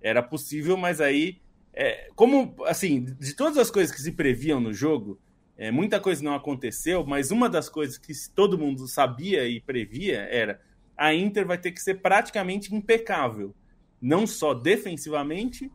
era 0.00 0.22
possível, 0.22 0.76
mas 0.78 1.02
aí, 1.02 1.40
é, 1.74 2.08
como, 2.16 2.56
assim, 2.64 3.04
de 3.04 3.34
todas 3.34 3.58
as 3.58 3.70
coisas 3.70 3.94
que 3.94 4.00
se 4.00 4.12
previam 4.12 4.58
no 4.58 4.72
jogo, 4.72 5.20
é, 5.58 5.70
muita 5.70 5.98
coisa 5.98 6.22
não 6.22 6.34
aconteceu, 6.34 7.04
mas 7.06 7.30
uma 7.30 7.48
das 7.48 7.68
coisas 7.68 7.96
que 7.96 8.12
todo 8.34 8.58
mundo 8.58 8.86
sabia 8.86 9.48
e 9.48 9.60
previa 9.60 10.20
era 10.30 10.60
a 10.96 11.14
Inter 11.14 11.46
vai 11.46 11.58
ter 11.58 11.72
que 11.72 11.80
ser 11.80 12.00
praticamente 12.00 12.74
impecável, 12.74 13.54
não 14.00 14.26
só 14.26 14.52
defensivamente 14.54 15.70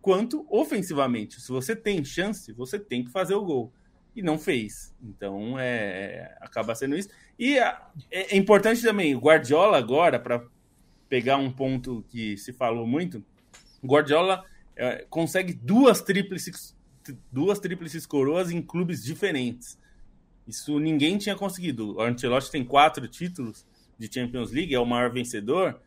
quanto 0.00 0.46
ofensivamente. 0.50 1.40
Se 1.40 1.48
você 1.48 1.74
tem 1.74 2.04
chance, 2.04 2.52
você 2.52 2.78
tem 2.78 3.04
que 3.04 3.10
fazer 3.10 3.34
o 3.34 3.44
gol 3.44 3.72
e 4.14 4.22
não 4.22 4.38
fez. 4.38 4.94
Então 5.02 5.58
é, 5.58 6.36
acaba 6.40 6.74
sendo 6.74 6.96
isso. 6.96 7.08
E 7.38 7.58
a, 7.58 7.88
é, 8.10 8.34
é, 8.34 8.36
importante 8.36 8.82
também 8.82 9.14
o 9.14 9.18
Guardiola 9.18 9.78
agora 9.78 10.18
para 10.18 10.44
pegar 11.08 11.36
um 11.36 11.50
ponto 11.50 12.04
que 12.08 12.36
se 12.36 12.52
falou 12.52 12.86
muito. 12.86 13.24
O 13.82 13.86
Guardiola 13.86 14.44
é, 14.76 15.04
consegue 15.08 15.52
duas 15.52 16.00
tríplices 16.00 16.76
duas 17.30 17.58
tríplices 17.58 18.06
coroas 18.06 18.50
em 18.50 18.62
clubes 18.62 19.02
diferentes. 19.02 19.78
Isso 20.46 20.78
ninguém 20.78 21.16
tinha 21.18 21.34
conseguido. 21.34 21.96
O 21.96 22.02
Ancelotti 22.02 22.50
tem 22.50 22.64
quatro 22.64 23.06
títulos 23.08 23.64
de 23.98 24.12
Champions 24.12 24.50
League, 24.50 24.74
é 24.74 24.78
o 24.78 24.84
maior 24.84 25.10
vencedor, 25.10 25.80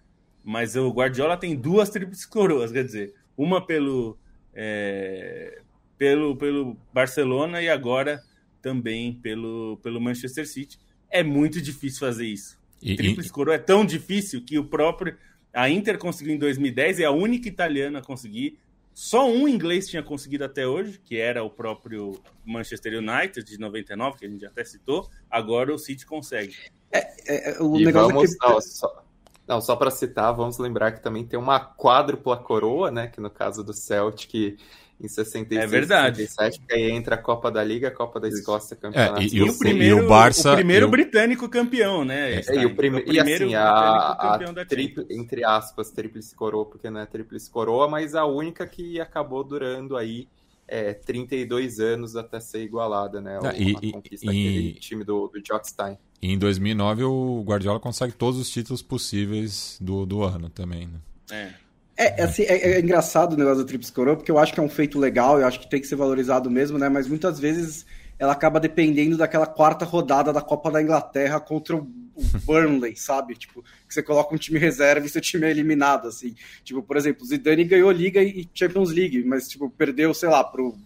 mas 0.43 0.75
o 0.75 0.89
Guardiola 0.89 1.37
tem 1.37 1.55
duas 1.55 1.89
tríplices 1.89 2.25
coroas, 2.25 2.71
quer 2.71 2.83
dizer, 2.83 3.13
uma 3.35 3.65
pelo, 3.65 4.17
é, 4.53 5.61
pelo, 5.97 6.35
pelo 6.35 6.77
Barcelona 6.93 7.61
e 7.61 7.69
agora 7.69 8.23
também 8.61 9.13
pelo, 9.13 9.77
pelo 9.83 10.01
Manchester 10.01 10.47
City. 10.47 10.79
É 11.09 11.23
muito 11.23 11.61
difícil 11.61 11.99
fazer 11.99 12.25
isso. 12.25 12.57
E, 12.81 12.95
Tríplice 12.95 13.31
coroa 13.31 13.55
é 13.55 13.59
tão 13.59 13.85
difícil 13.85 14.43
que 14.43 14.57
o 14.57 14.65
próprio. 14.65 15.17
A 15.53 15.69
Inter 15.69 15.97
conseguiu 15.97 16.35
em 16.35 16.37
2010, 16.37 16.99
é 16.99 17.05
a 17.05 17.11
única 17.11 17.47
italiana 17.47 17.99
a 17.99 18.01
conseguir. 18.01 18.59
Só 18.99 19.29
um 19.29 19.47
inglês 19.47 19.87
tinha 19.87 20.01
conseguido 20.01 20.43
até 20.43 20.65
hoje, 20.65 20.97
que 20.97 21.19
era 21.19 21.43
o 21.43 21.51
próprio 21.51 22.19
Manchester 22.43 22.97
United 22.97 23.43
de 23.43 23.59
99, 23.59 24.17
que 24.17 24.25
a 24.25 24.27
gente 24.27 24.43
até 24.43 24.65
citou. 24.65 25.07
Agora 25.29 25.71
o 25.71 25.77
City 25.77 26.03
consegue. 26.03 26.55
É, 26.91 27.01
é, 27.27 27.51
é 27.51 27.61
o 27.61 27.77
e 27.77 27.85
negócio 27.85 28.15
vamos, 28.15 28.33
é 28.33 28.37
que... 28.39 28.47
não, 28.47 28.59
só, 28.59 29.03
não, 29.47 29.61
só 29.61 29.75
para 29.75 29.91
citar, 29.91 30.33
vamos 30.33 30.57
lembrar 30.57 30.93
que 30.93 31.03
também 31.03 31.23
tem 31.23 31.37
uma 31.37 31.59
quádrupla 31.59 32.37
coroa, 32.37 32.89
né? 32.89 33.05
Que 33.05 33.21
no 33.21 33.29
caso 33.29 33.63
do 33.63 33.71
Celtic 33.71 34.57
em 34.99 35.07
66, 35.07 35.63
é 35.63 35.67
verdade. 35.67 36.17
67, 36.25 36.61
que 36.67 36.73
aí 36.73 36.89
entra 36.91 37.15
a 37.15 37.17
Copa 37.17 37.51
da 37.51 37.63
Liga, 37.63 37.89
a 37.89 37.91
Copa 37.91 38.19
da 38.19 38.27
Escócia, 38.27 38.75
Campeonato. 38.75 39.21
É, 39.21 39.25
e, 39.25 39.35
e, 39.35 39.43
o, 39.43 39.57
primeiro, 39.57 39.97
e 39.97 40.01
o 40.01 40.07
Barça, 40.07 40.53
o 40.53 40.55
primeiro 40.55 40.89
britânico 40.89 41.47
campeão, 41.47 42.03
né? 42.03 42.33
É, 42.33 42.55
e, 42.55 42.65
o 42.65 42.75
prime... 42.75 42.99
o 42.99 43.05
primeiro 43.05 43.43
e 43.43 43.55
assim, 43.55 43.55
a, 43.55 44.11
a 44.33 44.65
tri... 44.65 44.95
entre 45.11 45.43
aspas, 45.43 45.91
tríplice 45.91 46.33
coroa, 46.35 46.65
porque 46.65 46.89
não 46.89 46.99
é 46.99 47.05
tríplice 47.05 47.49
coroa, 47.49 47.87
mas 47.87 48.15
a 48.15 48.25
única 48.25 48.65
que 48.65 48.99
acabou 48.99 49.43
durando 49.43 49.95
aí 49.95 50.27
é, 50.67 50.93
32 50.93 51.79
anos 51.79 52.15
até 52.15 52.39
ser 52.39 52.63
igualada, 52.63 53.21
né? 53.21 53.39
Ah, 53.43 53.53
e, 53.55 53.75
a 53.75 53.91
conquista 53.93 54.33
e, 54.33 54.73
time 54.73 55.03
do, 55.03 55.27
do 55.27 55.39
Jockstein. 55.41 55.97
E 56.19 56.33
em 56.33 56.37
2009 56.39 57.03
o 57.03 57.43
Guardiola 57.45 57.79
consegue 57.79 58.13
todos 58.13 58.39
os 58.39 58.49
títulos 58.49 58.81
possíveis 58.81 59.77
do, 59.79 60.07
do 60.07 60.23
ano 60.23 60.49
também, 60.49 60.87
né? 60.87 60.99
É. 61.31 61.66
É, 61.97 62.21
assim, 62.21 62.43
é, 62.43 62.73
é, 62.73 62.79
engraçado 62.79 63.33
o 63.33 63.37
negócio 63.37 63.63
da 63.63 63.67
Trips 63.67 63.89
Coroa, 63.89 64.15
porque 64.15 64.29
eu 64.29 64.37
acho 64.37 64.53
que 64.53 64.59
é 64.59 64.63
um 64.63 64.69
feito 64.69 64.99
legal, 64.99 65.39
eu 65.39 65.47
acho 65.47 65.59
que 65.59 65.67
tem 65.67 65.81
que 65.81 65.87
ser 65.87 65.95
valorizado 65.95 66.49
mesmo, 66.49 66.77
né? 66.77 66.87
Mas 66.87 67.07
muitas 67.07 67.39
vezes 67.39 67.87
ela 68.19 68.33
acaba 68.33 68.59
dependendo 68.59 69.17
daquela 69.17 69.47
quarta 69.47 69.83
rodada 69.83 70.31
da 70.31 70.41
Copa 70.41 70.69
da 70.69 70.81
Inglaterra 70.81 71.39
contra 71.39 71.75
o 71.75 71.87
Burnley, 72.45 72.95
sabe? 72.95 73.33
Tipo, 73.33 73.63
que 73.87 73.93
você 73.93 74.03
coloca 74.03 74.33
um 74.33 74.37
time 74.37 74.59
reserva 74.59 75.07
e 75.07 75.09
seu 75.09 75.21
time 75.21 75.47
é 75.47 75.49
eliminado, 75.49 76.07
assim. 76.07 76.35
Tipo, 76.63 76.83
por 76.83 76.97
exemplo, 76.97 77.23
o 77.23 77.25
Zidane 77.25 77.63
ganhou 77.63 77.91
Liga 77.91 78.21
e 78.21 78.47
Champions 78.53 78.91
League, 78.91 79.23
mas, 79.23 79.47
tipo, 79.47 79.67
perdeu, 79.67 80.13
sei 80.13 80.29
lá, 80.29 80.43
pro 80.43 80.77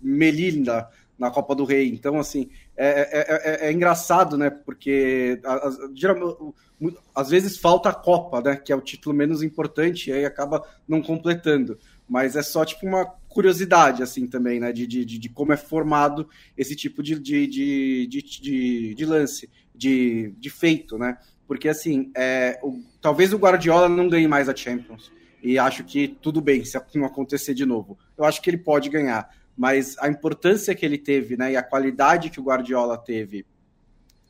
Melinda 0.00 0.88
na 1.18 1.30
Copa 1.30 1.54
do 1.54 1.64
Rei. 1.64 1.88
Então, 1.88 2.18
assim, 2.18 2.48
é, 2.76 2.88
é, 2.88 3.66
é, 3.66 3.68
é 3.68 3.72
engraçado, 3.72 4.36
né? 4.36 4.50
Porque 4.50 5.40
às 7.14 7.30
vezes 7.30 7.56
falta 7.56 7.88
a 7.88 7.94
Copa, 7.94 8.40
né? 8.40 8.56
Que 8.56 8.72
é 8.72 8.76
o 8.76 8.80
título 8.80 9.14
menos 9.14 9.42
importante, 9.42 10.10
e 10.10 10.12
aí 10.12 10.24
acaba 10.24 10.64
não 10.86 11.00
completando. 11.00 11.78
Mas 12.08 12.36
é 12.36 12.42
só 12.42 12.64
tipo 12.64 12.86
uma 12.86 13.06
curiosidade, 13.28 14.02
assim, 14.02 14.26
também, 14.26 14.60
né? 14.60 14.72
De, 14.72 14.86
de, 14.86 15.04
de 15.04 15.28
como 15.28 15.52
é 15.52 15.56
formado 15.56 16.28
esse 16.56 16.76
tipo 16.76 17.02
de, 17.02 17.18
de, 17.18 17.46
de, 17.46 18.06
de, 18.06 18.94
de 18.94 19.06
lance, 19.06 19.50
de, 19.74 20.34
de 20.38 20.50
feito, 20.50 20.98
né? 20.98 21.16
Porque, 21.46 21.68
assim, 21.68 22.10
é, 22.16 22.58
o, 22.62 22.80
talvez 23.00 23.32
o 23.32 23.38
Guardiola 23.38 23.88
não 23.88 24.08
ganhe 24.08 24.26
mais 24.26 24.48
a 24.48 24.56
Champions. 24.56 25.12
E 25.42 25.58
acho 25.58 25.84
que 25.84 26.08
tudo 26.08 26.40
bem 26.40 26.64
se 26.64 26.80
não 26.94 27.04
acontecer 27.04 27.52
de 27.52 27.66
novo. 27.66 27.98
Eu 28.16 28.24
acho 28.24 28.40
que 28.40 28.48
ele 28.48 28.56
pode 28.56 28.88
ganhar 28.88 29.28
mas 29.56 29.96
a 29.98 30.08
importância 30.08 30.74
que 30.74 30.84
ele 30.84 30.98
teve, 30.98 31.36
né, 31.36 31.52
e 31.52 31.56
a 31.56 31.62
qualidade 31.62 32.30
que 32.30 32.40
o 32.40 32.44
Guardiola 32.44 32.98
teve 32.98 33.46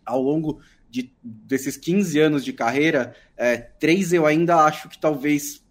ao 0.05 0.21
longo 0.21 0.61
de, 0.91 1.13
desses 1.23 1.77
15 1.77 2.21
anos 2.21 2.45
de 2.45 2.53
carreira, 2.53 3.15
é, 3.37 3.57
três 3.57 4.13
eu 4.13 4.27
ainda 4.27 4.57
acho 4.65 4.89
que 4.89 4.99
talvez 4.99 5.65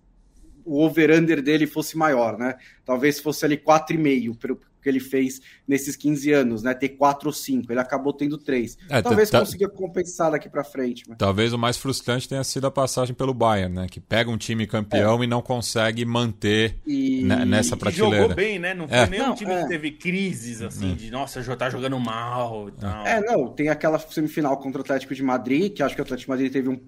o 0.66 0.80
over-under 0.80 1.42
dele 1.42 1.68
fosse 1.68 1.98
maior, 1.98 2.38
né? 2.38 2.56
Talvez 2.86 3.20
fosse 3.20 3.46
ali 3.46 3.58
4,5, 3.58 4.58
que 4.84 4.90
ele 4.90 5.00
fez 5.00 5.42
nesses 5.68 5.96
15 5.96 6.32
anos, 6.32 6.64
né? 6.64 6.74
Ter 6.74 6.90
quatro 6.90 7.28
ou 7.28 7.34
cinco. 7.34 7.72
Ele 7.72 7.80
acabou 7.80 8.14
tendo 8.14 8.38
três. 8.38 8.78
É, 8.90 9.02
Talvez 9.02 9.30
consiga 9.32 9.70
compensar 9.70 10.32
daqui 10.32 10.50
para 10.50 10.64
frente. 10.64 11.04
Mas... 11.08 11.18
Talvez 11.18 11.54
o 11.54 11.58
mais 11.58 11.78
frustrante 11.78 12.28
tenha 12.28 12.44
sido 12.44 12.68
a 12.68 12.72
passagem 12.72 13.16
pelo 13.16 13.34
Bayern, 13.34 13.74
né? 13.74 13.88
Que 13.90 14.00
pega 14.00 14.30
um 14.30 14.38
time 14.38 14.68
campeão 14.68 15.22
é. 15.22 15.24
e 15.24 15.28
não 15.28 15.42
consegue 15.42 16.06
manter 16.06 16.78
e... 16.86 17.24
nessa 17.24 17.78
prateleira. 17.78 18.18
E 18.18 18.20
jogou 18.22 18.36
bem, 18.36 18.60
né? 18.60 18.74
Não 18.74 18.88
foi 18.88 18.98
é. 18.98 19.08
nenhum 19.08 19.34
time 19.34 19.52
que 19.52 19.58
é. 19.58 19.68
teve 19.68 19.92
crises 19.92 20.62
assim, 20.62 20.92
hum. 20.92 20.96
de 20.96 21.10
nossa, 21.10 21.42
tá 21.56 21.70
jogando 21.70 22.00
mal 22.00 22.70
e 22.70 22.72
tal. 22.74 23.08
É, 23.08 23.22
não. 23.22 23.48
Tem 23.48 23.70
aquela 23.70 23.98
semifinal 23.98 24.58
contra 24.58 24.80
o 24.80 24.84
Atlético 24.84 25.16
de 25.16 25.24
Madrid, 25.24 25.74
que 25.74 25.82
acho 25.82 25.96
que 25.96 26.02
o 26.02 26.04
Atlético 26.04 26.26
de 26.26 26.30
Madrid 26.30 26.52
teve 26.52 26.70
um, 26.70 26.80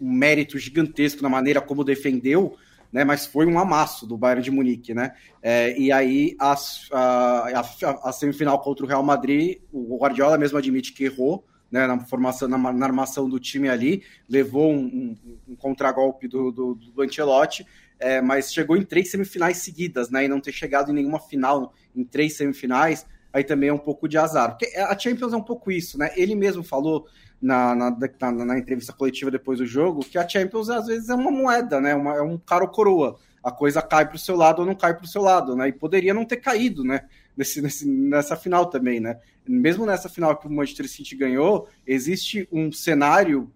um 0.00 0.12
mérito 0.12 0.58
gigantesco 0.58 1.22
na 1.22 1.28
maneira 1.28 1.60
como 1.60 1.82
defendeu 1.82 2.56
né? 2.96 3.04
Mas 3.04 3.26
foi 3.26 3.44
um 3.44 3.58
amasso 3.58 4.06
do 4.06 4.16
Bayern 4.16 4.42
de 4.42 4.50
Munique, 4.50 4.94
né? 4.94 5.12
É, 5.42 5.78
e 5.78 5.92
aí 5.92 6.34
a, 6.40 6.56
a, 6.90 7.60
a, 8.04 8.12
semifinal 8.12 8.58
contra 8.62 8.86
o 8.86 8.88
Real 8.88 9.02
Madrid, 9.02 9.58
o 9.70 9.98
Guardiola 9.98 10.38
mesmo 10.38 10.56
admite 10.56 10.94
que 10.94 11.04
errou, 11.04 11.44
né, 11.70 11.86
na 11.86 12.00
formação, 12.00 12.48
na, 12.48 12.56
na 12.56 12.86
armação 12.86 13.28
do 13.28 13.38
time 13.38 13.68
ali, 13.68 14.02
levou 14.26 14.72
um, 14.72 14.78
um, 14.86 15.16
um 15.48 15.56
contragolpe 15.56 16.26
do, 16.26 16.50
do, 16.50 16.74
do 16.74 17.02
Ancelotti, 17.02 17.66
é, 18.00 18.22
mas 18.22 18.50
chegou 18.50 18.78
em 18.78 18.82
três 18.82 19.10
semifinais 19.10 19.58
seguidas, 19.58 20.08
né? 20.08 20.24
E 20.24 20.28
não 20.28 20.40
ter 20.40 20.52
chegado 20.52 20.90
em 20.90 20.94
nenhuma 20.94 21.20
final 21.20 21.74
em 21.94 22.02
três 22.02 22.34
semifinais, 22.34 23.04
aí 23.30 23.44
também 23.44 23.68
é 23.68 23.74
um 23.74 23.78
pouco 23.78 24.08
de 24.08 24.16
azar. 24.16 24.56
Porque 24.56 24.74
a 24.74 24.98
Champions 24.98 25.34
é 25.34 25.36
um 25.36 25.42
pouco 25.42 25.70
isso, 25.70 25.98
né? 25.98 26.12
Ele 26.16 26.34
mesmo 26.34 26.62
falou 26.62 27.06
na, 27.40 27.74
na, 27.74 27.90
na, 27.90 28.44
na, 28.44 28.58
entrevista 28.58 28.92
coletiva 28.92 29.30
depois 29.30 29.58
do 29.58 29.66
jogo 29.66 30.04
que 30.04 30.18
a 30.18 30.28
Champions 30.28 30.70
às 30.70 30.86
vezes 30.86 31.08
é 31.08 31.14
uma 31.14 31.30
moeda, 31.30 31.80
né? 31.80 31.94
Uma, 31.94 32.16
é 32.16 32.22
um 32.22 32.38
caro 32.38 32.68
coroa. 32.68 33.16
A 33.42 33.52
coisa 33.52 33.80
cai 33.82 34.06
para 34.06 34.16
o 34.16 34.18
seu 34.18 34.36
lado 34.36 34.60
ou 34.60 34.66
não 34.66 34.74
cai 34.74 34.94
para 34.94 35.04
o 35.04 35.08
seu 35.08 35.22
lado, 35.22 35.54
né? 35.54 35.68
E 35.68 35.72
poderia 35.72 36.14
não 36.14 36.24
ter 36.24 36.38
caído, 36.38 36.82
né? 36.82 37.02
Nesse, 37.36 37.60
nesse, 37.60 37.86
nessa 37.86 38.36
final 38.36 38.66
também, 38.66 39.00
né? 39.00 39.18
Mesmo 39.46 39.86
nessa 39.86 40.08
final 40.08 40.36
que 40.36 40.46
o 40.46 40.50
Manchester 40.50 40.88
City 40.88 41.14
ganhou, 41.14 41.68
existe 41.86 42.48
um 42.50 42.72
cenário 42.72 43.52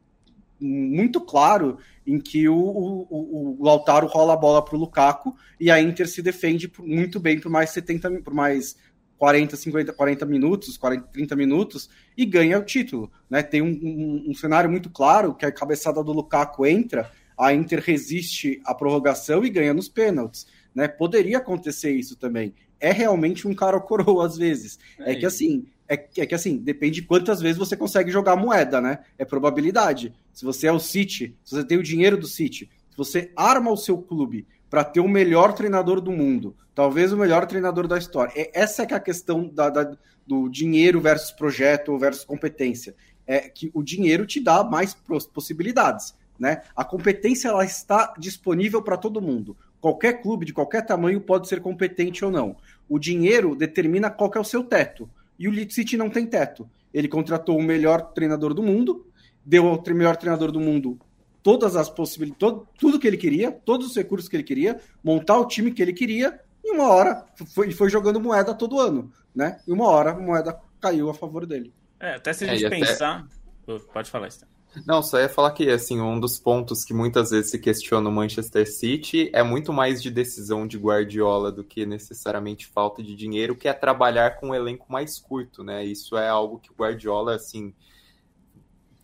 muito 0.61 1.21
claro 1.21 1.79
em 2.07 2.21
que 2.21 2.49
o, 2.49 2.57
o, 2.57 3.57
o 3.61 3.65
Lautaro 3.65 4.07
rola 4.07 4.35
a 4.35 4.37
bola 4.37 4.63
para 4.63 4.77
o 4.77 4.79
Lukaku 4.79 5.35
e 5.59 5.71
a 5.71 5.81
Inter 5.81 6.09
se 6.09 6.21
defende 6.21 6.71
muito 6.79 7.19
bem 7.19 7.41
por 7.41 7.51
mais 7.51 7.71
70, 7.71 8.21
por 8.23 8.35
mais 8.35 8.77
40, 9.21 9.55
50, 9.55 9.93
40 9.93 10.25
minutos, 10.25 10.79
40, 10.79 11.09
30 11.09 11.37
minutos 11.37 11.91
e 12.17 12.25
ganha 12.25 12.59
o 12.59 12.65
título. 12.65 13.13
Né? 13.29 13.43
Tem 13.43 13.61
um, 13.61 13.67
um, 13.67 14.31
um, 14.31 14.35
cenário 14.35 14.71
muito 14.71 14.89
claro 14.89 15.35
que 15.35 15.45
a 15.45 15.53
cabeçada 15.53 16.03
do 16.03 16.11
Lukaku 16.11 16.65
entra, 16.65 17.13
a 17.39 17.53
Inter 17.53 17.83
resiste 17.85 18.63
à 18.65 18.75
prorrogação 18.75 19.45
e 19.45 19.51
ganha 19.51 19.75
nos 19.75 19.91
pênaltis. 19.91 20.47
Né? 20.75 20.89
Poderia 20.89 21.37
acontecer 21.37 21.91
isso 21.91 22.17
também. 22.17 22.55
É 22.81 22.93
realmente 22.93 23.47
um 23.47 23.53
cara 23.53 23.79
coroa 23.79 24.25
às 24.25 24.39
vezes. 24.39 24.79
É, 24.99 25.13
é 25.13 25.15
que 25.15 25.27
assim, 25.27 25.67
é, 25.87 26.03
é, 26.17 26.25
que 26.25 26.35
assim, 26.35 26.57
depende 26.57 27.03
de 27.03 27.07
quantas 27.07 27.43
vezes 27.43 27.59
você 27.59 27.77
consegue 27.77 28.11
jogar 28.11 28.37
moeda, 28.37 28.81
né? 28.81 29.01
É 29.19 29.27
probabilidade. 29.27 30.15
Se 30.33 30.47
você 30.47 30.67
é 30.67 30.73
o 30.73 30.81
City, 30.81 31.37
se 31.45 31.57
você 31.57 31.65
tem 31.65 31.77
o 31.77 31.83
dinheiro 31.83 32.17
do 32.17 32.27
City, 32.27 32.71
se 32.89 32.97
você 32.97 33.31
arma 33.37 33.71
o 33.71 33.77
seu 33.77 33.99
clube 33.99 34.47
para 34.71 34.83
ter 34.83 35.01
o 35.01 35.09
melhor 35.09 35.53
treinador 35.53 36.01
do 36.01 36.11
mundo, 36.11 36.57
talvez 36.81 37.13
o 37.13 37.17
melhor 37.19 37.45
treinador 37.45 37.87
da 37.87 37.99
história. 37.99 38.33
É, 38.35 38.51
essa 38.59 38.83
é 38.83 38.87
que 38.87 38.95
é 38.95 38.97
a 38.97 39.01
questão 39.01 39.47
da, 39.47 39.69
da, 39.69 39.93
do 40.27 40.49
dinheiro 40.49 40.99
versus 40.99 41.31
projeto 41.31 41.99
versus 41.99 42.25
competência. 42.25 42.95
É 43.27 43.51
que 43.51 43.71
o 43.75 43.83
dinheiro 43.83 44.25
te 44.25 44.41
dá 44.41 44.65
mais 44.65 44.97
possibilidades, 45.35 46.15
né? 46.39 46.63
A 46.75 46.83
competência 46.83 47.49
ela 47.49 47.67
está 47.67 48.15
disponível 48.19 48.81
para 48.81 48.97
todo 48.97 49.21
mundo. 49.21 49.55
Qualquer 49.79 50.23
clube 50.23 50.47
de 50.47 50.55
qualquer 50.55 50.87
tamanho 50.87 51.21
pode 51.21 51.49
ser 51.49 51.61
competente 51.61 52.25
ou 52.25 52.31
não. 52.31 52.57
O 52.89 52.99
dinheiro 52.99 53.55
determina 53.55 54.09
qual 54.09 54.31
é 54.35 54.41
o 54.41 54.45
seu 54.45 54.65
teto. 54.65 55.07
E 55.39 55.49
o 55.49 55.51
Leeds 55.51 55.75
City 55.75 55.99
não 55.99 56.09
tem 56.09 56.25
teto. 56.25 56.67
Ele 56.95 57.09
contratou 57.09 57.59
o 57.59 57.63
melhor 57.63 58.15
treinador 58.15 58.55
do 58.55 58.63
mundo, 58.63 59.07
deu 59.45 59.69
ao 59.69 59.83
melhor 59.89 60.17
treinador 60.17 60.51
do 60.51 60.59
mundo 60.61 60.99
todas 61.43 61.77
as 61.77 61.91
possibilidades, 61.91 62.39
todo, 62.39 62.67
tudo 62.79 62.99
que 62.99 63.07
ele 63.07 63.19
queria, 63.19 63.53
todos 63.53 63.89
os 63.89 63.97
recursos 63.97 64.31
que 64.31 64.37
ele 64.37 64.43
queria, 64.43 64.81
montar 65.05 65.39
o 65.39 65.47
time 65.47 65.73
que 65.73 65.83
ele 65.83 65.93
queria, 65.93 66.41
e 66.65 66.73
uma 66.73 66.89
hora 66.89 67.25
foi, 67.55 67.71
foi 67.73 67.91
jogando 67.91 68.21
moeda 68.21 68.55
todo 68.55 68.81
ano, 68.81 69.13
né? 69.35 69.61
E 69.67 69.73
uma 69.73 69.89
hora 69.89 70.11
a 70.11 70.19
moeda 70.19 70.59
caiu 70.81 71.11
a 71.11 71.15
favor 71.15 71.47
dele. 71.47 71.73
É, 71.99 72.15
até 72.15 72.33
se 72.33 72.45
a 72.45 72.49
é, 72.49 72.57
gente 72.57 72.67
é, 72.67 72.71
pensar. 72.71 73.27
Até... 73.67 73.79
Pode 73.93 74.11
falar, 74.11 74.29
Stan. 74.29 74.47
Não, 74.87 75.03
só 75.03 75.19
ia 75.19 75.29
falar 75.29 75.51
que 75.51 75.69
assim, 75.69 76.01
um 76.01 76.19
dos 76.19 76.39
pontos 76.39 76.85
que 76.85 76.95
muitas 76.95 77.31
vezes 77.31 77.51
se 77.51 77.59
questiona 77.59 78.09
o 78.09 78.13
Manchester 78.13 78.71
City 78.71 79.29
é 79.33 79.43
muito 79.43 79.73
mais 79.73 80.01
de 80.01 80.11
decisão 80.11 80.67
de 80.67 80.79
Guardiola 80.79 81.51
do 81.51 81.65
que 81.65 81.85
necessariamente 81.85 82.69
falta 82.69 83.03
de 83.03 83.17
dinheiro, 83.17 83.57
que 83.57 83.69
é 83.69 83.73
trabalhar 83.73 84.39
com 84.39 84.49
um 84.49 84.55
elenco 84.55 84.87
mais 84.91 85.19
curto, 85.19 85.65
né? 85.65 85.85
Isso 85.85 86.17
é 86.17 86.29
algo 86.29 86.59
que 86.59 86.71
o 86.71 86.75
Guardiola, 86.75 87.35
assim, 87.35 87.75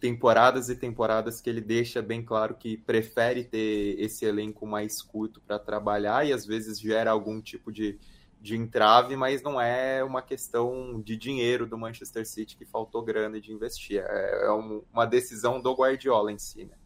temporadas 0.06 0.68
e 0.68 0.76
temporadas 0.76 1.40
que 1.40 1.50
ele 1.50 1.60
deixa 1.60 2.00
bem 2.00 2.22
claro 2.22 2.54
que 2.54 2.76
prefere 2.76 3.42
ter 3.42 3.96
esse 3.98 4.24
elenco 4.24 4.64
mais 4.64 5.02
curto 5.02 5.40
para 5.40 5.58
trabalhar 5.58 6.24
e 6.24 6.32
às 6.32 6.46
vezes 6.46 6.78
gera 6.78 7.10
algum 7.10 7.40
tipo 7.40 7.72
de, 7.72 7.98
de 8.40 8.56
entrave, 8.56 9.16
mas 9.16 9.42
não 9.42 9.60
é 9.60 10.04
uma 10.04 10.22
questão 10.22 11.02
de 11.04 11.16
dinheiro 11.16 11.66
do 11.66 11.76
Manchester 11.76 12.24
City 12.24 12.56
que 12.56 12.64
faltou 12.64 13.02
grana 13.02 13.40
de 13.40 13.52
investir. 13.52 13.98
É, 13.98 14.46
é 14.46 14.52
um, 14.52 14.80
uma 14.92 15.04
decisão 15.04 15.60
do 15.60 15.74
Guardiola 15.74 16.30
em 16.30 16.38
si, 16.38 16.64
né? 16.64 16.76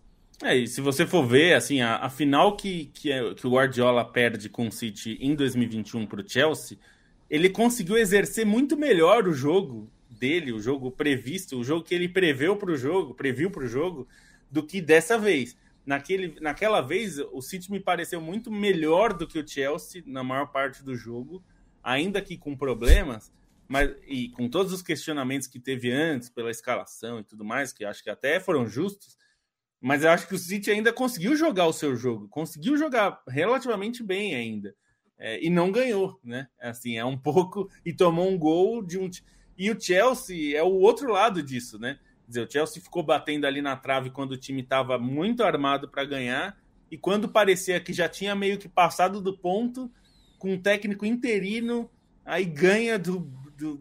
É, 0.42 0.56
e 0.56 0.66
se 0.66 0.80
você 0.80 1.06
for 1.06 1.26
ver, 1.26 1.52
assim, 1.52 1.82
a, 1.82 1.96
a 1.96 2.08
final 2.08 2.56
que, 2.56 2.86
que, 2.86 3.12
é, 3.12 3.34
que 3.34 3.46
o 3.46 3.50
Guardiola 3.50 4.02
perde 4.02 4.48
com 4.48 4.66
o 4.66 4.72
City 4.72 5.18
em 5.20 5.34
2021 5.34 6.06
para 6.06 6.22
o 6.22 6.26
Chelsea, 6.26 6.78
ele 7.28 7.50
conseguiu 7.50 7.98
exercer 7.98 8.46
muito 8.46 8.78
melhor 8.78 9.28
o 9.28 9.34
jogo 9.34 9.90
dele, 10.20 10.52
o 10.52 10.60
jogo 10.60 10.90
previsto, 10.90 11.58
o 11.58 11.64
jogo 11.64 11.82
que 11.82 11.94
ele 11.94 12.08
preveu 12.08 12.54
para 12.56 12.70
o 12.70 12.76
jogo, 12.76 13.14
previu 13.14 13.50
para 13.50 13.64
o 13.64 13.66
jogo, 13.66 14.06
do 14.50 14.62
que 14.62 14.80
dessa 14.80 15.18
vez. 15.18 15.56
Naquele, 15.84 16.38
naquela 16.40 16.82
vez, 16.82 17.18
o 17.18 17.40
City 17.40 17.72
me 17.72 17.80
pareceu 17.80 18.20
muito 18.20 18.52
melhor 18.52 19.14
do 19.14 19.26
que 19.26 19.38
o 19.38 19.48
Chelsea 19.48 20.02
na 20.06 20.22
maior 20.22 20.52
parte 20.52 20.84
do 20.84 20.94
jogo, 20.94 21.42
ainda 21.82 22.20
que 22.20 22.36
com 22.36 22.54
problemas, 22.54 23.32
mas 23.66 23.90
e 24.06 24.28
com 24.28 24.48
todos 24.48 24.72
os 24.72 24.82
questionamentos 24.82 25.48
que 25.48 25.58
teve 25.58 25.90
antes 25.90 26.28
pela 26.28 26.50
escalação 26.50 27.20
e 27.20 27.24
tudo 27.24 27.44
mais, 27.44 27.72
que 27.72 27.84
acho 27.84 28.04
que 28.04 28.10
até 28.10 28.38
foram 28.38 28.68
justos, 28.68 29.16
mas 29.80 30.04
eu 30.04 30.10
acho 30.10 30.28
que 30.28 30.34
o 30.34 30.38
City 30.38 30.70
ainda 30.70 30.92
conseguiu 30.92 31.34
jogar 31.34 31.66
o 31.66 31.72
seu 31.72 31.96
jogo, 31.96 32.28
conseguiu 32.28 32.76
jogar 32.76 33.22
relativamente 33.26 34.02
bem 34.02 34.34
ainda. 34.34 34.74
É, 35.22 35.38
e 35.44 35.50
não 35.50 35.70
ganhou, 35.70 36.18
né? 36.24 36.48
Assim, 36.58 36.96
é 36.96 37.04
um 37.04 37.16
pouco. 37.18 37.70
E 37.84 37.92
tomou 37.92 38.28
um 38.28 38.38
gol 38.38 38.82
de 38.82 38.98
um. 38.98 39.08
E 39.60 39.70
o 39.70 39.78
Chelsea 39.78 40.56
é 40.56 40.62
o 40.62 40.72
outro 40.72 41.12
lado 41.12 41.42
disso, 41.42 41.78
né? 41.78 41.98
Quer 42.24 42.28
dizer, 42.28 42.48
o 42.48 42.50
Chelsea 42.50 42.82
ficou 42.82 43.02
batendo 43.02 43.46
ali 43.46 43.60
na 43.60 43.76
trave 43.76 44.08
quando 44.08 44.32
o 44.32 44.36
time 44.38 44.62
estava 44.62 44.98
muito 44.98 45.44
armado 45.44 45.86
para 45.86 46.02
ganhar, 46.02 46.58
e 46.90 46.96
quando 46.96 47.28
parecia 47.28 47.78
que 47.78 47.92
já 47.92 48.08
tinha 48.08 48.34
meio 48.34 48.56
que 48.56 48.70
passado 48.70 49.20
do 49.20 49.36
ponto, 49.36 49.92
com 50.38 50.54
um 50.54 50.58
técnico 50.58 51.04
interino, 51.04 51.90
aí 52.24 52.46
ganha 52.46 52.98
do, 52.98 53.18
do, 53.54 53.78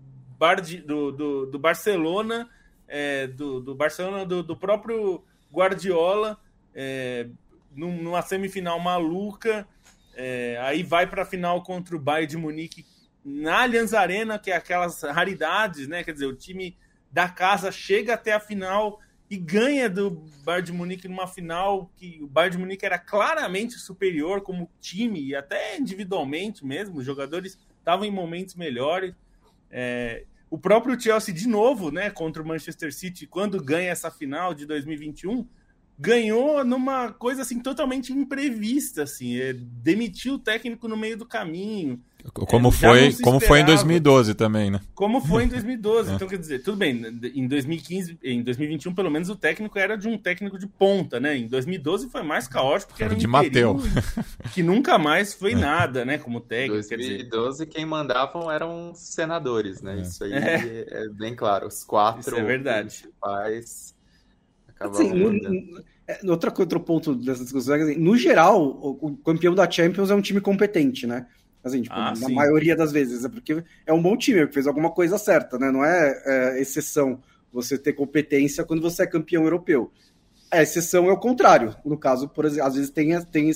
do, 0.85 1.11
do, 1.13 1.45
do 1.45 1.57
Barcelona, 1.57 2.49
é, 2.85 3.27
do, 3.27 3.61
do 3.61 3.73
Barcelona, 3.73 4.25
do, 4.25 4.43
do 4.43 4.57
próprio 4.57 5.23
Guardiola 5.49 6.37
é, 6.75 7.29
numa 7.73 8.21
semifinal 8.21 8.81
maluca, 8.81 9.65
é, 10.13 10.59
aí 10.61 10.83
vai 10.83 11.07
para 11.07 11.21
a 11.21 11.25
final 11.25 11.63
contra 11.63 11.95
o 11.95 11.99
Bayern 11.99 12.27
de 12.27 12.35
Munique 12.35 12.85
na 13.29 13.61
Allianz 13.61 13.93
Arena, 13.93 14.39
que 14.39 14.51
é 14.51 14.55
aquelas 14.55 15.01
raridades, 15.03 15.87
né? 15.87 16.03
Quer 16.03 16.13
dizer, 16.13 16.25
o 16.25 16.35
time 16.35 16.77
da 17.11 17.29
casa 17.29 17.71
chega 17.71 18.13
até 18.15 18.33
a 18.33 18.39
final 18.39 18.99
e 19.29 19.37
ganha 19.37 19.87
do 19.87 20.09
Bayern 20.43 20.65
de 20.65 20.73
Munique 20.73 21.07
numa 21.07 21.27
final 21.27 21.91
que 21.95 22.19
o 22.21 22.27
Bayern 22.27 22.57
de 22.57 22.61
Munique 22.61 22.85
era 22.85 22.97
claramente 22.97 23.75
superior 23.75 24.41
como 24.41 24.69
time 24.81 25.21
e 25.21 25.35
até 25.35 25.77
individualmente 25.77 26.65
mesmo, 26.65 26.97
os 26.97 27.05
jogadores 27.05 27.57
estavam 27.77 28.05
em 28.05 28.11
momentos 28.11 28.55
melhores. 28.55 29.13
É, 29.69 30.25
o 30.49 30.57
próprio 30.57 30.99
Chelsea, 30.99 31.33
de 31.33 31.47
novo, 31.47 31.91
né, 31.91 32.09
contra 32.09 32.41
o 32.41 32.45
Manchester 32.45 32.91
City, 32.91 33.27
quando 33.27 33.63
ganha 33.63 33.91
essa 33.91 34.09
final 34.09 34.53
de 34.55 34.65
2021, 34.65 35.47
ganhou 35.99 36.63
numa 36.63 37.11
coisa 37.11 37.41
assim 37.41 37.59
totalmente 37.59 38.13
imprevista, 38.13 39.03
assim, 39.03 39.37
é, 39.37 39.53
demitiu 39.53 40.35
o 40.35 40.39
técnico 40.39 40.87
no 40.87 40.95
meio 40.95 41.17
do 41.17 41.25
caminho. 41.25 42.01
Como 42.33 42.67
é, 42.67 42.71
foi, 42.71 43.13
como 43.21 43.39
foi 43.39 43.61
em 43.61 43.65
2012 43.65 44.33
também, 44.33 44.69
né? 44.69 44.81
Como 44.93 45.21
foi 45.21 45.43
em 45.43 45.47
2012. 45.49 46.11
é. 46.11 46.15
Então, 46.15 46.27
quer 46.27 46.37
dizer, 46.37 46.59
tudo 46.59 46.77
bem, 46.77 47.01
em 47.33 47.47
2015, 47.47 48.19
em 48.21 48.43
2021, 48.43 48.93
pelo 48.93 49.09
menos 49.09 49.29
o 49.29 49.35
técnico 49.35 49.79
era 49.79 49.97
de 49.97 50.07
um 50.07 50.17
técnico 50.17 50.59
de 50.59 50.67
ponta, 50.67 51.19
né? 51.19 51.37
Em 51.37 51.47
2012 51.47 52.09
foi 52.09 52.21
mais 52.21 52.47
caótico, 52.47 52.91
porque 52.91 53.03
era, 53.03 53.15
de 53.15 53.27
Mateu. 53.27 53.79
Que 54.53 54.63
nunca 54.63 54.97
mais 54.97 55.33
foi 55.33 55.53
é. 55.53 55.55
nada, 55.55 56.03
né, 56.03 56.17
como 56.17 56.39
técnico. 56.39 56.93
Em 56.93 56.97
2012 56.97 57.65
quem 57.67 57.85
mandavam 57.85 58.51
eram 58.51 58.93
senadores, 58.95 59.81
né? 59.81 59.97
É. 59.97 60.01
Isso 60.01 60.23
aí 60.23 60.33
é. 60.33 60.85
é. 60.89 61.09
bem 61.09 61.35
claro. 61.35 61.67
Os 61.67 61.83
quatro 61.83 62.21
Isso 62.21 62.35
é 62.35 62.43
verdade. 62.43 62.89
principais 63.01 63.95
Assim, 64.79 65.09
no, 65.13 65.83
é, 66.07 66.19
outra, 66.27 66.53
outro 66.57 66.79
ponto 66.79 67.13
dessa 67.13 67.43
discussão 67.43 67.75
é 67.75 67.77
que, 67.77 67.83
assim, 67.83 67.99
no 67.99 68.17
geral, 68.17 68.63
o, 68.63 68.97
o, 68.99 69.17
campeão 69.17 69.53
da 69.53 69.69
Champions 69.69 70.09
é 70.09 70.15
um 70.15 70.21
time 70.21 70.41
competente, 70.41 71.05
né? 71.05 71.27
Assim, 71.63 71.81
tipo, 71.81 71.93
ah, 71.93 72.11
na 72.11 72.27
sim. 72.27 72.33
maioria 72.33 72.75
das 72.75 72.91
vezes, 72.91 73.25
é 73.25 73.29
porque 73.29 73.63
é 73.85 73.93
um 73.93 74.01
bom 74.01 74.15
time, 74.17 74.47
que 74.47 74.53
fez 74.53 74.65
alguma 74.65 74.89
coisa 74.89 75.17
certa, 75.17 75.59
né? 75.59 75.69
Não 75.69 75.83
é, 75.83 76.21
é, 76.25 76.61
exceção 76.61 77.21
você 77.51 77.77
ter 77.77 77.93
competência 77.93 78.63
quando 78.63 78.81
você 78.81 79.03
é 79.03 79.07
campeão 79.07 79.43
europeu. 79.43 79.91
A 80.49 80.61
exceção 80.61 81.09
é 81.09 81.11
o 81.11 81.17
contrário. 81.17 81.75
No 81.85 81.97
caso, 81.97 82.27
por 82.29 82.45
exemplo, 82.45 82.67
às 82.67 82.75
vezes 82.75 82.89
tem, 82.89 83.21
tem 83.25 83.51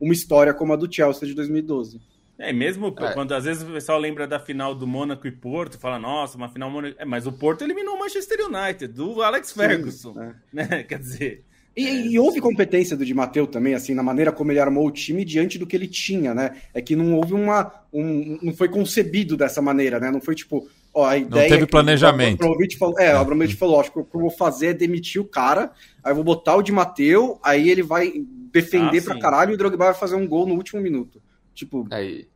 uma 0.00 0.12
história 0.12 0.54
como 0.54 0.72
a 0.72 0.76
do 0.76 0.90
Chelsea 0.90 1.28
de 1.28 1.34
2012. 1.34 2.00
É, 2.38 2.52
mesmo 2.52 2.94
é. 2.96 3.12
quando 3.12 3.32
às 3.32 3.44
vezes 3.44 3.64
o 3.64 3.72
pessoal 3.72 3.98
lembra 3.98 4.26
da 4.26 4.38
final 4.38 4.72
do 4.72 4.86
Mônaco 4.86 5.26
e 5.26 5.32
Porto, 5.32 5.78
fala, 5.78 5.98
nossa, 5.98 6.36
uma 6.36 6.48
final 6.48 6.70
Mônaco. 6.70 6.94
É, 6.98 7.04
mas 7.04 7.26
o 7.26 7.32
Porto 7.32 7.62
eliminou 7.62 7.96
o 7.96 7.98
Manchester 7.98 8.38
United, 8.46 8.92
do 8.92 9.22
Alex 9.22 9.50
Ferguson. 9.52 10.14
Sim, 10.14 10.20
é. 10.20 10.34
né? 10.52 10.82
Quer 10.88 11.00
dizer. 11.00 11.44
E, 11.76 11.86
é... 11.86 12.06
e, 12.06 12.18
houve 12.18 12.40
competência 12.40 12.96
do 12.96 13.04
Di 13.04 13.12
Matteo 13.12 13.46
também, 13.46 13.74
assim, 13.74 13.92
na 13.92 14.04
maneira 14.04 14.30
como 14.30 14.52
ele 14.52 14.60
armou 14.60 14.86
o 14.86 14.90
time 14.92 15.24
diante 15.24 15.58
do 15.58 15.66
que 15.66 15.74
ele 15.74 15.88
tinha, 15.88 16.32
né? 16.32 16.56
É 16.72 16.80
que 16.80 16.94
não 16.94 17.14
houve 17.14 17.34
uma. 17.34 17.72
Um, 17.92 18.38
não 18.40 18.54
foi 18.54 18.68
concebido 18.68 19.36
dessa 19.36 19.60
maneira, 19.60 19.98
né? 19.98 20.10
Não 20.10 20.20
foi 20.20 20.36
tipo. 20.36 20.68
Ó, 20.94 21.04
a 21.04 21.16
ideia 21.16 21.48
não 21.48 21.56
teve 21.56 21.66
planejamento. 21.66 22.40
O 22.40 22.44
Abramovich 22.44 22.78
falou, 22.78 22.98
é, 22.98 23.14
o 23.14 23.18
Abramovich 23.18 23.56
falou: 23.56 23.80
acho 23.80 23.92
que 23.92 23.98
o 23.98 24.04
que 24.04 24.16
eu 24.16 24.20
vou 24.20 24.30
fazer 24.30 24.68
é 24.68 24.74
demitir 24.74 25.20
o 25.20 25.24
cara, 25.24 25.72
aí 26.04 26.12
eu 26.12 26.14
vou 26.14 26.24
botar 26.24 26.54
o 26.54 26.62
Di 26.62 26.70
Matteo, 26.70 27.38
aí 27.42 27.68
ele 27.68 27.82
vai 27.82 28.12
defender 28.52 28.98
ah, 29.00 29.04
pra 29.04 29.18
caralho 29.18 29.50
e 29.50 29.54
o 29.54 29.56
Drogba 29.56 29.86
vai 29.86 29.94
fazer 29.94 30.14
um 30.14 30.26
gol 30.26 30.46
no 30.46 30.54
último 30.54 30.80
minuto. 30.80 31.20
Tipo. 31.58 31.88
Aí. 31.90 32.28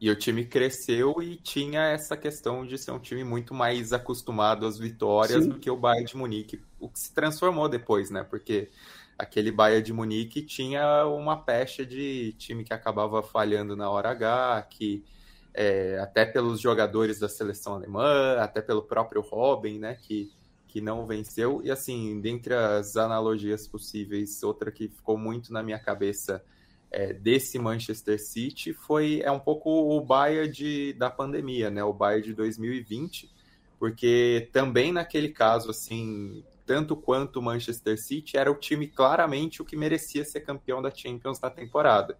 E 0.00 0.10
o 0.10 0.14
time 0.14 0.44
cresceu 0.44 1.16
e 1.20 1.36
tinha 1.36 1.86
essa 1.86 2.16
questão 2.16 2.64
de 2.64 2.78
ser 2.78 2.92
um 2.92 3.00
time 3.00 3.24
muito 3.24 3.52
mais 3.52 3.92
acostumado 3.92 4.64
às 4.64 4.78
vitórias 4.78 5.42
Sim. 5.42 5.50
do 5.50 5.58
que 5.58 5.68
o 5.68 5.76
Bayern 5.76 6.06
de 6.06 6.16
Munique, 6.16 6.62
o 6.78 6.88
que 6.88 7.00
se 7.00 7.12
transformou 7.12 7.68
depois, 7.68 8.08
né? 8.08 8.22
Porque 8.22 8.70
aquele 9.18 9.50
Bayern 9.50 9.82
de 9.82 9.92
Munique 9.92 10.42
tinha 10.42 11.04
uma 11.06 11.36
pecha 11.36 11.84
de 11.84 12.32
time 12.38 12.62
que 12.62 12.72
acabava 12.72 13.24
falhando 13.24 13.74
na 13.74 13.90
hora 13.90 14.10
H, 14.10 14.68
que 14.70 15.02
é, 15.52 15.98
até 15.98 16.24
pelos 16.24 16.60
jogadores 16.60 17.18
da 17.18 17.28
seleção 17.28 17.74
alemã, 17.74 18.36
até 18.38 18.62
pelo 18.62 18.82
próprio 18.82 19.20
Robin, 19.20 19.80
né? 19.80 19.94
Que, 20.00 20.30
que 20.68 20.80
não 20.80 21.06
venceu. 21.06 21.60
E 21.64 21.72
assim, 21.72 22.20
dentre 22.20 22.54
as 22.54 22.96
analogias 22.96 23.66
possíveis, 23.66 24.44
outra 24.44 24.70
que 24.70 24.86
ficou 24.86 25.18
muito 25.18 25.52
na 25.52 25.60
minha 25.60 25.78
cabeça 25.78 26.40
é, 26.90 27.12
desse 27.12 27.58
Manchester 27.58 28.20
City 28.20 28.72
foi 28.72 29.20
é 29.22 29.30
um 29.30 29.38
pouco 29.38 29.70
o 29.70 30.00
Bayern 30.00 30.50
de, 30.50 30.92
da 30.94 31.10
pandemia, 31.10 31.70
né? 31.70 31.84
O 31.84 31.92
Bayern 31.92 32.28
de 32.28 32.34
2020, 32.34 33.30
porque 33.78 34.48
também 34.52 34.92
naquele 34.92 35.28
caso, 35.28 35.70
assim, 35.70 36.42
tanto 36.66 36.96
quanto 36.96 37.38
o 37.38 37.42
Manchester 37.42 38.00
City, 38.00 38.36
era 38.36 38.50
o 38.50 38.54
time 38.54 38.86
claramente 38.88 39.60
o 39.60 39.64
que 39.64 39.76
merecia 39.76 40.24
ser 40.24 40.40
campeão 40.40 40.80
da 40.80 40.90
Champions 40.90 41.40
na 41.40 41.50
temporada. 41.50 42.18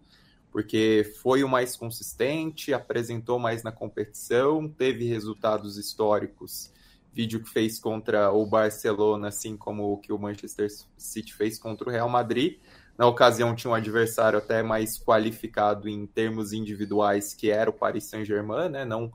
Porque 0.50 1.14
foi 1.20 1.44
o 1.44 1.48
mais 1.48 1.76
consistente, 1.76 2.72
apresentou 2.72 3.38
mais 3.38 3.62
na 3.62 3.70
competição, 3.70 4.68
teve 4.68 5.04
resultados 5.06 5.76
históricos. 5.76 6.72
Vídeo 7.12 7.42
que 7.42 7.50
fez 7.50 7.78
contra 7.78 8.30
o 8.32 8.46
Barcelona, 8.46 9.28
assim 9.28 9.56
como 9.56 9.92
o 9.92 9.98
que 9.98 10.12
o 10.12 10.18
Manchester 10.18 10.68
City 10.96 11.34
fez 11.34 11.58
contra 11.58 11.88
o 11.88 11.92
Real 11.92 12.08
Madrid 12.08 12.58
na 12.98 13.06
ocasião 13.06 13.54
tinha 13.54 13.70
um 13.70 13.74
adversário 13.74 14.38
até 14.40 14.60
mais 14.60 14.98
qualificado 14.98 15.88
em 15.88 16.04
termos 16.04 16.52
individuais, 16.52 17.32
que 17.32 17.48
era 17.48 17.70
o 17.70 17.72
Paris 17.72 18.04
Saint-Germain, 18.04 18.68
né? 18.68 18.84
Não 18.84 19.12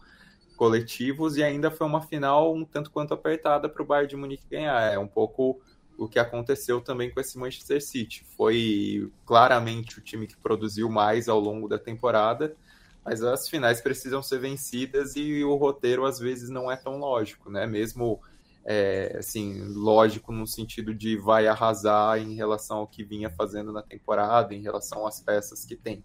coletivos, 0.56 1.36
e 1.36 1.44
ainda 1.44 1.70
foi 1.70 1.86
uma 1.86 2.02
final 2.02 2.56
um 2.56 2.64
tanto 2.64 2.90
quanto 2.90 3.14
apertada 3.14 3.68
para 3.68 3.84
o 3.84 3.86
Bayern 3.86 4.10
de 4.10 4.16
Munique 4.16 4.46
ganhar. 4.50 4.94
É 4.94 4.98
um 4.98 5.08
pouco 5.08 5.60
o 5.98 6.08
que 6.08 6.18
aconteceu 6.18 6.80
também 6.80 7.12
com 7.12 7.20
esse 7.20 7.38
Manchester 7.38 7.84
City. 7.84 8.26
Foi 8.38 9.12
claramente 9.26 10.00
o 10.00 10.02
time 10.02 10.28
que 10.28 10.38
produziu 10.38 10.90
mais 10.90 11.28
ao 11.28 11.40
longo 11.40 11.68
da 11.68 11.78
temporada, 11.78 12.56
mas 13.04 13.22
as 13.22 13.50
finais 13.50 13.82
precisam 13.82 14.24
ser 14.24 14.40
vencidas 14.40 15.18
e 15.18 15.44
o 15.44 15.56
roteiro 15.56 16.06
às 16.06 16.20
vezes 16.20 16.50
não 16.50 16.72
é 16.72 16.78
tão 16.78 16.98
lógico, 17.00 17.50
né? 17.50 17.68
Mesmo 17.68 18.22
é, 18.66 19.18
assim, 19.20 19.62
lógico 19.74 20.32
no 20.32 20.48
sentido 20.48 20.94
de 20.94 21.18
vai 21.18 21.48
arrasar 21.48 22.20
em 22.20 22.36
relação 22.36 22.78
ao 22.78 22.88
que 22.88 23.04
vinha 23.04 23.30
fazendo 23.30 23.72
na 23.72 23.82
temporada, 23.82 24.54
em 24.54 24.62
relação 24.62 25.06
às 25.06 25.20
peças 25.20 25.66
que 25.66 25.76
tem. 25.76 26.04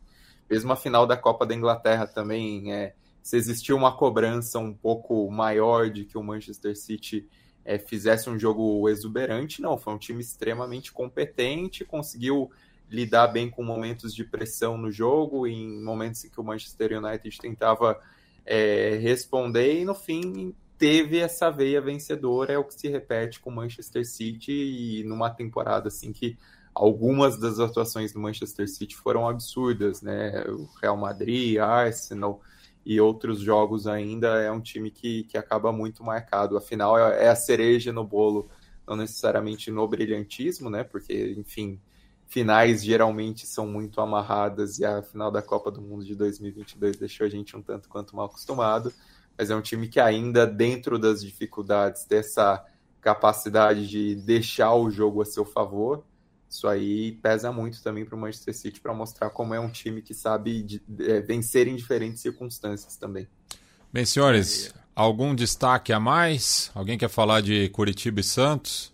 Mesmo 0.50 0.72
a 0.72 0.76
final 0.76 1.06
da 1.06 1.16
Copa 1.16 1.46
da 1.46 1.54
Inglaterra 1.54 2.06
também, 2.06 2.72
é, 2.72 2.94
se 3.22 3.36
existiu 3.36 3.76
uma 3.76 3.96
cobrança 3.96 4.59
um 4.59 4.72
pouco 4.72 5.30
maior 5.30 5.90
de 5.90 6.04
que 6.04 6.16
o 6.16 6.22
Manchester 6.22 6.76
City 6.76 7.28
é, 7.64 7.78
fizesse 7.78 8.30
um 8.30 8.38
jogo 8.38 8.88
exuberante, 8.88 9.61
não, 9.61 9.76
foi 9.76 9.92
um 9.92 9.98
time 9.98 10.20
extremamente 10.20 10.90
competente, 10.90 11.84
conseguiu 11.84 12.50
lidar 12.90 13.28
bem 13.28 13.50
com 13.50 13.62
momentos 13.62 14.14
de 14.14 14.24
pressão 14.24 14.78
no 14.78 14.90
jogo, 14.90 15.46
em 15.46 15.82
momentos 15.82 16.24
em 16.24 16.30
que 16.30 16.40
o 16.40 16.44
Manchester 16.44 16.98
United 16.98 17.38
tentava 17.38 18.00
é, 18.46 18.98
responder, 19.02 19.80
e 19.80 19.84
no 19.84 19.94
fim 19.94 20.54
teve 20.79 21.18
essa 21.18 21.51
veia 21.51 21.81
vencedora, 21.81 22.53
é 22.53 22.59
o 22.59 22.64
que 22.64 22.74
se 22.74 22.89
repete 22.89 23.41
com 23.41 23.51
Manchester 23.51 24.07
City 24.07 24.53
e 24.53 25.05
numa 25.05 25.29
temporada 25.29 25.89
assim 25.89 26.12
que 26.12 26.39
algumas 26.72 27.37
das 27.39 27.59
atuações 27.59 28.12
do 28.12 28.20
Manchester 28.20 28.68
City 28.68 28.95
foram 28.97 29.29
absurdas, 29.29 30.01
né? 30.01 30.45
O 30.49 30.68
Real 30.81 30.97
Madrid, 30.97 31.59
Arsenal 31.59 32.41
e 32.87 33.01
outros 33.01 33.41
jogos 33.41 33.87
ainda 33.89 34.41
é 34.41 34.51
um 34.51 34.61
time 34.61 34.91
que, 34.91 35.24
que 35.24 35.37
acaba 35.37 35.72
muito 35.72 36.05
marcado. 36.05 36.57
Afinal, 36.57 36.97
é, 36.97 37.24
é 37.24 37.29
a 37.29 37.35
cereja 37.37 37.93
no 37.93 38.05
bolo, 38.05 38.49
não 38.87 38.95
necessariamente 38.95 39.70
no 39.72 39.87
brilhantismo, 39.89 40.70
né? 40.70 40.85
Porque, 40.85 41.35
enfim, 41.37 41.81
finais 42.29 42.85
geralmente 42.85 43.47
são 43.47 43.66
muito 43.66 44.01
amarradas 44.01 44.79
e 44.79 44.85
a 44.85 45.03
final 45.03 45.31
da 45.33 45.43
Copa 45.43 45.72
do 45.72 45.83
Mundo 45.83 46.05
de 46.05 46.14
2022 46.14 46.97
deixou 46.97 47.26
a 47.26 47.31
gente 47.31 47.57
um 47.57 47.62
tanto 47.62 47.89
quanto 47.89 48.14
mal 48.14 48.26
acostumado 48.26 48.93
mas 49.39 49.51
é 49.51 49.55
um 49.55 49.62
time 49.62 49.86
que 49.86 50.01
ainda, 50.01 50.45
dentro 50.45 50.99
das 50.99 51.22
dificuldades, 51.22 52.05
tem 52.05 52.18
essa 52.18 52.64
capacidade 53.01 53.86
de 53.86 54.16
deixar 54.16 54.74
o 54.74 54.91
jogo 54.91 55.22
a 55.22 55.24
seu 55.24 55.45
favor. 55.45 56.05
Isso 56.51 56.66
aí 56.66 57.12
pesa 57.12 57.53
muito 57.53 57.80
também 57.82 58.05
para 58.05 58.16
o 58.16 58.18
Manchester 58.18 58.55
City 58.55 58.80
para 58.80 58.93
mostrar 58.93 59.30
como 59.30 59.55
é 59.55 59.61
um 59.61 59.70
time 59.70 60.03
que 60.03 60.12
sabe 60.12 60.62
de, 60.62 60.82
é, 61.01 61.20
vencer 61.20 61.68
em 61.68 61.76
diferentes 61.76 62.20
circunstâncias 62.20 62.97
também. 62.97 63.28
Bem, 63.93 64.05
senhores, 64.05 64.74
algum 64.95 65.34
destaque 65.34 65.93
a 65.93 66.01
mais? 66.01 66.70
Alguém 66.74 66.99
quer 66.99 67.09
falar 67.09 67.41
de 67.41 67.68
Curitiba 67.68 68.20
e 68.20 68.24
Santos? 68.24 68.93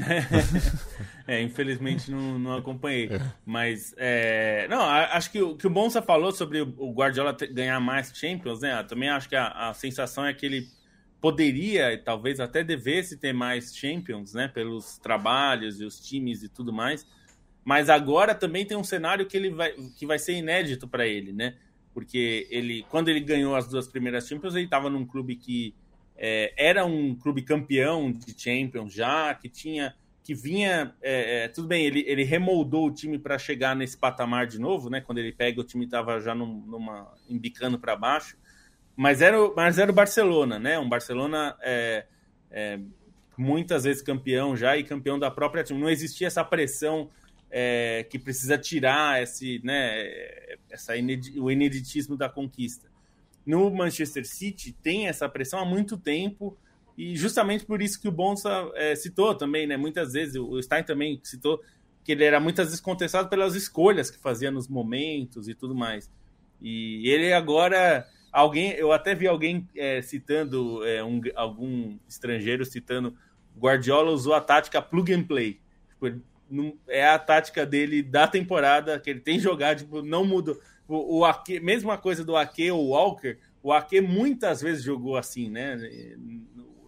é, 1.26 1.40
infelizmente 1.42 2.10
não, 2.10 2.38
não 2.38 2.56
acompanhei. 2.56 3.08
É. 3.12 3.20
Mas, 3.44 3.94
é, 3.96 4.66
não, 4.68 4.82
acho 4.82 5.30
que 5.30 5.40
o 5.40 5.56
que 5.56 5.66
o 5.66 5.70
Bonsa 5.70 6.02
falou 6.02 6.32
sobre 6.32 6.60
o 6.60 6.92
Guardiola 6.92 7.36
ganhar 7.50 7.80
mais 7.80 8.12
Champions, 8.14 8.60
né? 8.60 8.80
Eu 8.80 8.86
também 8.86 9.08
acho 9.08 9.28
que 9.28 9.36
a, 9.36 9.68
a 9.68 9.74
sensação 9.74 10.24
é 10.24 10.34
que 10.34 10.46
ele 10.46 10.68
poderia 11.20 11.92
e 11.92 11.98
talvez 11.98 12.40
até 12.40 12.62
devesse 12.62 13.16
ter 13.16 13.32
mais 13.32 13.76
Champions, 13.76 14.34
né? 14.34 14.48
Pelos 14.48 14.98
trabalhos 14.98 15.80
e 15.80 15.84
os 15.84 15.98
times 15.98 16.42
e 16.42 16.48
tudo 16.48 16.72
mais. 16.72 17.06
Mas 17.64 17.90
agora 17.90 18.34
também 18.34 18.64
tem 18.64 18.76
um 18.76 18.84
cenário 18.84 19.26
que 19.26 19.36
ele 19.36 19.50
vai, 19.50 19.72
que 19.98 20.06
vai 20.06 20.18
ser 20.18 20.34
inédito 20.34 20.86
para 20.86 21.06
ele, 21.06 21.32
né? 21.32 21.56
Porque 21.92 22.46
ele, 22.50 22.84
quando 22.90 23.08
ele 23.08 23.20
ganhou 23.20 23.56
as 23.56 23.66
duas 23.66 23.88
primeiras 23.88 24.28
Champions, 24.28 24.54
ele 24.54 24.66
estava 24.66 24.88
num 24.88 25.04
clube 25.04 25.34
que 25.34 25.74
é, 26.18 26.52
era 26.56 26.84
um 26.84 27.14
clube 27.14 27.42
campeão 27.42 28.10
de 28.10 28.34
Champions 28.38 28.92
já, 28.92 29.34
que 29.34 29.48
tinha 29.48 29.94
que 30.22 30.34
vinha. 30.34 30.92
É, 31.00 31.44
é, 31.44 31.48
tudo 31.48 31.68
bem, 31.68 31.84
ele, 31.84 32.04
ele 32.06 32.24
remoldou 32.24 32.86
o 32.86 32.90
time 32.92 33.18
para 33.18 33.38
chegar 33.38 33.76
nesse 33.76 33.96
patamar 33.96 34.46
de 34.46 34.58
novo, 34.58 34.90
né? 34.90 35.00
Quando 35.00 35.18
ele 35.18 35.32
pega, 35.32 35.60
o 35.60 35.64
time 35.64 35.84
estava 35.84 36.20
já 36.20 36.34
num, 36.34 36.62
numa, 36.66 37.14
embicando 37.28 37.78
para 37.78 37.94
baixo. 37.94 38.36
Mas 38.96 39.20
era, 39.20 39.36
mas 39.54 39.78
era 39.78 39.90
o 39.90 39.94
Barcelona, 39.94 40.58
né? 40.58 40.78
Um 40.78 40.88
Barcelona 40.88 41.56
é, 41.62 42.06
é, 42.50 42.80
muitas 43.36 43.84
vezes 43.84 44.02
campeão 44.02 44.56
já 44.56 44.76
e 44.76 44.82
campeão 44.82 45.18
da 45.18 45.30
própria 45.30 45.62
time. 45.62 45.80
Não 45.80 45.90
existia 45.90 46.26
essa 46.26 46.42
pressão 46.42 47.08
é, 47.50 48.04
que 48.10 48.18
precisa 48.18 48.58
tirar 48.58 49.22
esse, 49.22 49.60
né, 49.62 50.56
essa 50.68 50.94
o 51.36 51.50
ineditismo 51.50 52.16
da 52.16 52.28
conquista 52.28 52.88
no 53.46 53.70
Manchester 53.70 54.26
City 54.26 54.72
tem 54.72 55.06
essa 55.06 55.28
pressão 55.28 55.60
há 55.60 55.64
muito 55.64 55.96
tempo 55.96 56.58
e 56.98 57.14
justamente 57.14 57.64
por 57.64 57.80
isso 57.80 58.00
que 58.00 58.08
o 58.08 58.12
Bonsa 58.12 58.70
é, 58.74 58.96
citou 58.96 59.34
também, 59.34 59.66
né? 59.66 59.76
Muitas 59.76 60.14
vezes 60.14 60.34
o 60.36 60.60
Stein 60.60 60.82
também 60.82 61.20
citou 61.22 61.62
que 62.02 62.12
ele 62.12 62.24
era 62.24 62.40
muitas 62.40 62.66
vezes 62.66 62.80
contestado 62.80 63.28
pelas 63.28 63.54
escolhas 63.54 64.10
que 64.10 64.18
fazia 64.18 64.50
nos 64.50 64.66
momentos 64.66 65.48
e 65.48 65.54
tudo 65.54 65.74
mais. 65.74 66.10
E 66.60 67.08
ele 67.08 67.32
agora 67.32 68.06
alguém, 68.32 68.72
eu 68.72 68.92
até 68.92 69.14
vi 69.14 69.28
alguém 69.28 69.68
é, 69.76 70.02
citando 70.02 70.84
é, 70.84 71.04
um, 71.04 71.20
algum 71.34 71.98
estrangeiro 72.08 72.64
citando 72.64 73.16
Guardiola 73.58 74.10
usou 74.10 74.34
a 74.34 74.40
tática 74.40 74.82
plug 74.82 75.12
and 75.12 75.24
play. 75.24 75.60
Tipo, 75.88 76.20
é 76.88 77.06
a 77.06 77.18
tática 77.18 77.66
dele 77.66 78.02
da 78.02 78.26
temporada 78.26 78.98
que 78.98 79.10
ele 79.10 79.20
tem 79.20 79.38
jogado, 79.38 79.78
tipo, 79.78 80.02
não 80.02 80.24
mudou 80.24 80.58
o, 80.88 81.18
o 81.18 81.24
Ake, 81.24 81.60
mesma 81.60 81.98
coisa 81.98 82.24
do 82.24 82.36
Ake 82.36 82.70
ou 82.70 82.88
Walker, 82.88 83.38
o 83.62 83.72
Ake 83.72 84.00
muitas 84.00 84.60
vezes 84.60 84.84
jogou 84.84 85.16
assim, 85.16 85.50
né? 85.50 85.76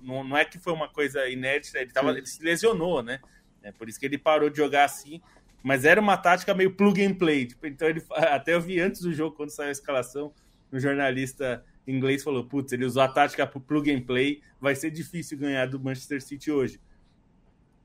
Não, 0.02 0.22
não 0.24 0.36
é 0.36 0.44
que 0.44 0.58
foi 0.58 0.72
uma 0.72 0.88
coisa 0.88 1.28
inédita, 1.28 1.78
ele, 1.78 1.92
tava, 1.92 2.10
ele 2.10 2.26
se 2.26 2.42
lesionou, 2.42 3.02
né? 3.02 3.20
É 3.62 3.72
por 3.72 3.88
isso 3.88 3.98
que 3.98 4.06
ele 4.06 4.16
parou 4.16 4.48
de 4.48 4.56
jogar 4.56 4.84
assim, 4.84 5.20
mas 5.62 5.84
era 5.84 6.00
uma 6.00 6.16
tática 6.16 6.54
meio 6.54 6.74
plug 6.74 7.04
and 7.04 7.14
play. 7.14 7.46
Tipo, 7.46 7.66
então 7.66 7.88
ele 7.88 8.02
até 8.12 8.54
eu 8.54 8.60
vi 8.60 8.80
antes 8.80 9.02
do 9.02 9.12
jogo, 9.12 9.36
quando 9.36 9.50
saiu 9.50 9.68
a 9.68 9.72
escalação, 9.72 10.32
um 10.72 10.78
jornalista 10.78 11.64
inglês 11.86 12.22
falou: 12.22 12.44
Putz, 12.44 12.72
ele 12.72 12.84
usou 12.84 13.02
a 13.02 13.08
tática 13.08 13.46
plug 13.46 13.90
and 13.90 14.02
play, 14.02 14.40
vai 14.60 14.74
ser 14.74 14.90
difícil 14.90 15.38
ganhar 15.38 15.66
do 15.66 15.80
Manchester 15.80 16.22
City 16.22 16.50
hoje. 16.50 16.80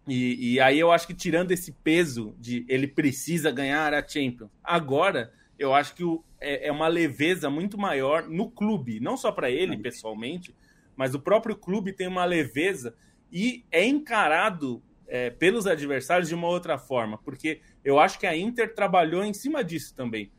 E, 0.08 0.54
e 0.54 0.60
aí 0.60 0.78
eu 0.78 0.92
acho 0.92 1.08
que 1.08 1.14
tirando 1.14 1.52
esse 1.52 1.72
peso 1.72 2.36
de 2.38 2.66
ele 2.68 2.88
precisa 2.88 3.50
ganhar 3.52 3.94
a 3.94 4.06
Champions, 4.06 4.52
agora 4.62 5.32
eu 5.64 5.74
acho 5.74 5.96
que 5.96 6.04
o, 6.04 6.24
é, 6.40 6.68
é, 6.68 6.72
uma 6.72 6.88
leveza 6.88 7.50
muito 7.50 7.78
maior 7.78 8.28
no 8.28 8.52
clube, 8.52 9.00
não 9.00 9.16
só 9.16 9.32
para 9.32 9.50
ele 9.50 9.78
pessoalmente, 9.78 10.54
mas 10.96 11.16
o 11.16 11.20
próprio 11.20 11.56
clube 11.56 11.94
tem 11.94 12.08
uma 12.08 12.26
leveza 12.26 12.96
e 13.32 13.64
é 13.72 13.86
encarado 13.86 14.84
é, 15.08 15.30
pelos 15.30 15.66
adversários 15.66 16.28
de 16.28 16.36
uma 16.36 16.48
outra 16.48 16.78
forma, 16.78 17.18
porque 17.18 17.62
eu 17.84 18.00
acho 18.00 18.20
que 18.20 18.28
a 18.28 18.36
Inter 18.36 18.76
trabalhou 18.76 19.24
em 19.24 19.34
cima 19.34 19.64
disso 19.64 19.96
também. 19.96 20.32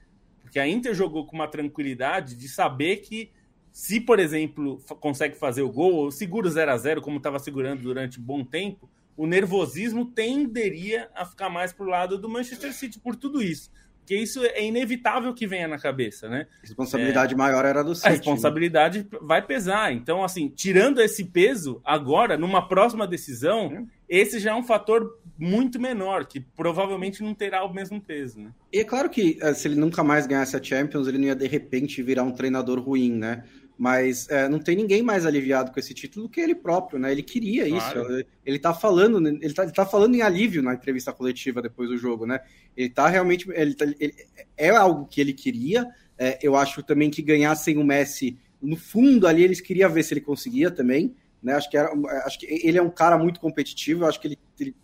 Porque 0.43 0.59
a 0.59 0.69
Inter 0.69 0.95
jogou 0.95 1.27
com 1.27 1.35
uma 1.35 1.49
tranquilidade 1.49 2.37
de 2.37 2.49
saber 2.49 2.99
que 2.99 3.31
se, 3.73 4.01
por 4.01 4.21
exemplo, 4.21 4.81
consegue 5.01 5.37
fazer 5.37 5.63
o 5.63 5.73
gol, 5.73 5.95
ou 5.95 6.11
segura 6.11 6.49
0 6.49 6.71
a 6.71 6.77
0 6.77 7.03
como 7.03 7.17
estava 7.17 7.39
segurando 7.39 7.83
durante 7.83 8.21
um 8.21 8.23
bom 8.23 8.45
tempo, 8.45 8.89
o 9.17 9.27
nervosismo 9.27 10.07
tenderia 10.07 11.11
a 11.15 11.25
ficar 11.25 11.49
mais 11.49 11.73
para 11.73 11.87
o 11.87 11.89
lado 11.89 12.19
do 12.19 12.29
Manchester 12.29 12.73
City 12.73 13.01
por 13.01 13.17
tudo 13.17 13.43
isso. 13.43 13.71
Porque 14.05 14.17
isso 14.17 14.45
é 14.45 14.63
inevitável 14.63 15.33
que 15.33 15.47
venha 15.47 15.67
na 15.67 15.79
cabeça, 15.79 16.29
né? 16.29 16.47
Responsabilidade 16.63 17.33
é... 17.33 17.37
maior 17.37 17.65
era 17.65 17.83
do 17.83 17.95
City. 17.95 18.07
A 18.07 18.11
né? 18.11 18.17
responsabilidade 18.17 18.99
né? 18.99 19.19
vai 19.23 19.41
pesar. 19.41 19.95
Então, 19.95 20.23
assim, 20.23 20.53
tirando 20.55 21.01
esse 21.01 21.25
peso, 21.25 21.81
agora, 21.83 22.37
numa 22.37 22.69
próxima 22.69 23.07
decisão, 23.07 23.89
é. 24.11 24.21
esse 24.21 24.39
já 24.39 24.51
é 24.51 24.55
um 24.55 24.63
fator 24.63 25.19
muito 25.39 25.81
menor, 25.81 26.27
que 26.27 26.39
provavelmente 26.39 27.23
não 27.23 27.35
terá 27.35 27.65
o 27.65 27.73
mesmo 27.73 27.99
peso, 27.99 28.39
né? 28.39 28.51
E 28.71 28.79
é 28.79 28.85
claro 28.85 29.09
que 29.09 29.39
eh, 29.41 29.55
se 29.55 29.69
ele 29.69 29.77
nunca 29.77 30.05
mais 30.05 30.27
ganhasse 30.27 30.55
a 30.55 30.63
Champions, 30.63 31.09
ele 31.09 31.17
não 31.17 31.25
ia 31.25 31.35
de 31.35 31.49
repente 31.49 32.03
virar 32.03 32.25
um 32.25 32.31
treinador 32.31 32.79
ruim, 32.79 33.11
né? 33.11 33.43
Mas 33.77 34.29
é, 34.29 34.49
não 34.49 34.61
tem 34.61 34.77
ninguém 34.77 35.03
mais 35.03 35.27
aliviado 35.27 35.73
com 35.73 35.81
esse 35.81 35.93
título 35.93 36.27
do 36.27 36.31
que 36.31 36.41
ele 36.41 36.55
próprio, 36.55 36.99
né? 36.99 37.11
Ele 37.11 37.25
queria 37.25 37.69
claro. 37.69 38.03
isso. 38.03 38.27
Ele 38.47 38.59
tá 38.59 38.73
falando, 38.73 39.27
ele 39.27 39.53
tá, 39.53 39.65
ele 39.65 39.73
tá, 39.73 39.85
falando 39.85 40.15
em 40.15 40.23
alívio 40.23 40.63
na 40.63 40.75
entrevista 40.75 41.13
coletiva 41.13 41.61
depois 41.61 41.89
do 41.89 41.99
jogo, 41.99 42.25
né? 42.25 42.41
Ele 42.77 42.89
tá 42.89 43.09
realmente. 43.09 43.51
Ele, 43.51 43.75
tá, 43.75 43.85
ele 43.99 44.15
é 44.57 44.71
algo 44.71 45.07
que 45.07 45.21
ele 45.21 45.33
queria. 45.33 45.89
É, 46.17 46.39
eu 46.41 46.55
acho 46.55 46.85
também 46.85 47.11
que 47.11 47.21
ganhar 47.21 47.55
sem 47.57 47.77
o 47.77 47.85
Messi, 47.85 48.39
no 48.63 48.77
fundo 48.77 49.27
ali, 49.27 49.43
eles 49.43 49.61
queriam 49.61 49.91
ver 49.91 50.05
se 50.05 50.15
ele 50.15 50.21
conseguia 50.21 50.71
também. 50.71 51.15
Né? 51.43 51.55
Acho, 51.55 51.69
que 51.69 51.77
era, 51.77 51.93
acho 52.25 52.39
que 52.39 52.47
ele 52.47 52.79
é 52.79 52.83
um 52.83 52.91
cara 52.91 53.19
muito 53.19 53.41
competitivo. 53.41 54.05
Eu 54.05 54.09
acho 54.09 54.21
que 54.21 54.29
ele, 54.29 54.39
ele, 54.59 54.75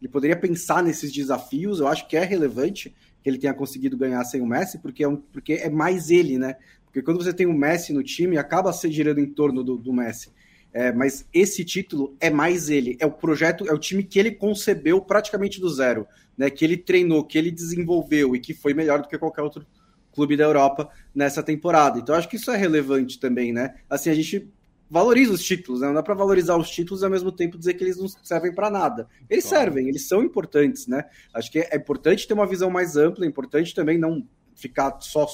ele 0.00 0.08
poderia 0.10 0.36
pensar 0.36 0.82
nesses 0.82 1.10
desafios. 1.10 1.80
Eu 1.80 1.88
acho 1.88 2.06
que 2.06 2.16
é 2.16 2.24
relevante 2.24 2.94
que 3.22 3.30
ele 3.30 3.38
tenha 3.38 3.54
conseguido 3.54 3.96
ganhar 3.96 4.22
sem 4.24 4.40
o 4.40 4.46
Messi, 4.46 4.78
porque 4.78 5.02
é, 5.02 5.08
um, 5.08 5.16
porque 5.16 5.54
é 5.54 5.68
mais 5.68 6.10
ele, 6.10 6.38
né? 6.38 6.54
Porque 6.96 7.04
quando 7.04 7.22
você 7.22 7.34
tem 7.34 7.44
o 7.44 7.52
Messi 7.52 7.92
no 7.92 8.02
time, 8.02 8.38
acaba 8.38 8.72
se 8.72 8.90
girando 8.90 9.20
em 9.20 9.26
torno 9.26 9.62
do, 9.62 9.76
do 9.76 9.92
Messi. 9.92 10.30
É, 10.72 10.90
mas 10.90 11.28
esse 11.30 11.62
título 11.62 12.16
é 12.18 12.30
mais 12.30 12.70
ele, 12.70 12.96
é 12.98 13.04
o 13.04 13.10
projeto, 13.10 13.68
é 13.68 13.72
o 13.74 13.78
time 13.78 14.02
que 14.02 14.18
ele 14.18 14.30
concebeu 14.30 14.98
praticamente 15.02 15.60
do 15.60 15.68
zero, 15.68 16.06
né? 16.38 16.48
Que 16.48 16.64
ele 16.64 16.74
treinou, 16.74 17.22
que 17.22 17.36
ele 17.36 17.50
desenvolveu 17.50 18.34
e 18.34 18.40
que 18.40 18.54
foi 18.54 18.72
melhor 18.72 19.02
do 19.02 19.08
que 19.08 19.18
qualquer 19.18 19.42
outro 19.42 19.66
clube 20.10 20.38
da 20.38 20.44
Europa 20.44 20.88
nessa 21.14 21.42
temporada. 21.42 21.98
Então 21.98 22.14
acho 22.14 22.30
que 22.30 22.36
isso 22.36 22.50
é 22.50 22.56
relevante 22.56 23.20
também, 23.20 23.52
né? 23.52 23.74
Assim, 23.90 24.08
a 24.08 24.14
gente 24.14 24.48
valoriza 24.88 25.34
os 25.34 25.44
títulos, 25.44 25.82
né? 25.82 25.88
Não 25.88 25.94
dá 25.94 26.02
para 26.02 26.14
valorizar 26.14 26.56
os 26.56 26.70
títulos 26.70 27.02
e 27.02 27.04
ao 27.04 27.10
mesmo 27.10 27.30
tempo 27.30 27.58
dizer 27.58 27.74
que 27.74 27.84
eles 27.84 27.98
não 27.98 28.08
servem 28.08 28.54
para 28.54 28.70
nada. 28.70 29.06
Eles 29.28 29.44
claro. 29.44 29.64
servem, 29.64 29.88
eles 29.90 30.08
são 30.08 30.24
importantes, 30.24 30.86
né? 30.86 31.04
Acho 31.34 31.52
que 31.52 31.58
é 31.58 31.76
importante 31.76 32.26
ter 32.26 32.32
uma 32.32 32.46
visão 32.46 32.70
mais 32.70 32.96
ampla, 32.96 33.26
é 33.26 33.28
importante 33.28 33.74
também 33.74 33.98
não 33.98 34.26
ficar 34.54 34.98
só 35.00 35.26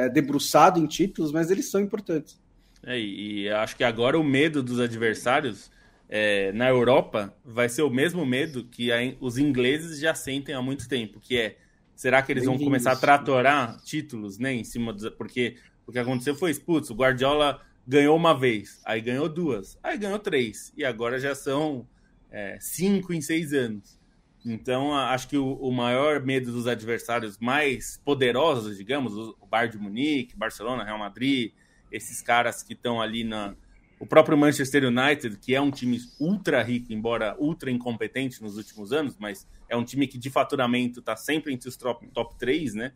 é, 0.00 0.08
debruçado 0.08 0.78
em 0.78 0.86
títulos, 0.86 1.30
mas 1.30 1.50
eles 1.50 1.70
são 1.70 1.80
importantes. 1.80 2.40
É, 2.82 2.98
e 2.98 3.48
acho 3.50 3.76
que 3.76 3.84
agora 3.84 4.18
o 4.18 4.24
medo 4.24 4.62
dos 4.62 4.80
adversários 4.80 5.70
é, 6.08 6.50
na 6.52 6.68
Europa 6.68 7.34
vai 7.44 7.68
ser 7.68 7.82
o 7.82 7.90
mesmo 7.90 8.24
medo 8.24 8.64
que 8.64 8.90
a, 8.90 8.96
os 9.20 9.36
ingleses 9.36 10.00
já 10.00 10.14
sentem 10.14 10.54
há 10.54 10.62
muito 10.62 10.88
tempo, 10.88 11.20
que 11.20 11.36
é 11.36 11.56
será 11.94 12.22
que 12.22 12.32
eles 12.32 12.46
vão 12.46 12.58
começar 12.58 12.92
a 12.92 12.96
tratorar 12.96 13.78
títulos, 13.82 14.38
né, 14.38 14.54
em 14.54 14.64
cima 14.64 14.90
dos, 14.90 15.10
porque 15.10 15.56
o 15.86 15.92
que 15.92 15.98
aconteceu 15.98 16.34
foi, 16.34 16.54
putz, 16.54 16.88
o 16.88 16.94
Guardiola 16.94 17.60
ganhou 17.86 18.16
uma 18.16 18.32
vez, 18.32 18.80
aí 18.86 19.02
ganhou 19.02 19.28
duas, 19.28 19.78
aí 19.82 19.98
ganhou 19.98 20.18
três, 20.18 20.72
e 20.74 20.82
agora 20.82 21.20
já 21.20 21.34
são 21.34 21.86
é, 22.30 22.56
cinco 22.58 23.12
em 23.12 23.20
seis 23.20 23.52
anos. 23.52 23.99
Então, 24.44 24.94
acho 24.94 25.28
que 25.28 25.36
o, 25.36 25.54
o, 25.54 25.70
maior 25.70 26.24
medo 26.24 26.50
dos 26.50 26.66
adversários 26.66 27.38
mais 27.38 28.00
poderosos, 28.04 28.76
digamos, 28.76 29.12
o 29.14 29.46
Bayern 29.46 29.76
de 29.76 29.82
Munique, 29.82 30.36
Barcelona, 30.36 30.82
Real 30.82 30.98
Madrid, 30.98 31.52
esses 31.92 32.22
caras 32.22 32.62
que 32.62 32.72
estão 32.72 33.00
ali 33.00 33.24
na. 33.24 33.54
O 33.98 34.06
próprio 34.06 34.38
Manchester 34.38 34.84
United, 34.84 35.36
que 35.38 35.54
é 35.54 35.60
um 35.60 35.70
time 35.70 36.00
ultra 36.18 36.62
rico, 36.62 36.90
embora 36.90 37.36
ultra 37.38 37.70
incompetente 37.70 38.42
nos 38.42 38.56
últimos 38.56 38.92
anos, 38.92 39.14
mas 39.18 39.46
é 39.68 39.76
um 39.76 39.84
time 39.84 40.06
que 40.06 40.16
de 40.16 40.30
faturamento 40.30 41.00
está 41.00 41.14
sempre 41.16 41.52
entre 41.52 41.68
os 41.68 41.76
top, 41.76 42.06
top 42.08 42.34
3, 42.38 42.74
né? 42.74 42.92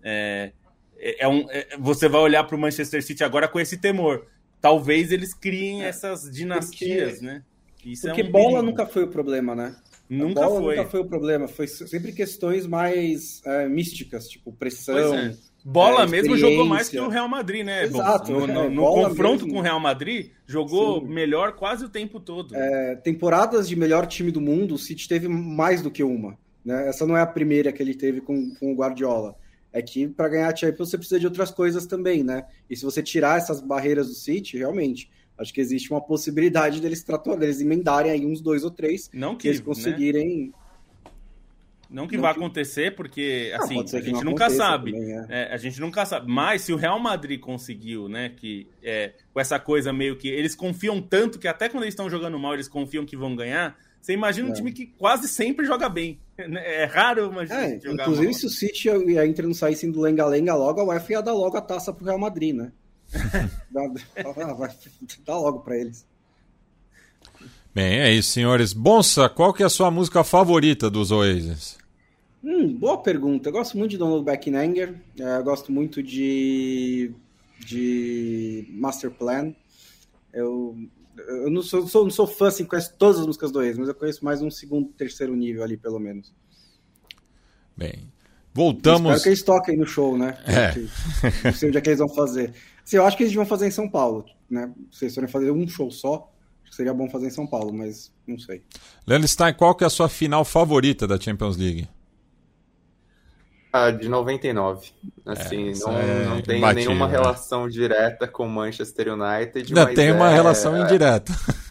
É, 0.00 0.52
é, 0.96 1.24
é 1.24 1.28
um, 1.28 1.50
é, 1.50 1.76
você 1.76 2.08
vai 2.08 2.20
olhar 2.20 2.44
para 2.44 2.54
o 2.54 2.58
Manchester 2.58 3.02
City 3.02 3.24
agora 3.24 3.48
com 3.48 3.58
esse 3.58 3.78
temor. 3.78 4.26
Talvez 4.60 5.10
eles 5.10 5.34
criem 5.34 5.82
é, 5.82 5.88
essas 5.88 6.30
dinastias, 6.30 7.14
porque, 7.14 7.26
né? 7.26 7.42
Isso 7.84 8.06
é 8.06 8.10
porque 8.10 8.22
um 8.22 8.30
bola 8.30 8.44
perigo. 8.44 8.62
nunca 8.62 8.86
foi 8.86 9.02
o 9.02 9.08
problema, 9.08 9.56
né? 9.56 9.74
Nunca 10.08 10.48
foi. 10.48 10.76
nunca 10.76 10.88
foi 10.88 11.00
o 11.00 11.04
problema, 11.06 11.48
foi 11.48 11.66
sempre 11.66 12.12
questões 12.12 12.66
mais 12.66 13.42
é, 13.44 13.68
místicas, 13.68 14.28
tipo 14.28 14.52
pressão, 14.52 15.14
é. 15.14 15.34
Bola 15.64 16.02
é, 16.02 16.06
mesmo 16.06 16.36
jogou 16.36 16.66
mais 16.66 16.90
que 16.90 17.00
o 17.00 17.08
Real 17.08 17.26
Madrid, 17.26 17.64
né? 17.64 17.84
Exato. 17.84 18.30
No, 18.30 18.46
no, 18.46 18.70
no 18.70 18.82
confronto 18.82 19.44
mesmo. 19.44 19.52
com 19.54 19.58
o 19.60 19.62
Real 19.62 19.80
Madrid, 19.80 20.30
jogou 20.46 21.00
Sim. 21.00 21.08
melhor 21.08 21.52
quase 21.52 21.86
o 21.86 21.88
tempo 21.88 22.20
todo. 22.20 22.54
É, 22.54 22.96
temporadas 22.96 23.66
de 23.66 23.74
melhor 23.74 24.06
time 24.06 24.30
do 24.30 24.42
mundo, 24.42 24.74
o 24.74 24.78
City 24.78 25.08
teve 25.08 25.26
mais 25.26 25.80
do 25.80 25.90
que 25.90 26.04
uma. 26.04 26.36
Né? 26.62 26.86
Essa 26.86 27.06
não 27.06 27.16
é 27.16 27.22
a 27.22 27.26
primeira 27.26 27.72
que 27.72 27.82
ele 27.82 27.94
teve 27.94 28.20
com, 28.20 28.54
com 28.56 28.72
o 28.72 28.76
Guardiola. 28.76 29.36
É 29.72 29.80
que 29.80 30.06
para 30.06 30.28
ganhar 30.28 30.52
a 30.52 30.54
Champions 30.54 30.90
você 30.90 30.98
precisa 30.98 31.18
de 31.18 31.26
outras 31.26 31.50
coisas 31.50 31.86
também, 31.86 32.22
né? 32.22 32.44
E 32.68 32.76
se 32.76 32.84
você 32.84 33.02
tirar 33.02 33.38
essas 33.38 33.60
barreiras 33.60 34.06
do 34.06 34.14
City, 34.14 34.58
realmente, 34.58 35.10
acho 35.38 35.52
que 35.52 35.60
existe 35.60 35.90
uma 35.90 36.00
possibilidade 36.00 36.80
deles 36.80 37.02
tratar, 37.02 37.36
deles 37.36 37.60
emendarem 37.60 38.12
aí 38.12 38.24
uns 38.24 38.40
dois 38.40 38.64
ou 38.64 38.70
três, 38.70 39.10
não 39.12 39.36
que, 39.36 39.48
eles 39.48 39.60
né? 39.60 39.66
conseguirem. 39.66 40.46
Né? 40.46 40.52
Não 41.90 42.08
que 42.08 42.16
não 42.16 42.22
vá 42.22 42.32
que... 42.32 42.40
acontecer, 42.40 42.94
porque 42.96 43.52
assim, 43.54 43.78
a 43.80 44.00
gente 44.00 44.24
nunca 44.24 44.50
sabe. 44.50 44.92
Também, 44.92 45.12
é. 45.12 45.26
É, 45.28 45.54
a 45.54 45.56
gente 45.56 45.80
nunca 45.80 46.04
sabe. 46.04 46.30
Mas 46.30 46.62
se 46.62 46.72
o 46.72 46.76
Real 46.76 46.98
Madrid 46.98 47.38
conseguiu, 47.38 48.08
né, 48.08 48.30
que 48.36 48.66
é, 48.82 49.12
com 49.32 49.38
essa 49.38 49.60
coisa 49.60 49.92
meio 49.92 50.16
que 50.16 50.28
eles 50.28 50.54
confiam 50.56 51.00
tanto 51.00 51.38
que 51.38 51.46
até 51.46 51.68
quando 51.68 51.84
eles 51.84 51.92
estão 51.92 52.10
jogando 52.10 52.38
mal, 52.38 52.54
eles 52.54 52.68
confiam 52.68 53.04
que 53.04 53.16
vão 53.16 53.36
ganhar. 53.36 53.78
Você 54.00 54.12
imagina 54.12 54.48
é. 54.48 54.50
um 54.50 54.54
time 54.54 54.72
que 54.72 54.86
quase 54.86 55.28
sempre 55.28 55.64
joga 55.64 55.88
bem. 55.88 56.18
É 56.36 56.84
raro 56.84 57.30
imaginar. 57.30 57.70
É, 57.70 57.76
inclusive, 57.76 58.24
mal. 58.24 58.34
se 58.34 58.46
o 58.46 58.50
City 58.50 58.88
e 58.88 59.16
a 59.16 59.24
Inter 59.24 59.46
não 59.46 59.54
saíssem 59.54 59.90
do 59.90 60.00
lenga-lenga 60.00 60.52
logo, 60.56 60.80
a 60.80 60.84
UEFA 60.84 61.12
ia 61.12 61.22
dar 61.22 61.32
logo 61.32 61.56
a 61.56 61.60
taça 61.60 61.92
pro 61.92 62.04
Real 62.04 62.18
Madrid, 62.18 62.56
né? 62.56 62.72
Dá, 63.70 63.86
dá, 63.88 64.74
dá 65.26 65.38
logo 65.38 65.60
para 65.60 65.78
eles. 65.78 66.06
Bem, 67.74 68.00
é 68.00 68.12
isso, 68.12 68.30
senhores. 68.30 68.72
Bonsa, 68.72 69.28
qual 69.28 69.52
que 69.52 69.62
é 69.62 69.66
a 69.66 69.70
sua 69.70 69.90
música 69.90 70.22
favorita 70.22 70.88
dos 70.88 71.10
Oasis? 71.10 71.76
Hum, 72.42 72.74
boa 72.74 72.98
pergunta. 73.02 73.48
Eu 73.48 73.52
gosto 73.52 73.76
muito 73.76 73.92
de 73.92 73.98
Donald 73.98 74.24
Back 74.24 74.48
in 74.48 74.54
Anger. 74.54 74.94
É, 75.18 75.38
eu 75.38 75.44
gosto 75.44 75.72
muito 75.72 76.02
de, 76.02 77.12
de 77.58 78.68
Master 78.70 79.10
Plan. 79.10 79.54
Eu 80.32 80.76
eu 81.16 81.50
não 81.50 81.62
sou, 81.62 81.86
sou, 81.86 82.04
não 82.04 82.10
sou 82.10 82.26
fã, 82.26 82.48
assim, 82.48 82.64
conheço 82.64 82.92
todas 82.98 83.20
as 83.20 83.26
músicas 83.26 83.52
do 83.52 83.58
Oasis, 83.58 83.78
mas 83.78 83.88
eu 83.88 83.94
conheço 83.94 84.24
mais 84.24 84.42
um 84.42 84.50
segundo, 84.50 84.88
terceiro 84.92 85.34
nível 85.34 85.62
ali, 85.62 85.76
pelo 85.76 85.98
menos. 85.98 86.32
Bem, 87.76 88.12
voltamos... 88.52 89.02
espero 89.02 89.22
que 89.22 89.28
eles 89.28 89.42
toquem 89.42 89.76
no 89.76 89.86
show, 89.86 90.16
né? 90.18 90.38
É. 90.44 90.74
Não 91.44 91.52
sei 91.52 91.68
onde 91.68 91.78
é 91.78 91.80
que 91.80 91.88
eles 91.90 91.98
vão 91.98 92.08
fazer. 92.08 92.52
Assim, 92.84 92.96
eu 92.96 93.06
acho 93.06 93.16
que 93.16 93.22
eles 93.22 93.34
vão 93.34 93.46
fazer 93.46 93.66
em 93.66 93.70
São 93.70 93.88
Paulo, 93.88 94.26
né? 94.48 94.70
Se 94.92 95.06
eles 95.06 95.14
forem 95.14 95.28
fazer 95.28 95.50
um 95.50 95.66
show 95.66 95.90
só, 95.90 96.30
seria 96.70 96.92
bom 96.92 97.08
fazer 97.08 97.28
em 97.28 97.30
São 97.30 97.46
Paulo, 97.46 97.72
mas 97.72 98.12
não 98.26 98.38
sei. 98.38 98.62
Leandro 99.06 99.26
Stein, 99.26 99.54
qual 99.54 99.74
que 99.74 99.84
é 99.84 99.86
a 99.86 99.90
sua 99.90 100.08
final 100.08 100.44
favorita 100.44 101.06
da 101.06 101.18
Champions 101.18 101.56
League? 101.56 101.88
Ah, 103.72 103.90
de 103.90 104.08
99. 104.08 104.90
Assim, 105.26 105.70
é, 105.70 105.78
não, 105.78 105.98
é 105.98 106.24
não 106.26 106.42
tem 106.42 106.58
imbatível, 106.58 106.90
nenhuma 106.90 107.06
né? 107.08 107.12
relação 107.12 107.68
direta 107.68 108.28
com 108.28 108.46
Manchester 108.46 109.12
United. 109.12 109.74
Não, 109.74 109.92
tem 109.92 110.12
uma 110.12 110.30
é, 110.30 110.34
relação 110.34 110.80
indireta. 110.80 111.32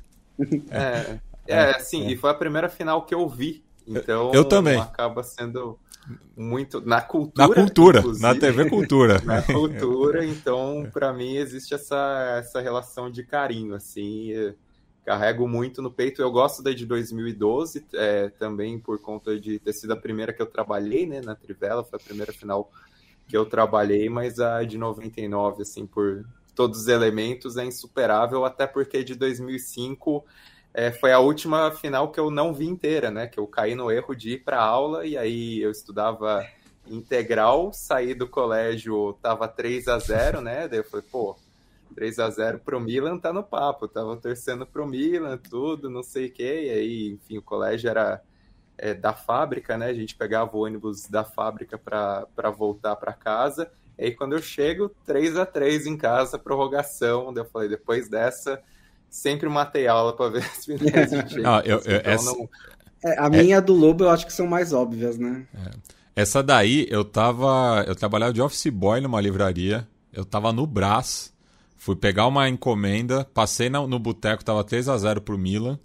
É, 0.71 1.19
é, 1.47 1.55
é 1.55 1.75
assim, 1.75 2.07
e 2.07 2.17
foi 2.17 2.31
a 2.31 2.33
primeira 2.33 2.67
final 2.67 3.05
que 3.05 3.13
eu 3.13 3.29
vi. 3.29 3.63
Então, 3.87 4.31
eu 4.33 4.45
também. 4.45 4.79
acaba 4.79 5.23
sendo 5.23 5.77
muito 6.35 6.81
na 6.81 7.01
cultura. 7.01 7.47
Na 7.47 7.53
cultura, 7.53 8.03
na 8.19 8.35
TV 8.35 8.69
Cultura. 8.69 9.21
na 9.25 9.41
cultura, 9.41 10.25
então, 10.25 10.89
para 10.91 11.13
mim 11.13 11.35
existe 11.35 11.73
essa, 11.73 12.37
essa 12.39 12.59
relação 12.61 13.09
de 13.09 13.23
carinho, 13.23 13.73
assim 13.73 14.53
carrego 15.03 15.47
muito 15.47 15.81
no 15.81 15.91
peito. 15.91 16.21
Eu 16.21 16.31
gosto 16.31 16.63
da 16.63 16.71
de 16.71 16.85
2012, 16.85 17.85
é, 17.93 18.29
também 18.29 18.79
por 18.79 18.99
conta 18.99 19.39
de 19.39 19.59
ter 19.59 19.73
sido 19.73 19.93
a 19.93 19.97
primeira 19.97 20.33
que 20.33 20.41
eu 20.41 20.45
trabalhei, 20.45 21.05
né, 21.05 21.21
na 21.21 21.35
Trivela, 21.35 21.83
foi 21.83 21.99
a 21.99 22.03
primeira 22.03 22.31
final 22.31 22.71
que 23.27 23.37
eu 23.37 23.45
trabalhei, 23.45 24.09
mas 24.09 24.39
a 24.39 24.63
de 24.63 24.77
99, 24.77 25.61
assim, 25.61 25.85
por 25.85 26.25
todos 26.55 26.81
os 26.81 26.87
elementos, 26.87 27.57
é 27.57 27.65
insuperável, 27.65 28.45
até 28.45 28.67
porque 28.67 29.03
de 29.03 29.15
2005 29.15 30.25
é, 30.73 30.91
foi 30.91 31.11
a 31.11 31.19
última 31.19 31.71
final 31.71 32.11
que 32.11 32.19
eu 32.19 32.31
não 32.31 32.53
vi 32.53 32.67
inteira, 32.67 33.11
né, 33.11 33.27
que 33.27 33.39
eu 33.39 33.47
caí 33.47 33.75
no 33.75 33.91
erro 33.91 34.15
de 34.15 34.31
ir 34.31 34.43
para 34.43 34.61
aula, 34.61 35.05
e 35.05 35.17
aí 35.17 35.61
eu 35.61 35.71
estudava 35.71 36.45
integral, 36.87 37.71
saí 37.71 38.13
do 38.13 38.27
colégio, 38.27 39.13
tava 39.21 39.47
3 39.47 39.87
a 39.87 39.99
0 39.99 40.41
né, 40.41 40.67
daí 40.67 40.79
eu 40.79 40.83
falei, 40.83 41.05
pô, 41.11 41.37
3 41.93 42.19
a 42.19 42.29
0 42.29 42.59
pro 42.59 42.79
Milan 42.79 43.17
tá 43.17 43.31
no 43.31 43.43
papo. 43.43 43.87
Tava 43.87 44.17
torcendo 44.17 44.65
pro 44.65 44.87
Milan, 44.87 45.37
tudo, 45.37 45.89
não 45.89 46.03
sei 46.03 46.27
o 46.27 46.31
quê. 46.31 46.65
E 46.65 46.69
aí, 46.69 47.11
enfim, 47.11 47.37
o 47.37 47.41
colégio 47.41 47.89
era 47.89 48.21
é, 48.77 48.93
da 48.93 49.13
fábrica, 49.13 49.77
né? 49.77 49.87
A 49.87 49.93
gente 49.93 50.15
pegava 50.15 50.55
o 50.55 50.61
ônibus 50.61 51.07
da 51.07 51.23
fábrica 51.23 51.77
para 51.77 52.49
voltar 52.49 52.95
para 52.95 53.13
casa. 53.13 53.71
E 53.97 54.05
aí, 54.05 54.11
quando 54.15 54.33
eu 54.33 54.41
chego, 54.41 54.89
3 55.05 55.37
a 55.37 55.45
3 55.45 55.85
em 55.85 55.97
casa, 55.97 56.39
prorrogação. 56.39 57.33
Daí 57.33 57.43
eu 57.43 57.49
falei, 57.49 57.69
depois 57.69 58.09
dessa, 58.09 58.61
sempre 59.13 59.47
matei 59.47 59.87
aula 59.87 60.15
para 60.15 60.29
ver 60.29 60.43
as 60.51 60.65
finais 60.65 61.09
de 61.09 61.45
ah, 61.45 61.61
eu, 61.63 61.79
eu, 61.79 61.97
então, 61.97 62.11
essa... 62.11 62.31
não... 62.31 62.49
é, 63.05 63.19
A 63.19 63.29
minha 63.29 63.57
é... 63.57 63.61
do 63.61 63.73
Lobo 63.73 64.03
eu 64.03 64.09
acho 64.09 64.25
que 64.25 64.33
são 64.33 64.47
mais 64.47 64.73
óbvias, 64.73 65.17
né? 65.17 65.45
É. 65.53 65.71
Essa 66.15 66.43
daí, 66.43 66.85
eu 66.91 67.03
tava. 67.03 67.83
Eu 67.87 67.95
trabalhava 67.95 68.31
de 68.31 68.41
office 68.41 68.67
boy 68.67 69.01
numa 69.01 69.19
livraria. 69.19 69.87
Eu 70.11 70.23
tava 70.23 70.53
no 70.53 70.67
Brás 70.67 71.33
Fui 71.83 71.97
pegar 71.97 72.27
uma 72.27 72.47
encomenda, 72.47 73.25
passei 73.33 73.69
no, 73.69 73.85
no 73.85 73.99
boteco, 73.99 74.41
tava 74.45 74.63
3 74.63 74.87
a 74.87 74.97
0 74.97 75.19
pro 75.19 75.37
Milan. 75.37 75.77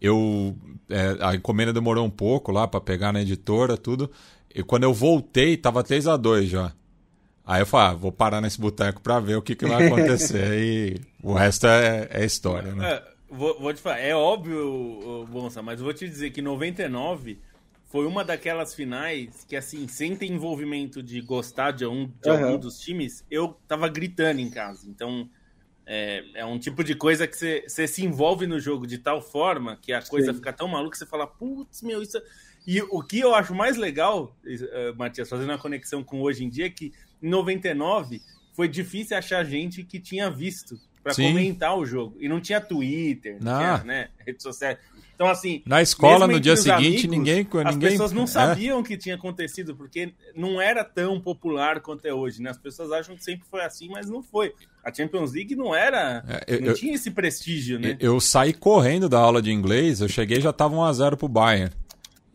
Eu 0.00 0.56
é, 0.90 1.16
a 1.20 1.36
encomenda 1.36 1.72
demorou 1.72 2.04
um 2.04 2.10
pouco 2.10 2.50
lá 2.50 2.66
para 2.66 2.80
pegar 2.80 3.12
na 3.12 3.22
editora, 3.22 3.76
tudo. 3.76 4.10
E 4.52 4.64
quando 4.64 4.82
eu 4.82 4.92
voltei, 4.92 5.56
tava 5.56 5.84
3 5.84 6.08
a 6.08 6.16
2 6.16 6.48
já. 6.48 6.72
Aí 7.46 7.62
eu 7.62 7.66
falei, 7.66 7.90
ah, 7.90 7.94
vou 7.94 8.10
parar 8.10 8.40
nesse 8.40 8.60
boteco 8.60 9.00
para 9.00 9.20
ver 9.20 9.36
o 9.36 9.42
que, 9.42 9.54
que 9.54 9.64
vai 9.64 9.86
acontecer. 9.86 10.50
e 10.58 11.00
o 11.22 11.32
resto 11.32 11.68
é, 11.68 12.08
é 12.10 12.24
história, 12.24 12.74
né? 12.74 12.94
É, 12.94 13.02
vou, 13.30 13.60
vou, 13.60 13.72
te 13.72 13.80
falar, 13.80 14.00
é 14.00 14.14
óbvio, 14.16 15.24
Bonsa, 15.30 15.62
mas 15.62 15.80
vou 15.80 15.94
te 15.94 16.08
dizer 16.08 16.30
que 16.30 16.42
99 16.42 17.38
foi 17.84 18.04
uma 18.04 18.24
daquelas 18.24 18.74
finais 18.74 19.44
que, 19.48 19.54
assim, 19.54 19.86
sem 19.86 20.16
ter 20.16 20.26
envolvimento 20.26 21.00
de 21.00 21.20
gostar 21.20 21.70
de, 21.70 21.86
um, 21.86 22.10
de 22.20 22.28
uhum. 22.28 22.44
algum 22.44 22.58
dos 22.58 22.80
times, 22.80 23.24
eu 23.30 23.56
tava 23.68 23.88
gritando 23.88 24.40
em 24.40 24.50
casa. 24.50 24.88
Então, 24.88 25.30
é, 25.86 26.24
é 26.34 26.44
um 26.44 26.58
tipo 26.58 26.82
de 26.82 26.96
coisa 26.96 27.28
que 27.28 27.36
você 27.36 27.86
se 27.86 28.04
envolve 28.04 28.44
no 28.44 28.58
jogo 28.58 28.88
de 28.88 28.98
tal 28.98 29.22
forma 29.22 29.78
que 29.80 29.92
a 29.92 30.02
coisa 30.02 30.32
Sim. 30.32 30.38
fica 30.38 30.52
tão 30.52 30.66
maluca 30.66 30.90
que 30.90 30.98
você 30.98 31.06
fala, 31.06 31.28
putz, 31.28 31.80
meu, 31.80 32.02
isso. 32.02 32.18
É 32.18 32.22
e 32.66 32.82
o 32.82 33.02
que 33.02 33.20
eu 33.20 33.34
acho 33.34 33.54
mais 33.54 33.76
legal, 33.76 34.36
uh, 34.44 34.96
Matias, 34.96 35.28
fazendo 35.28 35.50
uma 35.50 35.58
conexão 35.58 36.02
com 36.02 36.20
hoje 36.20 36.44
em 36.44 36.48
dia, 36.48 36.66
é 36.66 36.70
que 36.70 36.92
em 37.22 37.28
99 37.28 38.20
foi 38.54 38.68
difícil 38.68 39.16
achar 39.16 39.44
gente 39.44 39.84
que 39.84 40.00
tinha 40.00 40.30
visto 40.30 40.78
para 41.02 41.14
comentar 41.14 41.76
o 41.78 41.86
jogo. 41.86 42.16
E 42.18 42.28
não 42.28 42.40
tinha 42.40 42.60
Twitter, 42.60 43.36
não, 43.40 43.52
não. 43.52 43.58
tinha 43.58 43.84
né, 43.84 44.08
redes 44.18 44.42
sociais. 44.42 44.78
Então, 45.14 45.28
assim. 45.28 45.62
Na 45.64 45.80
escola, 45.80 46.26
no 46.26 46.38
dia 46.38 46.56
seguinte, 46.56 47.06
amigos, 47.06 47.10
ninguém. 47.10 47.44
ninguém 47.44 47.64
as 47.64 47.76
pessoas 47.76 48.12
não 48.12 48.24
é. 48.24 48.26
sabiam 48.26 48.80
o 48.80 48.84
que 48.84 48.96
tinha 48.96 49.14
acontecido, 49.14 49.74
porque 49.74 50.12
não 50.34 50.60
era 50.60 50.84
tão 50.84 51.20
popular 51.20 51.80
quanto 51.80 52.04
é 52.06 52.12
hoje, 52.12 52.42
né? 52.42 52.50
As 52.50 52.58
pessoas 52.58 52.92
acham 52.92 53.16
que 53.16 53.24
sempre 53.24 53.46
foi 53.48 53.62
assim, 53.62 53.88
mas 53.88 54.10
não 54.10 54.22
foi. 54.22 54.52
A 54.84 54.92
Champions 54.92 55.32
League 55.32 55.56
não 55.56 55.74
era. 55.74 56.22
É, 56.46 56.60
não 56.60 56.68
eu, 56.68 56.74
tinha 56.74 56.94
esse 56.94 57.10
prestígio, 57.10 57.78
né? 57.78 57.96
Eu 57.98 58.20
saí 58.20 58.52
correndo 58.52 59.08
da 59.08 59.18
aula 59.18 59.40
de 59.40 59.50
inglês, 59.50 60.00
eu 60.00 60.08
cheguei 60.08 60.40
já 60.40 60.52
tava 60.52 60.74
1x0 60.76 61.16
pro 61.16 61.28
Bayern. 61.28 61.72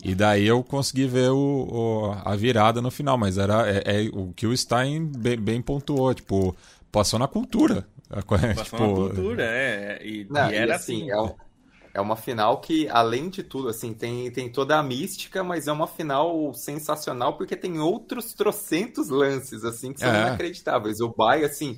E 0.03 0.15
daí 0.15 0.47
eu 0.47 0.63
consegui 0.63 1.05
ver 1.05 1.29
o, 1.29 1.37
o, 1.37 2.11
a 2.25 2.35
virada 2.35 2.81
no 2.81 2.89
final, 2.89 3.17
mas 3.17 3.37
era 3.37 3.69
é, 3.69 3.83
é, 3.85 4.09
o 4.11 4.33
que 4.33 4.47
o 4.47 4.57
Stein 4.57 5.05
bem, 5.05 5.37
bem 5.37 5.61
pontuou, 5.61 6.13
tipo, 6.13 6.55
passou 6.91 7.19
na 7.19 7.27
cultura. 7.27 7.85
Passou 8.09 8.63
tipo, 8.63 8.77
na 8.77 8.95
cultura, 8.95 9.43
é. 9.43 10.01
E, 10.03 10.27
não, 10.29 10.51
e 10.51 10.55
era 10.55 10.71
e 10.71 10.75
assim. 10.75 11.11
assim 11.11 11.29
é 11.29 11.51
é 11.93 11.99
uma 11.99 12.15
final 12.15 12.61
que, 12.61 12.87
além 12.89 13.29
de 13.29 13.43
tudo, 13.43 13.67
assim, 13.67 13.93
tem, 13.93 14.31
tem 14.31 14.49
toda 14.49 14.77
a 14.77 14.83
mística, 14.83 15.43
mas 15.43 15.67
é 15.67 15.71
uma 15.71 15.87
final 15.87 16.53
sensacional 16.53 17.35
porque 17.35 17.55
tem 17.55 17.79
outros 17.79 18.33
trocentos 18.33 19.09
lances, 19.09 19.65
assim, 19.65 19.91
que 19.91 19.99
são 19.99 20.09
é. 20.09 20.21
inacreditáveis. 20.21 21.01
O 21.01 21.09
Bay, 21.09 21.43
assim, 21.43 21.77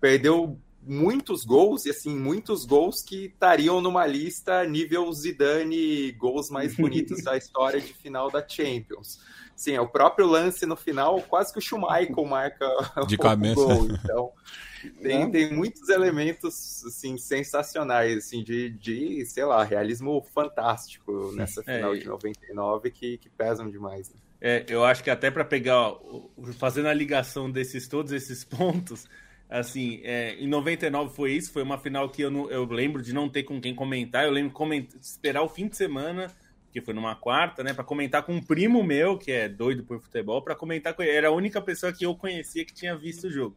perdeu 0.00 0.58
muitos 0.82 1.44
gols, 1.44 1.84
e 1.84 1.90
assim, 1.90 2.16
muitos 2.16 2.64
gols 2.64 3.02
que 3.02 3.26
estariam 3.26 3.80
numa 3.80 4.06
lista 4.06 4.64
nível 4.64 5.12
Zidane, 5.12 6.12
gols 6.12 6.50
mais 6.50 6.74
bonitos 6.74 7.22
da 7.22 7.36
história 7.36 7.80
de 7.80 7.92
final 7.92 8.30
da 8.30 8.46
Champions. 8.46 9.20
Sim, 9.54 9.74
é 9.74 9.80
o 9.80 9.86
próprio 9.86 10.26
lance 10.26 10.64
no 10.64 10.74
final, 10.74 11.20
quase 11.20 11.52
que 11.52 11.58
o 11.58 11.62
Schumacher 11.62 12.16
marca 12.26 12.66
de 13.06 13.16
o 13.16 13.18
cabeça. 13.18 13.54
gol. 13.54 13.88
Então, 13.90 14.32
tem, 15.02 15.26
né? 15.26 15.30
tem 15.30 15.52
muitos 15.52 15.86
elementos 15.90 16.82
assim, 16.86 17.18
sensacionais, 17.18 18.16
assim, 18.16 18.42
de, 18.42 18.70
de, 18.70 19.26
sei 19.26 19.44
lá, 19.44 19.62
realismo 19.62 20.26
fantástico 20.34 21.30
nessa 21.32 21.62
final 21.62 21.94
é, 21.94 21.98
de 21.98 22.06
99 22.06 22.90
que, 22.90 23.18
que 23.18 23.28
pesam 23.28 23.70
demais. 23.70 24.08
Né? 24.08 24.16
É, 24.40 24.64
eu 24.66 24.82
acho 24.82 25.04
que 25.04 25.10
até 25.10 25.30
para 25.30 25.44
pegar, 25.44 25.92
fazendo 26.58 26.88
a 26.88 26.94
ligação 26.94 27.50
desses 27.50 27.86
todos 27.86 28.12
esses 28.12 28.42
pontos, 28.42 29.06
assim, 29.50 30.00
é, 30.04 30.34
em 30.36 30.46
99 30.46 31.14
foi 31.14 31.32
isso, 31.32 31.52
foi 31.52 31.62
uma 31.62 31.76
final 31.76 32.08
que 32.08 32.22
eu, 32.22 32.30
não, 32.30 32.50
eu 32.50 32.64
lembro 32.64 33.02
de 33.02 33.12
não 33.12 33.28
ter 33.28 33.42
com 33.42 33.60
quem 33.60 33.74
comentar, 33.74 34.24
eu 34.24 34.30
lembro 34.30 34.52
comentar, 34.52 34.98
esperar 35.00 35.42
o 35.42 35.48
fim 35.48 35.68
de 35.68 35.76
semana 35.76 36.30
que 36.72 36.80
foi 36.80 36.94
numa 36.94 37.16
quarta, 37.16 37.64
né, 37.64 37.74
para 37.74 37.84
comentar 37.84 38.22
com 38.22 38.32
um 38.34 38.42
primo 38.42 38.82
meu, 38.82 39.18
que 39.18 39.32
é 39.32 39.48
doido 39.48 39.82
por 39.82 40.00
futebol, 40.00 40.40
para 40.40 40.54
comentar 40.54 40.94
com 40.94 41.02
ele. 41.02 41.16
Era 41.16 41.28
a 41.28 41.32
única 41.32 41.60
pessoa 41.60 41.92
que 41.92 42.06
eu 42.06 42.14
conhecia 42.14 42.64
que 42.64 42.72
tinha 42.72 42.96
visto 42.96 43.26
o 43.26 43.30
jogo. 43.30 43.56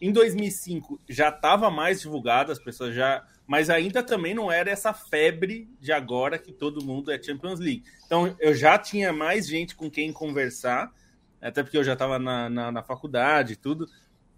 Em 0.00 0.12
2005 0.12 1.00
já 1.08 1.28
estava 1.28 1.70
mais 1.70 2.00
divulgado, 2.00 2.52
as 2.52 2.58
pessoas 2.58 2.94
já. 2.94 3.24
Mas 3.46 3.68
ainda 3.68 4.02
também 4.02 4.34
não 4.34 4.50
era 4.50 4.70
essa 4.70 4.92
febre 4.92 5.68
de 5.80 5.92
agora 5.92 6.38
que 6.38 6.52
todo 6.52 6.84
mundo 6.84 7.10
é 7.10 7.20
Champions 7.20 7.58
League. 7.58 7.82
Então 8.06 8.34
eu 8.38 8.54
já 8.54 8.78
tinha 8.78 9.12
mais 9.12 9.46
gente 9.46 9.74
com 9.74 9.90
quem 9.90 10.12
conversar, 10.12 10.92
até 11.40 11.62
porque 11.62 11.76
eu 11.76 11.84
já 11.84 11.94
estava 11.94 12.18
na, 12.18 12.48
na, 12.48 12.72
na, 12.72 12.82
faculdade 12.82 13.54
e 13.54 13.56
tudo. 13.56 13.88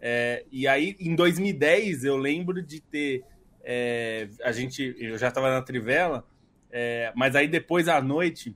É, 0.07 0.45
e 0.53 0.69
aí, 0.69 0.95
em 1.01 1.15
2010, 1.15 2.05
eu 2.05 2.19
lembro 2.19 2.63
de 2.63 2.79
ter. 2.79 3.25
É, 3.65 4.29
a 4.43 4.53
gente. 4.53 4.95
Eu 4.99 5.17
já 5.17 5.29
estava 5.29 5.51
na 5.51 5.63
Trivela, 5.63 6.29
é, 6.71 7.11
mas 7.17 7.35
aí 7.35 7.49
depois 7.49 7.89
à 7.89 8.03
noite 8.03 8.55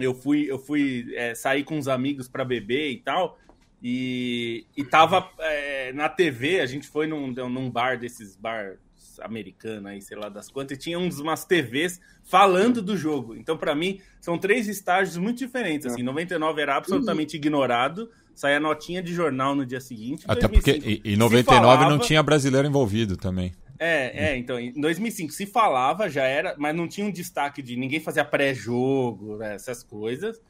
eu 0.00 0.14
fui, 0.14 0.50
eu 0.50 0.58
fui 0.58 1.12
é, 1.14 1.34
sair 1.34 1.62
com 1.62 1.76
uns 1.76 1.88
amigos 1.88 2.26
para 2.26 2.42
beber 2.42 2.90
e 2.90 2.96
tal. 3.02 3.38
E, 3.82 4.64
e 4.74 4.82
tava 4.82 5.28
é, 5.40 5.92
na 5.92 6.08
TV, 6.08 6.60
a 6.60 6.66
gente 6.66 6.88
foi 6.88 7.06
num, 7.06 7.26
num 7.26 7.70
bar 7.70 7.98
desses 7.98 8.34
bar 8.34 8.78
americano 9.20 9.88
aí, 9.88 10.00
sei 10.00 10.16
lá 10.16 10.30
das 10.30 10.48
quantas, 10.48 10.78
e 10.78 10.80
tinha 10.80 10.98
uns, 10.98 11.18
umas 11.18 11.44
TVs 11.44 12.00
falando 12.22 12.80
do 12.80 12.96
jogo. 12.96 13.36
Então, 13.36 13.58
para 13.58 13.74
mim, 13.74 14.00
são 14.20 14.38
três 14.38 14.68
estágios 14.68 15.18
muito 15.18 15.38
diferentes. 15.38 15.86
Assim, 15.86 16.02
99 16.02 16.62
era 16.62 16.76
absolutamente 16.76 17.36
ignorado, 17.36 18.10
saía 18.34 18.60
notinha 18.60 19.02
de 19.02 19.12
jornal 19.12 19.54
no 19.54 19.64
dia 19.64 19.80
seguinte. 19.80 20.24
Até 20.26 20.48
2005, 20.48 20.80
porque 20.80 21.08
em 21.08 21.16
99 21.16 21.44
falava... 21.44 21.90
não 21.90 21.98
tinha 21.98 22.22
brasileiro 22.22 22.66
envolvido 22.66 23.16
também. 23.16 23.52
É, 23.78 24.28
é, 24.28 24.36
então, 24.36 24.60
em 24.60 24.72
2005 24.80 25.32
se 25.32 25.44
falava, 25.44 26.08
já 26.08 26.22
era, 26.22 26.54
mas 26.56 26.74
não 26.74 26.86
tinha 26.86 27.04
um 27.04 27.10
destaque 27.10 27.60
de 27.60 27.76
ninguém 27.76 27.98
fazia 27.98 28.24
pré-jogo, 28.24 29.38
né, 29.38 29.56
essas 29.56 29.82
coisas. 29.82 30.40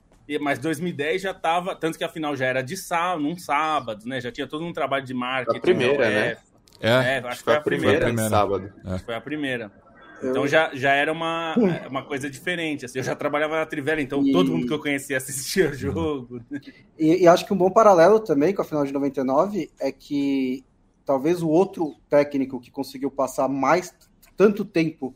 Mas 0.40 0.58
2010 0.58 1.22
já 1.22 1.30
estava, 1.32 1.74
tanto 1.74 1.98
que 1.98 2.04
a 2.04 2.08
final 2.08 2.36
já 2.36 2.46
era 2.46 2.62
de 2.62 2.76
sábado, 2.76 3.22
num 3.22 3.36
sábado, 3.36 4.06
né? 4.06 4.20
Já 4.20 4.30
tinha 4.30 4.46
todo 4.46 4.64
um 4.64 4.72
trabalho 4.72 5.04
de 5.04 5.12
marketing. 5.12 5.58
A 5.58 5.60
primeira, 5.60 6.08
né? 6.08 6.36
É, 6.80 6.90
é, 6.90 7.18
acho 7.18 7.38
que 7.38 7.44
foi 7.44 7.54
a 7.54 7.60
primeira, 7.60 7.92
foi 7.92 8.02
a 8.02 8.06
primeira. 8.06 8.30
sábado. 8.30 8.72
É. 8.84 8.98
Foi 8.98 9.14
a 9.14 9.20
primeira. 9.20 9.72
Então 10.22 10.46
já, 10.46 10.70
já 10.74 10.92
era 10.92 11.12
uma, 11.12 11.54
uma 11.88 12.04
coisa 12.04 12.30
diferente. 12.30 12.84
Assim, 12.84 12.98
eu 12.98 13.04
já 13.04 13.14
trabalhava 13.14 13.56
na 13.56 13.66
Trivela, 13.66 14.00
então 14.00 14.24
e... 14.26 14.32
todo 14.32 14.50
mundo 14.50 14.66
que 14.66 14.72
eu 14.72 14.78
conhecia 14.78 15.16
assistia 15.16 15.70
o 15.70 15.74
jogo. 15.74 16.40
E, 16.98 17.22
e, 17.22 17.28
acho 17.28 17.46
que 17.46 17.52
um 17.52 17.56
bom 17.56 17.70
paralelo 17.70 18.20
também 18.20 18.54
com 18.54 18.62
a 18.62 18.64
final 18.64 18.84
de 18.84 18.92
99 18.92 19.70
é 19.80 19.90
que 19.90 20.64
talvez 21.04 21.42
o 21.42 21.48
outro 21.48 21.96
técnico 22.08 22.60
que 22.60 22.70
conseguiu 22.70 23.10
passar 23.10 23.48
mais 23.48 23.94
tanto 24.36 24.64
tempo 24.64 25.14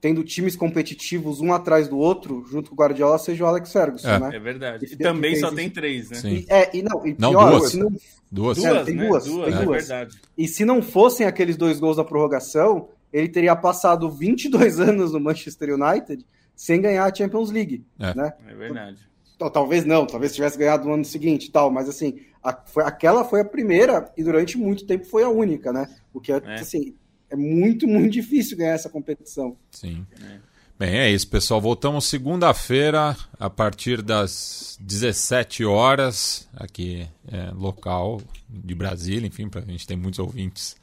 tendo 0.00 0.24
times 0.24 0.56
competitivos 0.56 1.40
um 1.40 1.52
atrás 1.52 1.86
do 1.86 1.98
outro, 1.98 2.44
junto 2.50 2.70
com 2.70 2.74
o 2.74 2.78
Guardiola, 2.78 3.18
seja 3.18 3.44
o 3.44 3.46
Alex 3.46 3.70
Ferguson, 3.70 4.08
é. 4.08 4.18
né? 4.18 4.30
É 4.34 4.38
verdade. 4.38 4.86
E 4.90 4.96
também 4.96 5.36
só 5.36 5.52
tem 5.52 5.68
três, 5.68 6.08
né? 6.08 6.20
E, 6.24 6.46
é, 6.48 6.70
e 6.74 6.82
não, 6.82 7.06
e 7.06 7.14
não, 7.18 7.30
pior, 7.30 7.50
duas. 7.50 7.74
Não, 7.74 7.92
duas. 8.32 8.64
É, 8.64 8.70
duas, 8.70 8.84
tem 8.86 8.94
né? 8.94 9.06
duas, 9.06 9.24
duas, 9.26 9.44
tem 9.44 9.54
é. 9.54 9.64
duas. 9.64 9.88
verdade. 9.88 10.20
E 10.38 10.48
se 10.48 10.64
não 10.64 10.80
fossem 10.80 11.26
aqueles 11.26 11.56
dois 11.56 11.78
gols 11.78 11.98
da 11.98 12.04
prorrogação, 12.04 12.88
ele 13.12 13.28
teria 13.28 13.56
passado 13.56 14.10
22 14.10 14.78
anos 14.80 15.12
no 15.12 15.20
Manchester 15.20 15.74
United 15.74 16.24
sem 16.54 16.80
ganhar 16.80 17.04
a 17.04 17.14
Champions 17.14 17.50
League, 17.50 17.84
é. 17.98 18.14
né? 18.14 18.32
É 18.46 18.54
verdade. 18.54 18.98
Então, 19.34 19.48
talvez 19.48 19.86
não, 19.86 20.04
talvez 20.06 20.34
tivesse 20.34 20.58
ganhado 20.58 20.86
no 20.86 20.92
ano 20.92 21.04
seguinte 21.04 21.50
tal, 21.50 21.70
mas 21.70 21.88
assim, 21.88 22.20
a, 22.42 22.52
foi, 22.52 22.84
aquela 22.84 23.24
foi 23.24 23.40
a 23.40 23.44
primeira 23.44 24.12
e 24.14 24.22
durante 24.22 24.58
muito 24.58 24.84
tempo 24.84 25.06
foi 25.06 25.22
a 25.22 25.30
única, 25.30 25.72
né? 25.72 25.88
O 26.12 26.20
que 26.20 26.30
é, 26.30 26.42
é. 26.44 26.54
assim, 26.56 26.94
é 27.30 27.36
muito, 27.36 27.86
muito 27.86 28.12
difícil 28.12 28.58
ganhar 28.58 28.74
essa 28.74 28.90
competição. 28.90 29.56
Sim. 29.70 30.06
É. 30.22 30.50
Bem, 30.78 30.98
é 30.98 31.10
isso, 31.10 31.28
pessoal. 31.28 31.60
Voltamos 31.60 32.06
segunda-feira, 32.06 33.16
a 33.38 33.50
partir 33.50 34.00
das 34.02 34.78
17 34.80 35.64
horas, 35.64 36.48
aqui 36.54 37.06
é, 37.30 37.50
local 37.54 38.20
de 38.48 38.74
Brasília, 38.74 39.26
enfim, 39.26 39.48
a 39.54 39.70
gente 39.70 39.86
tem 39.86 39.96
muitos 39.96 40.18
ouvintes 40.18 40.76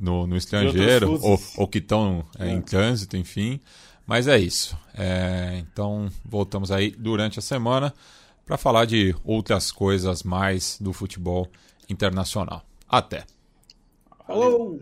no, 0.00 0.26
no 0.26 0.36
estrangeiro, 0.36 1.12
ou, 1.22 1.40
ou, 1.56 1.68
que 1.68 1.78
estão 1.78 2.24
é, 2.38 2.48
é. 2.48 2.52
em 2.52 2.60
trânsito, 2.60 3.16
enfim. 3.16 3.60
Mas 4.06 4.26
é 4.26 4.38
isso. 4.38 4.76
É, 4.94 5.58
então, 5.58 6.10
voltamos 6.24 6.70
aí 6.70 6.90
durante 6.90 7.38
a 7.38 7.42
semana 7.42 7.94
para 8.44 8.56
falar 8.56 8.86
de 8.86 9.14
outras 9.24 9.70
coisas 9.70 10.22
mais 10.22 10.78
do 10.80 10.92
futebol 10.92 11.46
internacional. 11.88 12.64
Até. 12.88 13.24
Falou! 14.26 14.80